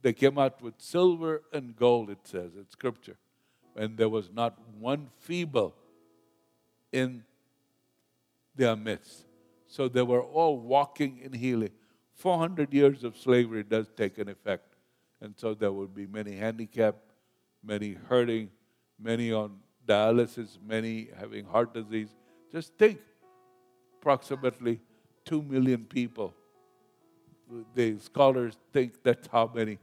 they 0.02 0.14
came 0.14 0.38
out 0.38 0.62
with 0.62 0.76
silver 0.78 1.42
and 1.52 1.76
gold, 1.76 2.10
it 2.10 2.20
says 2.24 2.56
in 2.56 2.70
scripture. 2.70 3.18
And 3.76 3.98
there 3.98 4.10
was 4.10 4.30
not 4.32 4.58
one 4.80 5.10
feeble 5.20 5.76
in 6.92 7.24
their 8.56 8.76
midst. 8.76 9.26
So 9.68 9.88
they 9.88 10.02
were 10.02 10.24
all 10.24 10.58
walking 10.58 11.20
in 11.20 11.34
healing. 11.34 11.72
400 12.14 12.74
years 12.74 13.04
of 13.04 13.18
slavery 13.18 13.64
does 13.64 13.88
take 13.96 14.18
an 14.18 14.30
effect. 14.30 14.69
And 15.22 15.34
so 15.38 15.54
there 15.54 15.72
would 15.72 15.94
be 15.94 16.08
many 16.08 16.36
handicapped, 16.36 17.14
many 17.64 17.94
hurting, 17.94 18.50
many 19.00 19.32
on 19.32 19.58
dialysis, 19.86 20.58
many 20.66 21.10
having 21.18 21.46
heart 21.46 21.74
disease. 21.74 22.10
Just 22.52 22.74
think 22.78 23.00
approximately 23.98 24.80
2 25.26 25.42
million 25.42 25.86
people. 25.86 26.34
The 27.74 27.98
scholars 28.00 28.58
think 28.72 29.04
that's 29.04 29.28
how 29.28 29.52
many 29.54 29.80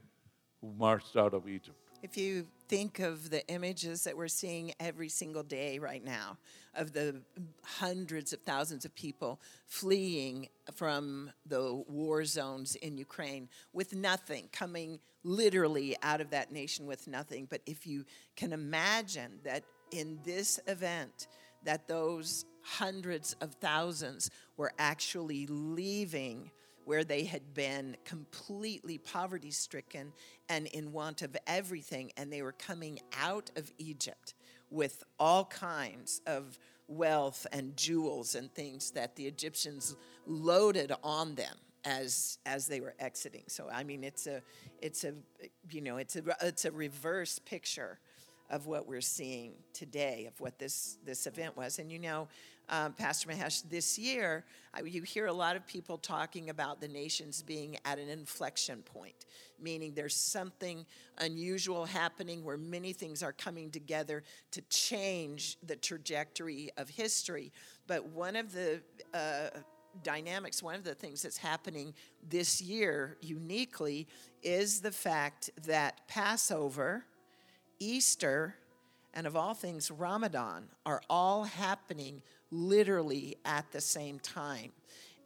who 0.60 0.72
marched 0.78 1.16
out 1.16 1.34
of 1.34 1.48
Egypt. 1.48 1.76
If 2.02 2.16
you 2.16 2.46
think 2.68 2.98
of 2.98 3.30
the 3.30 3.46
images 3.48 4.04
that 4.04 4.16
we're 4.16 4.28
seeing 4.28 4.72
every 4.80 5.08
single 5.08 5.42
day 5.42 5.78
right 5.78 6.04
now 6.04 6.36
of 6.74 6.92
the 6.92 7.22
hundreds 7.62 8.32
of 8.32 8.40
thousands 8.40 8.84
of 8.84 8.94
people 8.94 9.40
fleeing 9.66 10.48
from 10.74 11.30
the 11.46 11.82
war 11.88 12.24
zones 12.24 12.74
in 12.76 12.98
Ukraine 12.98 13.48
with 13.72 13.94
nothing, 13.94 14.48
coming 14.52 15.00
literally 15.24 15.96
out 16.02 16.20
of 16.20 16.30
that 16.30 16.52
nation 16.52 16.86
with 16.86 17.08
nothing. 17.08 17.46
But 17.48 17.62
if 17.66 17.86
you 17.86 18.04
can 18.36 18.52
imagine 18.52 19.40
that 19.44 19.64
in 19.90 20.18
this 20.24 20.60
event, 20.66 21.28
that 21.64 21.88
those 21.88 22.44
hundreds 22.62 23.34
of 23.40 23.54
thousands 23.54 24.30
were 24.56 24.72
actually 24.78 25.46
leaving 25.46 26.50
where 26.86 27.02
they 27.02 27.24
had 27.24 27.52
been 27.52 27.96
completely 28.04 28.96
poverty 28.96 29.50
stricken 29.50 30.12
and 30.48 30.68
in 30.68 30.92
want 30.92 31.20
of 31.20 31.36
everything, 31.46 32.12
and 32.16 32.32
they 32.32 32.42
were 32.42 32.52
coming 32.52 33.00
out 33.20 33.50
of 33.56 33.72
Egypt 33.76 34.34
with 34.70 35.02
all 35.18 35.44
kinds 35.44 36.20
of 36.28 36.56
wealth 36.86 37.44
and 37.50 37.76
jewels 37.76 38.36
and 38.36 38.54
things 38.54 38.92
that 38.92 39.16
the 39.16 39.26
Egyptians 39.26 39.96
loaded 40.28 40.92
on 41.02 41.34
them 41.34 41.56
as 41.84 42.38
as 42.46 42.68
they 42.68 42.80
were 42.80 42.94
exiting. 43.00 43.42
So 43.48 43.68
I 43.68 43.82
mean, 43.82 44.04
it's 44.04 44.28
a 44.28 44.40
it's 44.80 45.02
a 45.02 45.12
you 45.68 45.80
know 45.80 45.96
it's 45.96 46.14
a 46.14 46.22
it's 46.40 46.66
a 46.66 46.70
reverse 46.70 47.40
picture 47.40 47.98
of 48.48 48.68
what 48.68 48.86
we're 48.86 49.00
seeing 49.00 49.54
today 49.72 50.26
of 50.26 50.40
what 50.40 50.56
this 50.60 50.98
this 51.04 51.26
event 51.26 51.56
was. 51.56 51.80
And 51.80 51.90
you 51.90 51.98
know, 51.98 52.28
um, 52.68 52.92
Pastor 52.92 53.28
Mahesh, 53.28 53.62
this 53.68 53.98
year, 53.98 54.44
I, 54.74 54.80
you 54.80 55.02
hear 55.02 55.26
a 55.26 55.32
lot 55.32 55.56
of 55.56 55.66
people 55.66 55.98
talking 55.98 56.50
about 56.50 56.80
the 56.80 56.88
nations 56.88 57.42
being 57.42 57.76
at 57.84 57.98
an 57.98 58.08
inflection 58.08 58.82
point, 58.82 59.26
meaning 59.60 59.92
there's 59.94 60.16
something 60.16 60.84
unusual 61.18 61.84
happening 61.84 62.44
where 62.44 62.56
many 62.56 62.92
things 62.92 63.22
are 63.22 63.32
coming 63.32 63.70
together 63.70 64.24
to 64.50 64.60
change 64.62 65.58
the 65.64 65.76
trajectory 65.76 66.70
of 66.76 66.88
history. 66.88 67.52
But 67.86 68.06
one 68.08 68.34
of 68.34 68.52
the 68.52 68.80
uh, 69.14 69.60
dynamics, 70.02 70.62
one 70.62 70.74
of 70.74 70.84
the 70.84 70.94
things 70.94 71.22
that's 71.22 71.38
happening 71.38 71.94
this 72.28 72.60
year 72.60 73.16
uniquely 73.20 74.08
is 74.42 74.80
the 74.80 74.92
fact 74.92 75.50
that 75.66 76.06
Passover, 76.08 77.04
Easter, 77.78 78.56
and 79.14 79.26
of 79.26 79.34
all 79.34 79.54
things, 79.54 79.90
Ramadan 79.90 80.64
are 80.84 81.00
all 81.08 81.44
happening 81.44 82.22
literally 82.50 83.36
at 83.44 83.70
the 83.72 83.80
same 83.80 84.18
time. 84.18 84.72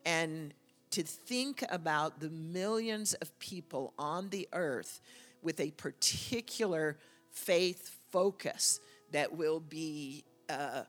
And 0.05 0.55
to 0.91 1.03
think 1.03 1.64
about 1.71 2.21
the 2.21 2.31
millions 2.31 3.14
of 3.14 3.39
people 3.39 3.95
on 3.99 4.29
the 4.31 4.49
earth 4.53 5.01
with 5.43 5.61
a 5.61 5.71
particular 5.73 6.99
faith 7.31 7.97
focus 8.11 8.81
that 9.12 9.37
will 9.37 9.61
be 9.61 10.25
uh, 10.49 10.83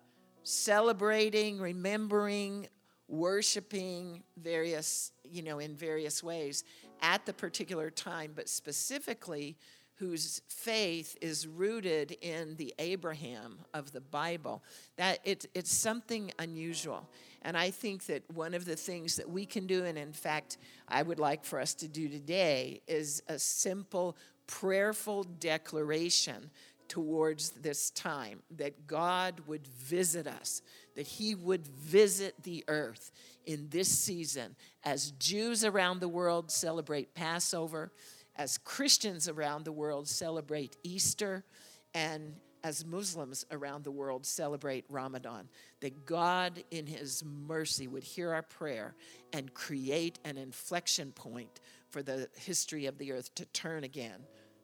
celebrating, 0.43 1.59
remembering, 1.59 2.67
worshiping 3.07 4.23
various, 4.37 5.11
you 5.23 5.43
know, 5.43 5.59
in 5.59 5.75
various 5.75 6.23
ways 6.23 6.63
at 7.01 7.25
the 7.25 7.33
particular 7.33 7.89
time, 7.89 8.31
but 8.35 8.47
specifically 8.47 9.57
whose 10.01 10.41
faith 10.47 11.15
is 11.21 11.45
rooted 11.45 12.11
in 12.21 12.55
the 12.55 12.73
Abraham 12.79 13.59
of 13.71 13.91
the 13.91 14.01
Bible. 14.01 14.63
That 14.97 15.19
it, 15.23 15.45
it's 15.53 15.71
something 15.71 16.31
unusual. 16.39 17.07
And 17.43 17.55
I 17.55 17.69
think 17.69 18.07
that 18.07 18.23
one 18.33 18.55
of 18.55 18.65
the 18.65 18.75
things 18.75 19.15
that 19.17 19.29
we 19.29 19.45
can 19.45 19.67
do, 19.67 19.85
and 19.85 19.99
in 19.99 20.11
fact, 20.11 20.57
I 20.87 21.03
would 21.03 21.19
like 21.19 21.45
for 21.45 21.59
us 21.59 21.75
to 21.75 21.87
do 21.87 22.09
today, 22.09 22.81
is 22.87 23.21
a 23.27 23.37
simple 23.37 24.17
prayerful 24.47 25.23
declaration 25.23 26.49
towards 26.87 27.51
this 27.51 27.91
time 27.91 28.41
that 28.57 28.87
God 28.87 29.41
would 29.45 29.67
visit 29.67 30.25
us, 30.25 30.63
that 30.95 31.05
He 31.05 31.35
would 31.35 31.67
visit 31.67 32.33
the 32.41 32.63
earth 32.67 33.11
in 33.45 33.67
this 33.69 33.87
season 33.87 34.55
as 34.83 35.11
Jews 35.11 35.63
around 35.63 35.99
the 35.99 36.07
world 36.07 36.49
celebrate 36.49 37.13
Passover 37.13 37.91
as 38.41 38.57
Christians 38.57 39.29
around 39.29 39.65
the 39.65 39.71
world 39.71 40.07
celebrate 40.07 40.75
Easter 40.81 41.43
and 41.93 42.33
as 42.63 42.83
Muslims 42.83 43.45
around 43.51 43.83
the 43.83 43.91
world 43.91 44.25
celebrate 44.25 44.83
Ramadan, 44.89 45.47
that 45.81 46.07
God, 46.07 46.63
in 46.71 46.87
His 46.87 47.23
mercy, 47.23 47.87
would 47.87 48.03
hear 48.03 48.33
our 48.33 48.41
prayer 48.41 48.95
and 49.31 49.53
create 49.53 50.17
an 50.25 50.39
inflection 50.39 51.11
point 51.11 51.59
for 51.91 52.01
the 52.01 52.29
history 52.35 52.87
of 52.87 52.97
the 52.97 53.11
earth 53.11 53.33
to 53.35 53.45
turn 53.45 53.83
again 53.83 54.21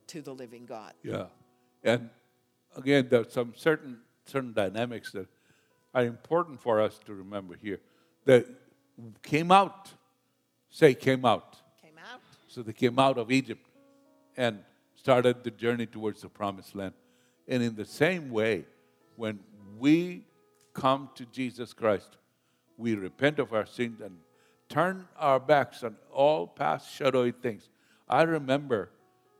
to 0.07 0.23
the 0.23 0.33
living 0.33 0.65
God. 0.65 0.93
Yeah. 1.03 1.25
And 1.83 2.09
again, 2.75 3.05
there's 3.11 3.31
some 3.31 3.53
certain, 3.55 3.99
certain 4.25 4.53
dynamics 4.53 5.11
that 5.11 5.27
are 5.93 6.03
important 6.03 6.59
for 6.59 6.81
us 6.81 6.99
to 7.05 7.13
remember 7.13 7.55
here 7.55 7.79
that 8.25 8.47
came 9.21 9.51
out, 9.51 9.91
say, 10.71 10.95
came 10.95 11.25
out. 11.25 11.57
So 12.57 12.63
they 12.63 12.73
came 12.73 12.97
out 12.97 13.19
of 13.19 13.31
Egypt 13.31 13.63
and 14.35 14.63
started 14.95 15.43
the 15.43 15.51
journey 15.51 15.85
towards 15.85 16.23
the 16.23 16.27
promised 16.27 16.75
land. 16.75 16.95
And 17.47 17.61
in 17.61 17.75
the 17.75 17.85
same 17.85 18.31
way, 18.31 18.65
when 19.15 19.41
we 19.77 20.25
come 20.73 21.11
to 21.13 21.25
Jesus 21.27 21.71
Christ, 21.71 22.17
we 22.75 22.95
repent 22.95 23.37
of 23.37 23.53
our 23.53 23.67
sins 23.67 24.01
and 24.01 24.17
turn 24.69 25.07
our 25.19 25.39
backs 25.39 25.83
on 25.83 25.97
all 26.11 26.47
past 26.47 26.91
shadowy 26.91 27.31
things. 27.31 27.69
I 28.09 28.23
remember 28.23 28.89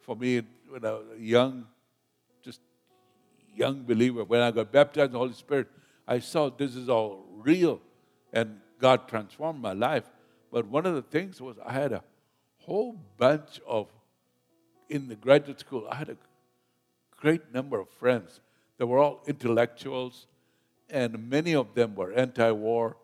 for 0.01 0.15
me, 0.15 0.43
when 0.69 0.85
I 0.85 0.91
was 0.91 1.07
a 1.17 1.19
young, 1.19 1.65
just 2.43 2.59
young 3.51 3.81
believer, 3.81 4.25
when 4.25 4.41
I 4.41 4.51
got 4.51 4.71
baptized 4.71 5.07
in 5.07 5.13
the 5.13 5.17
Holy 5.17 5.33
Spirit, 5.33 5.69
I 6.07 6.19
saw 6.19 6.51
this 6.51 6.75
is 6.75 6.87
all 6.87 7.25
real 7.31 7.81
and 8.31 8.59
God 8.79 9.07
transformed 9.07 9.59
my 9.59 9.73
life. 9.73 10.03
But 10.51 10.67
one 10.67 10.85
of 10.85 10.93
the 10.93 11.01
things 11.01 11.41
was 11.41 11.57
I 11.65 11.73
had 11.73 11.93
a 11.93 12.03
whole 12.67 12.99
bunch 13.17 13.61
of 13.65 13.87
in 14.89 15.07
the 15.07 15.15
graduate 15.15 15.59
school, 15.59 15.87
I 15.89 15.95
had 15.95 16.09
a 16.09 16.17
great 17.19 17.53
number 17.53 17.79
of 17.79 17.89
friends 17.89 18.41
that 18.77 18.85
were 18.85 18.99
all 18.99 19.21
intellectuals, 19.25 20.27
and 20.89 21.29
many 21.29 21.55
of 21.55 21.73
them 21.73 21.95
were 21.95 22.11
anti-war 22.13 22.97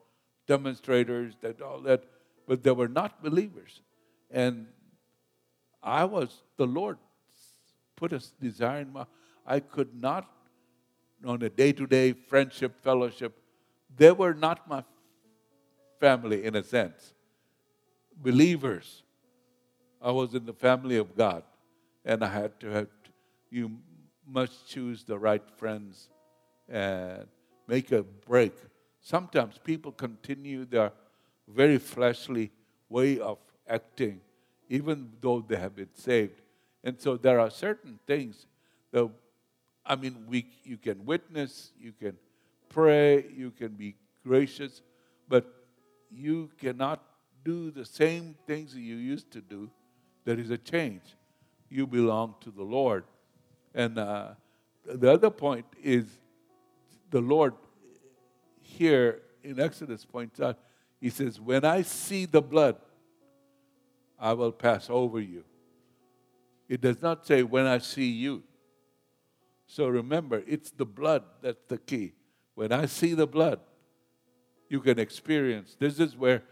demonstrators, 0.48 1.34
that 1.42 1.62
all 1.62 1.80
that, 1.82 2.04
but 2.48 2.64
they 2.64 2.72
were 2.72 2.88
not 2.88 3.24
believers. 3.24 3.82
And 4.30 4.68
I 5.82 6.06
was 6.06 6.44
the 6.58 6.68
Lord 6.68 6.98
put 7.96 8.14
a 8.14 8.22
desire 8.42 8.82
in 8.82 8.92
my. 8.92 9.06
I 9.46 9.60
could 9.60 9.94
not, 9.94 10.30
on 11.26 11.42
a 11.42 11.50
day-to-day 11.50 12.14
friendship, 12.14 12.82
fellowship. 12.82 13.38
They 13.96 14.12
were 14.12 14.34
not 14.34 14.70
my 14.70 14.84
family 16.00 16.46
in 16.46 16.56
a 16.56 16.64
sense. 16.64 17.14
Believers. 18.16 19.03
I 20.04 20.12
was 20.12 20.34
in 20.34 20.46
the 20.46 20.54
family 20.54 20.98
of 20.98 21.16
God 21.16 21.44
and 22.04 22.24
I 22.26 22.28
had 22.28 22.60
to 22.60 22.70
have, 22.70 22.88
you 23.50 23.72
must 24.28 24.68
choose 24.68 25.06
the 25.06 25.18
right 25.18 25.44
friends 25.56 26.10
and 26.68 27.26
make 27.68 27.92
a 27.94 28.04
break. 28.04 28.54
Sometimes 29.00 29.58
people 29.64 29.94
continue 29.94 30.66
their 30.66 30.92
very 31.48 31.78
fleshly 31.78 32.52
way 32.90 33.18
of 33.20 33.38
acting, 33.68 34.20
even 34.68 35.10
though 35.22 35.40
they 35.40 35.56
have 35.56 35.76
been 35.76 35.94
saved. 35.94 36.42
And 36.84 37.00
so 37.00 37.16
there 37.16 37.40
are 37.40 37.50
certain 37.50 37.98
things 38.06 38.46
that, 38.92 39.10
I 39.86 39.96
mean, 39.96 40.26
we, 40.28 40.48
you 40.66 40.78
can 40.78 41.06
witness, 41.06 41.72
you 41.80 41.94
can 41.94 42.18
pray, 42.68 43.26
you 43.34 43.52
can 43.52 43.70
be 43.70 43.96
gracious, 44.26 44.82
but 45.30 45.46
you 46.12 46.50
cannot 46.60 47.02
do 47.46 47.72
the 47.72 47.86
same 47.86 48.36
things 48.46 48.74
that 48.74 48.82
you 48.82 48.96
used 48.96 49.32
to 49.32 49.40
do. 49.40 49.70
There 50.26 50.40
is 50.40 50.50
a 50.50 50.58
change. 50.58 51.02
You 51.70 51.88
belong 51.88 52.36
to 52.42 52.52
the 52.52 52.64
Lord. 52.64 53.04
And 53.74 53.98
uh, 53.98 54.30
the 54.86 55.12
other 55.12 55.30
point 55.30 55.66
is 55.82 56.06
the 57.10 57.22
Lord 57.22 57.54
here 58.62 59.22
in 59.44 59.60
Exodus 59.60 60.06
points 60.06 60.40
out, 60.40 60.58
He 61.00 61.10
says, 61.10 61.40
When 61.40 61.66
I 61.66 61.82
see 61.82 62.26
the 62.26 62.42
blood, 62.42 62.78
I 64.20 64.34
will 64.34 64.52
pass 64.52 64.90
over 64.90 65.20
you. 65.20 65.44
It 66.70 66.82
does 66.82 67.02
not 67.02 67.28
say, 67.28 67.44
When 67.44 67.66
I 67.66 67.80
see 67.80 68.10
you. 68.10 68.44
So 69.68 69.88
remember, 69.88 70.44
it's 70.48 70.72
the 70.72 70.86
blood 70.86 71.24
that's 71.42 71.64
the 71.68 71.78
key. 71.78 72.14
When 72.56 72.72
I 72.72 72.86
see 72.86 73.14
the 73.14 73.28
blood, 73.28 73.60
you 74.70 74.80
can 74.80 75.00
experience. 75.00 75.76
This 75.78 76.00
is 76.00 76.16
where 76.16 76.44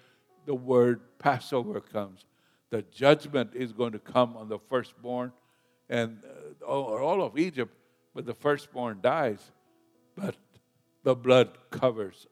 the 0.45 0.55
word 0.55 1.01
Passover 1.19 1.79
comes. 1.79 2.25
The 2.71 2.81
judgment 2.83 3.51
is 3.53 3.73
going 3.73 3.91
to 3.91 3.99
come 3.99 4.35
on 4.35 4.49
the 4.49 4.57
firstborn 4.57 5.33
and 5.89 6.19
uh, 6.65 6.71
all 6.71 7.21
of 7.21 7.37
Egypt, 7.37 7.75
but 8.15 8.25
the 8.25 8.33
firstborn 8.33 8.99
dies. 9.01 9.51
But 10.15 10.35
the 11.03 11.13
blood 11.13 11.57
covers 11.69 12.27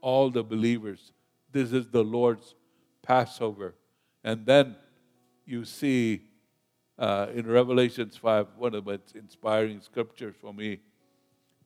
all 0.00 0.30
the 0.30 0.44
believers. 0.44 1.12
This 1.50 1.72
is 1.72 1.88
the 1.88 2.04
Lord's 2.04 2.54
Passover. 3.02 3.74
And 4.22 4.46
then 4.46 4.76
you 5.44 5.64
see 5.64 6.22
uh, 6.96 7.26
in 7.34 7.46
Revelations 7.46 8.16
5, 8.16 8.46
one 8.56 8.74
of 8.74 8.84
the 8.84 8.92
most 8.92 9.16
inspiring 9.16 9.80
scriptures 9.80 10.36
for 10.40 10.54
me. 10.54 10.78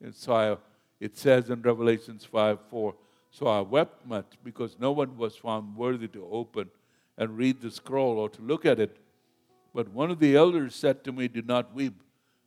And 0.03 0.15
so 0.15 0.33
I, 0.33 0.57
it 0.99 1.19
says 1.19 1.51
in 1.51 1.61
Revelations 1.61 2.25
5 2.25 2.59
4, 2.71 2.95
so 3.31 3.47
I 3.47 3.61
wept 3.61 4.07
much 4.07 4.33
because 4.43 4.79
no 4.81 4.93
one 4.93 5.19
was 5.19 5.37
found 5.37 5.77
worthy 5.77 6.09
to 6.09 6.27
open 6.31 6.71
and 7.19 7.37
read 7.37 7.61
the 7.61 7.71
scroll 7.71 8.19
or 8.19 8.31
to 8.31 8.41
look 8.41 8.64
at 8.64 8.79
it. 8.79 8.97
But 9.75 9.89
one 9.89 10.11
of 10.11 10.21
the 10.21 10.37
elders 10.37 10.75
said 10.75 11.05
to 11.05 11.12
me, 11.12 11.29
Do 11.29 11.43
not 11.43 11.75
weep. 11.75 12.01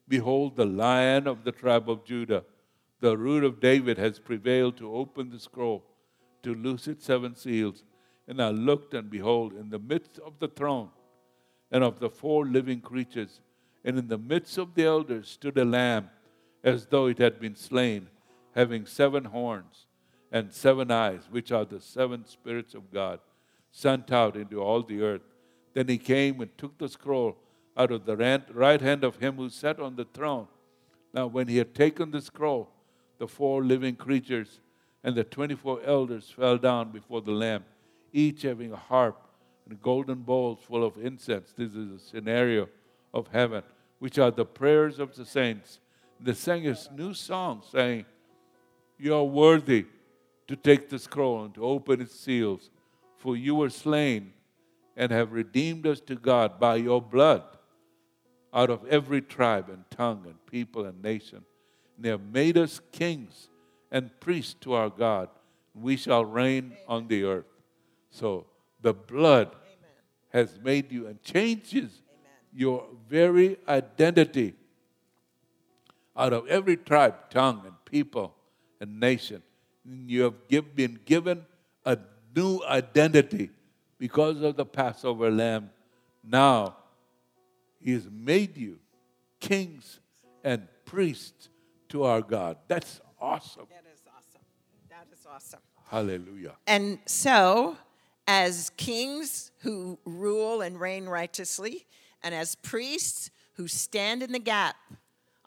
Behold, 0.07 0.55
the 0.55 0.65
lion 0.65 1.27
of 1.27 1.43
the 1.43 1.51
tribe 1.51 1.89
of 1.89 2.05
Judah, 2.05 2.43
the 3.01 3.17
root 3.17 3.43
of 3.43 3.59
David, 3.59 3.97
has 3.97 4.17
prevailed 4.17 4.77
to 4.77 4.95
open 4.95 5.29
the 5.29 5.39
scroll, 5.39 5.83
to 6.43 6.55
loose 6.55 6.87
its 6.87 7.05
seven 7.05 7.35
seals. 7.35 7.83
And 8.27 8.41
I 8.41 8.49
looked, 8.49 8.93
and 8.93 9.09
behold, 9.09 9.53
in 9.53 9.69
the 9.69 9.79
midst 9.79 10.19
of 10.19 10.39
the 10.39 10.47
throne 10.47 10.89
and 11.71 11.83
of 11.83 11.99
the 11.99 12.09
four 12.09 12.45
living 12.45 12.81
creatures, 12.81 13.41
and 13.83 13.97
in 13.97 14.07
the 14.07 14.17
midst 14.17 14.57
of 14.57 14.73
the 14.75 14.85
elders 14.85 15.29
stood 15.29 15.57
a 15.57 15.65
lamb, 15.65 16.09
as 16.63 16.85
though 16.85 17.07
it 17.07 17.17
had 17.17 17.39
been 17.39 17.55
slain, 17.55 18.07
having 18.55 18.85
seven 18.85 19.25
horns 19.25 19.87
and 20.31 20.53
seven 20.53 20.91
eyes, 20.91 21.21
which 21.29 21.51
are 21.51 21.65
the 21.65 21.79
seven 21.79 22.25
spirits 22.25 22.73
of 22.73 22.91
God, 22.91 23.19
sent 23.71 24.11
out 24.11 24.35
into 24.35 24.61
all 24.61 24.83
the 24.83 25.01
earth. 25.01 25.21
Then 25.73 25.87
he 25.87 25.97
came 25.97 26.41
and 26.41 26.55
took 26.57 26.77
the 26.77 26.89
scroll 26.89 27.37
out 27.77 27.91
of 27.91 28.05
the 28.05 28.17
right 28.53 28.81
hand 28.81 29.03
of 29.03 29.17
him 29.17 29.37
who 29.37 29.49
sat 29.49 29.79
on 29.79 29.95
the 29.95 30.05
throne. 30.05 30.47
Now, 31.13 31.27
when 31.27 31.47
he 31.47 31.57
had 31.57 31.73
taken 31.73 32.11
the 32.11 32.21
scroll, 32.21 32.69
the 33.17 33.27
four 33.27 33.63
living 33.63 33.95
creatures 33.95 34.59
and 35.03 35.15
the 35.15 35.23
24 35.23 35.81
elders 35.85 36.29
fell 36.29 36.57
down 36.57 36.91
before 36.91 37.21
the 37.21 37.31
Lamb, 37.31 37.63
each 38.13 38.43
having 38.43 38.71
a 38.71 38.77
harp 38.77 39.17
and 39.67 39.81
golden 39.81 40.19
bowls 40.19 40.59
full 40.67 40.83
of 40.83 40.97
incense. 40.97 41.53
This 41.55 41.73
is 41.73 41.91
a 41.91 41.99
scenario 41.99 42.67
of 43.13 43.27
heaven, 43.27 43.63
which 43.99 44.19
are 44.19 44.31
the 44.31 44.45
prayers 44.45 44.99
of 44.99 45.15
the 45.15 45.25
saints. 45.25 45.79
They 46.19 46.33
sang 46.33 46.67
a 46.67 46.75
new 46.95 47.13
song 47.13 47.63
saying, 47.71 48.05
You 48.99 49.15
are 49.15 49.23
worthy 49.23 49.85
to 50.47 50.55
take 50.55 50.89
the 50.89 50.99
scroll 50.99 51.45
and 51.45 51.53
to 51.55 51.63
open 51.63 52.01
its 52.01 52.19
seals, 52.19 52.69
for 53.21 53.37
you 53.37 53.53
were 53.53 53.69
slain 53.69 54.33
and 54.97 55.11
have 55.11 55.31
redeemed 55.31 55.85
us 55.85 55.99
to 56.01 56.15
God 56.15 56.59
by 56.59 56.77
your 56.77 56.99
blood 56.99 57.43
out 58.51 58.71
of 58.71 58.83
every 58.87 59.21
tribe 59.21 59.69
and 59.69 59.83
tongue 59.91 60.23
and 60.25 60.43
people 60.47 60.85
and 60.85 61.03
nation. 61.03 61.45
And 61.95 62.03
they 62.03 62.09
have 62.09 62.23
made 62.23 62.57
us 62.57 62.81
kings 62.91 63.49
and 63.91 64.09
priests 64.19 64.55
to 64.61 64.73
our 64.73 64.89
God. 64.89 65.29
We 65.75 65.97
shall 65.97 66.25
reign 66.25 66.73
on 66.87 67.07
the 67.07 67.23
earth. 67.23 67.45
So 68.09 68.47
the 68.81 68.95
blood 68.95 69.49
Amen. 69.49 69.91
has 70.29 70.59
made 70.59 70.91
you 70.91 71.05
and 71.05 71.21
changes 71.21 72.01
Amen. 72.09 72.31
your 72.51 72.85
very 73.07 73.57
identity 73.67 74.55
out 76.17 76.33
of 76.33 76.47
every 76.47 76.75
tribe, 76.75 77.29
tongue, 77.29 77.61
and 77.67 77.75
people 77.85 78.33
and 78.79 78.99
nation. 78.99 79.43
And 79.85 80.09
You 80.09 80.23
have 80.23 80.47
give, 80.49 80.75
been 80.75 80.99
given 81.05 81.45
a 81.85 81.99
new 82.35 82.61
identity 82.67 83.49
because 83.97 84.41
of 84.41 84.55
the 84.55 84.65
Passover 84.65 85.29
lamb. 85.29 85.69
Now, 86.23 86.77
He 87.79 87.93
has 87.93 88.07
made 88.11 88.57
you 88.57 88.79
kings 89.39 89.99
and 90.43 90.67
priests 90.85 91.49
to 91.89 92.03
our 92.03 92.21
God. 92.21 92.57
That's 92.67 93.01
awesome. 93.19 93.67
That 93.69 93.83
is 93.93 94.01
awesome. 94.07 94.41
That 94.89 95.07
is 95.11 95.25
awesome. 95.25 95.59
Hallelujah. 95.87 96.55
And 96.67 96.99
so, 97.05 97.77
as 98.27 98.69
kings 98.77 99.51
who 99.59 99.99
rule 100.05 100.61
and 100.61 100.79
reign 100.79 101.05
righteously, 101.05 101.85
and 102.23 102.33
as 102.33 102.55
priests 102.55 103.29
who 103.53 103.67
stand 103.67 104.23
in 104.23 104.31
the 104.31 104.39
gap 104.39 104.75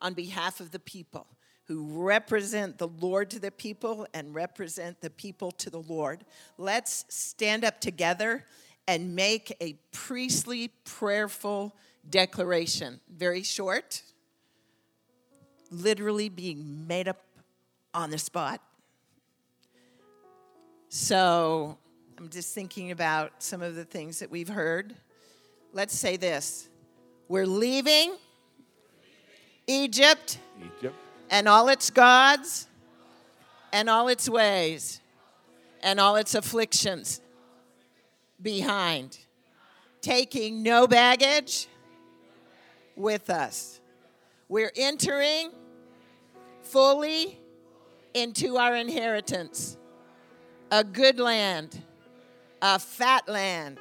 on 0.03 0.13
behalf 0.13 0.61
of 0.61 0.71
the 0.71 0.79
people, 0.79 1.27
who 1.67 1.87
represent 2.03 2.79
the 2.79 2.89
Lord 2.89 3.31
to 3.31 3.39
the 3.39 3.51
people 3.51 4.07
and 4.13 4.35
represent 4.35 5.01
the 5.01 5.11
people 5.11 5.51
to 5.53 5.71
the 5.71 5.81
Lord. 5.81 6.25
Let's 6.59 7.07
stand 7.09 7.65
up 7.65 7.81
together 7.81 8.45
and 8.87 9.17
make 9.17 9.57
a 9.61 9.79
priestly, 9.91 10.69
prayerful 10.85 11.75
declaration. 12.09 13.01
Very 13.09 13.43
short, 13.43 14.03
literally 15.71 16.29
being 16.29 16.87
made 16.87 17.09
up 17.09 17.23
on 17.95 18.11
the 18.11 18.19
spot. 18.19 18.61
So 20.91 21.79
I'm 22.19 22.29
just 22.29 22.55
thinking 22.55 22.91
about 22.91 23.43
some 23.43 23.63
of 23.63 23.75
the 23.75 23.85
things 23.85 24.19
that 24.19 24.31
we've 24.31 24.49
heard. 24.49 24.95
Let's 25.73 25.99
say 25.99 26.19
this 26.19 26.69
We're 27.27 27.47
leaving 27.47 28.17
Egypt. 29.67 30.39
Egypt 30.79 30.95
and 31.31 31.49
all 31.49 31.69
its 31.69 31.91
gods, 31.91 32.69
and 33.73 33.89
all 33.91 34.09
its 34.09 34.29
ways, 34.29 35.01
and 35.83 35.99
all 35.99 36.17
its 36.17 36.35
afflictions 36.35 37.21
behind, 38.41 39.19
taking 40.01 40.63
no 40.63 40.87
baggage 40.87 41.67
with 42.97 43.31
us. 43.31 43.81
We're 44.49 44.73
entering 44.77 45.51
fully 46.63 47.41
into 48.13 48.57
our 48.57 48.77
inheritance 48.77 49.77
a 50.71 50.85
good 50.85 51.19
land, 51.19 51.83
a 52.63 52.79
fat 52.79 53.29
land 53.29 53.79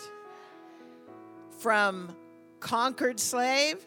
from 1.60 2.16
conquered 2.60 3.20
slave 3.20 3.86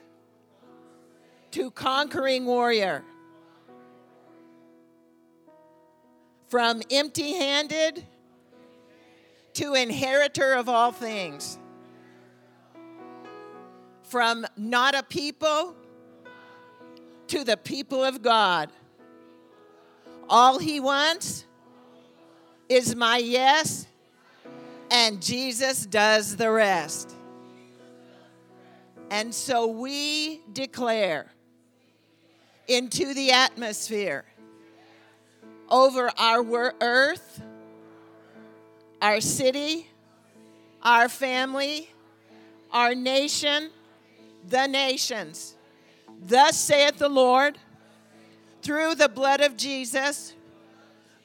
to 1.50 1.70
conquering 1.70 2.44
warrior 2.44 3.04
from 6.49 6.82
empty 6.90 7.34
handed 7.34 8.05
to 9.55 9.74
inheritor 9.74 10.55
of 10.55 10.68
all 10.68 10.92
things, 10.92 11.59
from 14.03 14.47
not 14.57 14.94
a 14.94 15.03
people 15.03 15.74
to 17.28 17.42
the 17.42 17.57
people 17.57 18.05
of 18.05 18.22
God. 18.22 18.70
All 20.28 20.59
he 20.59 20.78
wants 20.78 21.44
is 22.68 22.94
my 22.94 23.18
yes, 23.18 23.86
and 24.90 25.22
Jesus 25.22 25.86
does 25.86 26.36
the 26.36 26.51
rest. 26.51 27.14
And 29.11 29.34
so 29.34 29.66
we 29.68 30.40
declare 30.53 31.30
into 32.66 33.14
the 33.14 33.30
atmosphere 33.30 34.24
over 35.70 36.10
our 36.18 36.74
earth, 36.80 37.42
our 39.00 39.20
city, 39.20 39.88
our 40.82 41.08
family, 41.08 41.90
our 42.72 42.94
nation, 42.94 43.70
the 44.48 44.66
nations. 44.66 45.54
Thus 46.20 46.58
saith 46.58 46.98
the 46.98 47.08
Lord, 47.08 47.58
through 48.62 48.94
the 48.96 49.08
blood 49.08 49.40
of 49.40 49.56
Jesus, 49.56 50.34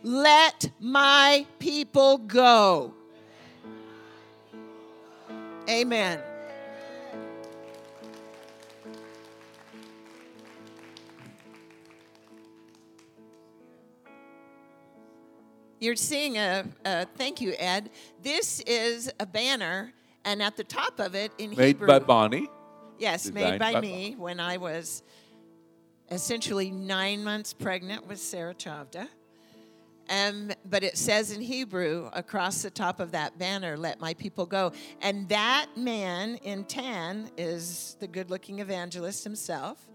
let 0.04 0.70
my 0.80 1.46
people 1.60 2.18
go. 2.18 2.94
Amen. 5.70 6.20
You're 15.82 15.96
seeing 15.96 16.38
a, 16.38 16.64
a 16.86 17.08
thank 17.18 17.42
you, 17.42 17.56
Ed. 17.58 17.90
This 18.22 18.60
is 18.68 19.12
a 19.20 19.26
banner, 19.26 19.92
and 20.24 20.40
at 20.40 20.56
the 20.56 20.64
top 20.64 21.00
of 21.00 21.16
it 21.16 21.32
in 21.40 21.50
Made 21.50 21.70
Hebrew. 21.70 21.88
by 21.88 21.98
Bonnie. 21.98 22.48
Yes, 23.00 23.32
made 23.32 23.58
by 23.58 23.74
by 23.74 23.82
me 23.82 24.14
when 24.16 24.40
I 24.40 24.58
was 24.58 25.02
essentially 26.12 26.70
nine 26.70 27.24
months 27.24 27.52
pregnant 27.52 28.06
with 28.06 28.20
Sarah 28.20 28.54
Chavda. 28.54 29.08
Um, 30.08 30.52
but 30.70 30.84
it 30.84 31.00
says 31.00 31.32
in 31.32 31.42
Hebrew 31.42 32.12
across 32.14 32.62
the 32.62 32.70
top 32.70 33.00
of 33.00 33.12
that 33.14 33.40
banner, 33.40 33.76
let 33.76 34.00
my 34.00 34.14
people 34.14 34.46
go. 34.46 34.74
And 35.02 35.28
that 35.30 35.66
man 35.76 36.36
in 36.44 36.66
tan 36.66 37.32
is 37.40 37.98
the 38.00 38.08
good 38.08 38.30
looking 38.30 38.60
evangelist 38.60 39.24
himself. 39.24 39.88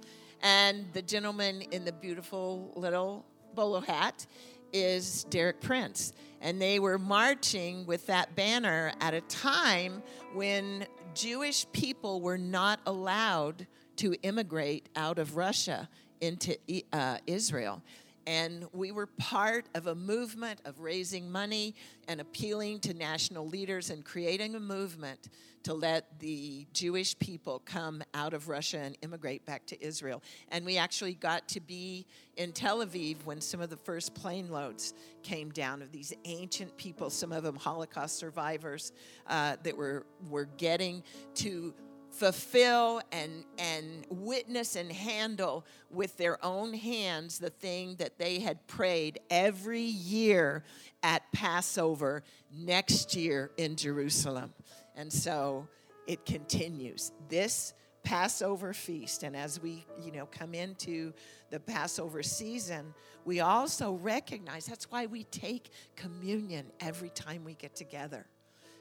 And 0.43 0.87
the 0.95 1.03
gentleman 1.03 1.63
in 1.71 1.85
the 1.85 1.93
beautiful 1.93 2.73
little 2.75 3.25
bolo 3.55 3.81
hat 3.81 4.27
is 4.73 5.25
Derek 5.25 5.61
Prince. 5.61 6.13
And 6.41 6.61
they 6.61 6.79
were 6.79 6.99
marching 6.99 7.87
with 7.87 8.07
that 8.07 8.35
banner 8.37 8.93
at 9.01 9.15
a 9.15 9.21
time 9.23 10.03
when 10.35 10.87
Jewish 11.15 11.67
people 11.73 12.21
were 12.21 12.39
not 12.39 12.81
allowed 12.87 13.67
to 13.97 14.15
immigrate 14.23 14.89
out 14.97 15.19
of 15.19 15.37
Russia 15.37 15.89
into 16.21 16.57
uh, 16.93 17.19
Israel. 17.27 17.83
And 18.27 18.67
we 18.73 18.91
were 18.91 19.07
part 19.07 19.67
of 19.75 19.87
a 19.87 19.95
movement 19.95 20.61
of 20.65 20.81
raising 20.81 21.31
money 21.31 21.75
and 22.09 22.21
appealing 22.21 22.81
to 22.81 22.95
national 22.95 23.47
leaders 23.47 23.91
and 23.91 24.05
creating 24.05 24.55
a 24.57 24.61
movement 24.61 25.29
to 25.67 25.75
let 25.75 26.21
the 26.21 26.65
Jewish 26.73 27.19
people 27.19 27.61
come 27.65 28.01
out 28.15 28.35
of 28.35 28.49
Russia 28.49 28.79
and 28.79 28.97
immigrate 29.03 29.45
back 29.45 29.67
to 29.67 29.85
Israel. 29.85 30.23
And 30.51 30.65
we 30.65 30.79
actually 30.79 31.15
got 31.15 31.49
to 31.49 31.61
be 31.61 32.07
in 32.37 32.53
Tel 32.53 32.87
Aviv 32.87 33.17
when 33.25 33.41
some 33.41 33.61
of 33.61 33.69
the 33.69 33.77
first 33.77 34.15
plane 34.15 34.49
loads 34.49 34.95
came 35.25 35.51
down 35.51 35.83
of 35.83 35.91
these 35.91 36.13
ancient 36.25 36.77
people, 36.77 37.11
some 37.11 37.33
of 37.33 37.43
them 37.43 37.57
Holocaust 37.57 38.17
survivors, 38.17 38.93
uh, 39.27 39.57
that 39.65 39.77
were, 39.77 40.07
were 40.31 40.45
getting 40.57 41.03
to 41.35 41.75
fulfill 42.17 43.01
and, 43.13 43.45
and 43.59 44.07
witness 44.09 44.75
and 44.75 44.91
handle 44.91 45.67
with 45.91 46.17
their 46.17 46.43
own 46.45 46.73
hands 46.73 47.39
the 47.39 47.51
thing 47.51 47.95
that 47.97 48.19
they 48.19 48.41
had 48.41 48.67
prayed 48.67 49.21
every 49.29 49.83
year 49.83 50.65
at 51.03 51.31
Passover 51.33 52.23
next 52.53 53.15
year 53.15 53.51
in 53.59 53.77
Jerusalem. 53.77 54.55
And 54.97 55.13
so 55.13 55.69
it 56.07 56.25
continues. 56.25 57.13
This 57.29 57.75
Passover 58.03 58.73
feast, 58.73 59.25
and 59.25 59.37
as 59.37 59.61
we, 59.61 59.85
you 60.01 60.13
know, 60.13 60.27
come 60.27 60.55
into 60.55 61.13
the 61.51 61.59
Passover 61.59 62.23
season, 62.23 62.95
we 63.25 63.41
also 63.41 63.95
recognize 63.95 64.65
that's 64.65 64.91
why 64.91 65.07
we 65.07 65.25
take 65.25 65.71
communion 65.97 66.67
every 66.81 67.11
time 67.11 67.45
we 67.45 67.55
get 67.55 67.75
together 67.75 68.27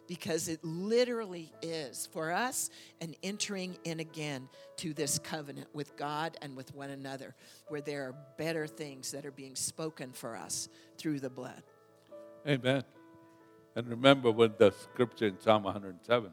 because 0.08 0.48
it 0.48 0.64
literally 0.64 1.52
is 1.62 2.08
for 2.12 2.32
us 2.32 2.70
an 3.02 3.16
entering 3.24 3.78
in 3.84 4.00
again 4.00 4.48
to 4.78 4.94
this 4.94 5.20
covenant 5.20 5.68
with 5.74 5.96
God 5.98 6.38
and 6.42 6.56
with 6.56 6.74
one 6.76 6.90
another, 6.90 7.36
where 7.68 7.82
there 7.82 8.04
are 8.04 8.16
better 8.38 8.68
things 8.68 9.12
that 9.12 9.26
are 9.26 9.32
being 9.32 9.56
spoken 9.56 10.12
for 10.12 10.36
us 10.36 10.70
through 10.98 11.20
the 11.20 11.30
blood. 11.30 11.62
Amen. 12.48 12.84
And 13.76 13.88
remember 13.88 14.32
what 14.32 14.58
the 14.58 14.72
scripture 14.72 15.28
in 15.28 15.40
Psalm 15.40 15.64
107 15.64 16.32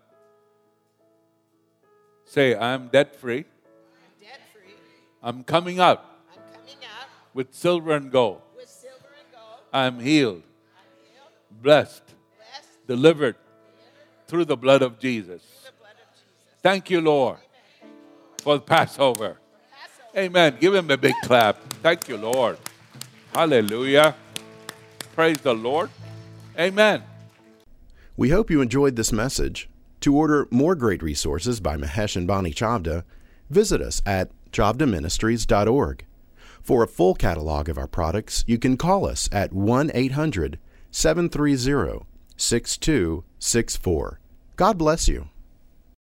say, 2.25 2.55
I'm 2.55 2.89
debt 2.89 3.16
free. 3.16 3.39
I'm 3.39 4.27
debt 4.27 4.41
free. 4.53 4.75
I'm 5.23 5.43
coming 5.45 5.81
out 5.81 6.05
I'm 6.33 6.55
coming 6.55 6.85
out 6.85 7.09
with 7.35 7.53
silver 7.55 7.95
and 7.95 8.11
gold. 8.11 8.43
with 8.57 8.68
silver 8.68 8.97
and 9.18 9.33
gold. 9.33 9.61
I'm 9.73 9.99
healed, 9.99 10.43
I'm 10.77 10.85
healed, 11.03 11.62
blessed, 11.62 12.05
blessed, 12.37 12.87
delivered 12.87 13.37
through 14.33 14.47
the 14.47 14.57
blood 14.57 14.80
of 14.80 14.99
Jesus. 14.99 15.43
Thank 16.62 16.89
you, 16.89 17.03
Lord, 17.03 17.37
for 18.39 18.55
the 18.55 18.62
Passover. 18.62 19.37
Amen. 20.16 20.57
Give 20.59 20.74
him 20.74 20.91
a 20.91 20.97
big 20.97 21.14
clap. 21.22 21.61
Thank 21.83 22.09
you, 22.09 22.16
Lord. 22.16 22.57
Hallelujah. 23.35 24.14
Praise 25.14 25.37
the 25.43 25.53
Lord. 25.53 25.91
Amen. 26.59 27.03
We 28.16 28.30
hope 28.30 28.51
you 28.51 28.62
enjoyed 28.62 28.97
this 28.97 29.12
message. 29.12 29.68
To 30.01 30.16
order 30.16 30.49
more 30.51 30.76
great 30.76 31.03
resources 31.03 31.61
by 31.61 31.76
Mahesh 31.76 32.16
and 32.16 32.26
Bonnie 32.26 32.55
Chavda, 32.55 33.05
visit 33.51 33.83
us 33.83 34.01
at 34.07 34.30
chavdaministries.org. 34.51 36.07
For 36.62 36.83
a 36.83 36.89
full 36.89 37.14
catalog 37.14 37.68
of 37.68 37.76
our 37.76 37.87
products, 37.87 38.45
you 38.47 38.57
can 38.57 38.78
call 38.78 39.05
us 39.05 39.28
at 39.30 39.53
1 39.53 39.91
800 39.93 40.59
730 40.91 42.07
6264. 42.39 44.22
God 44.63 44.79
bless 44.79 45.09
you. 45.09 45.27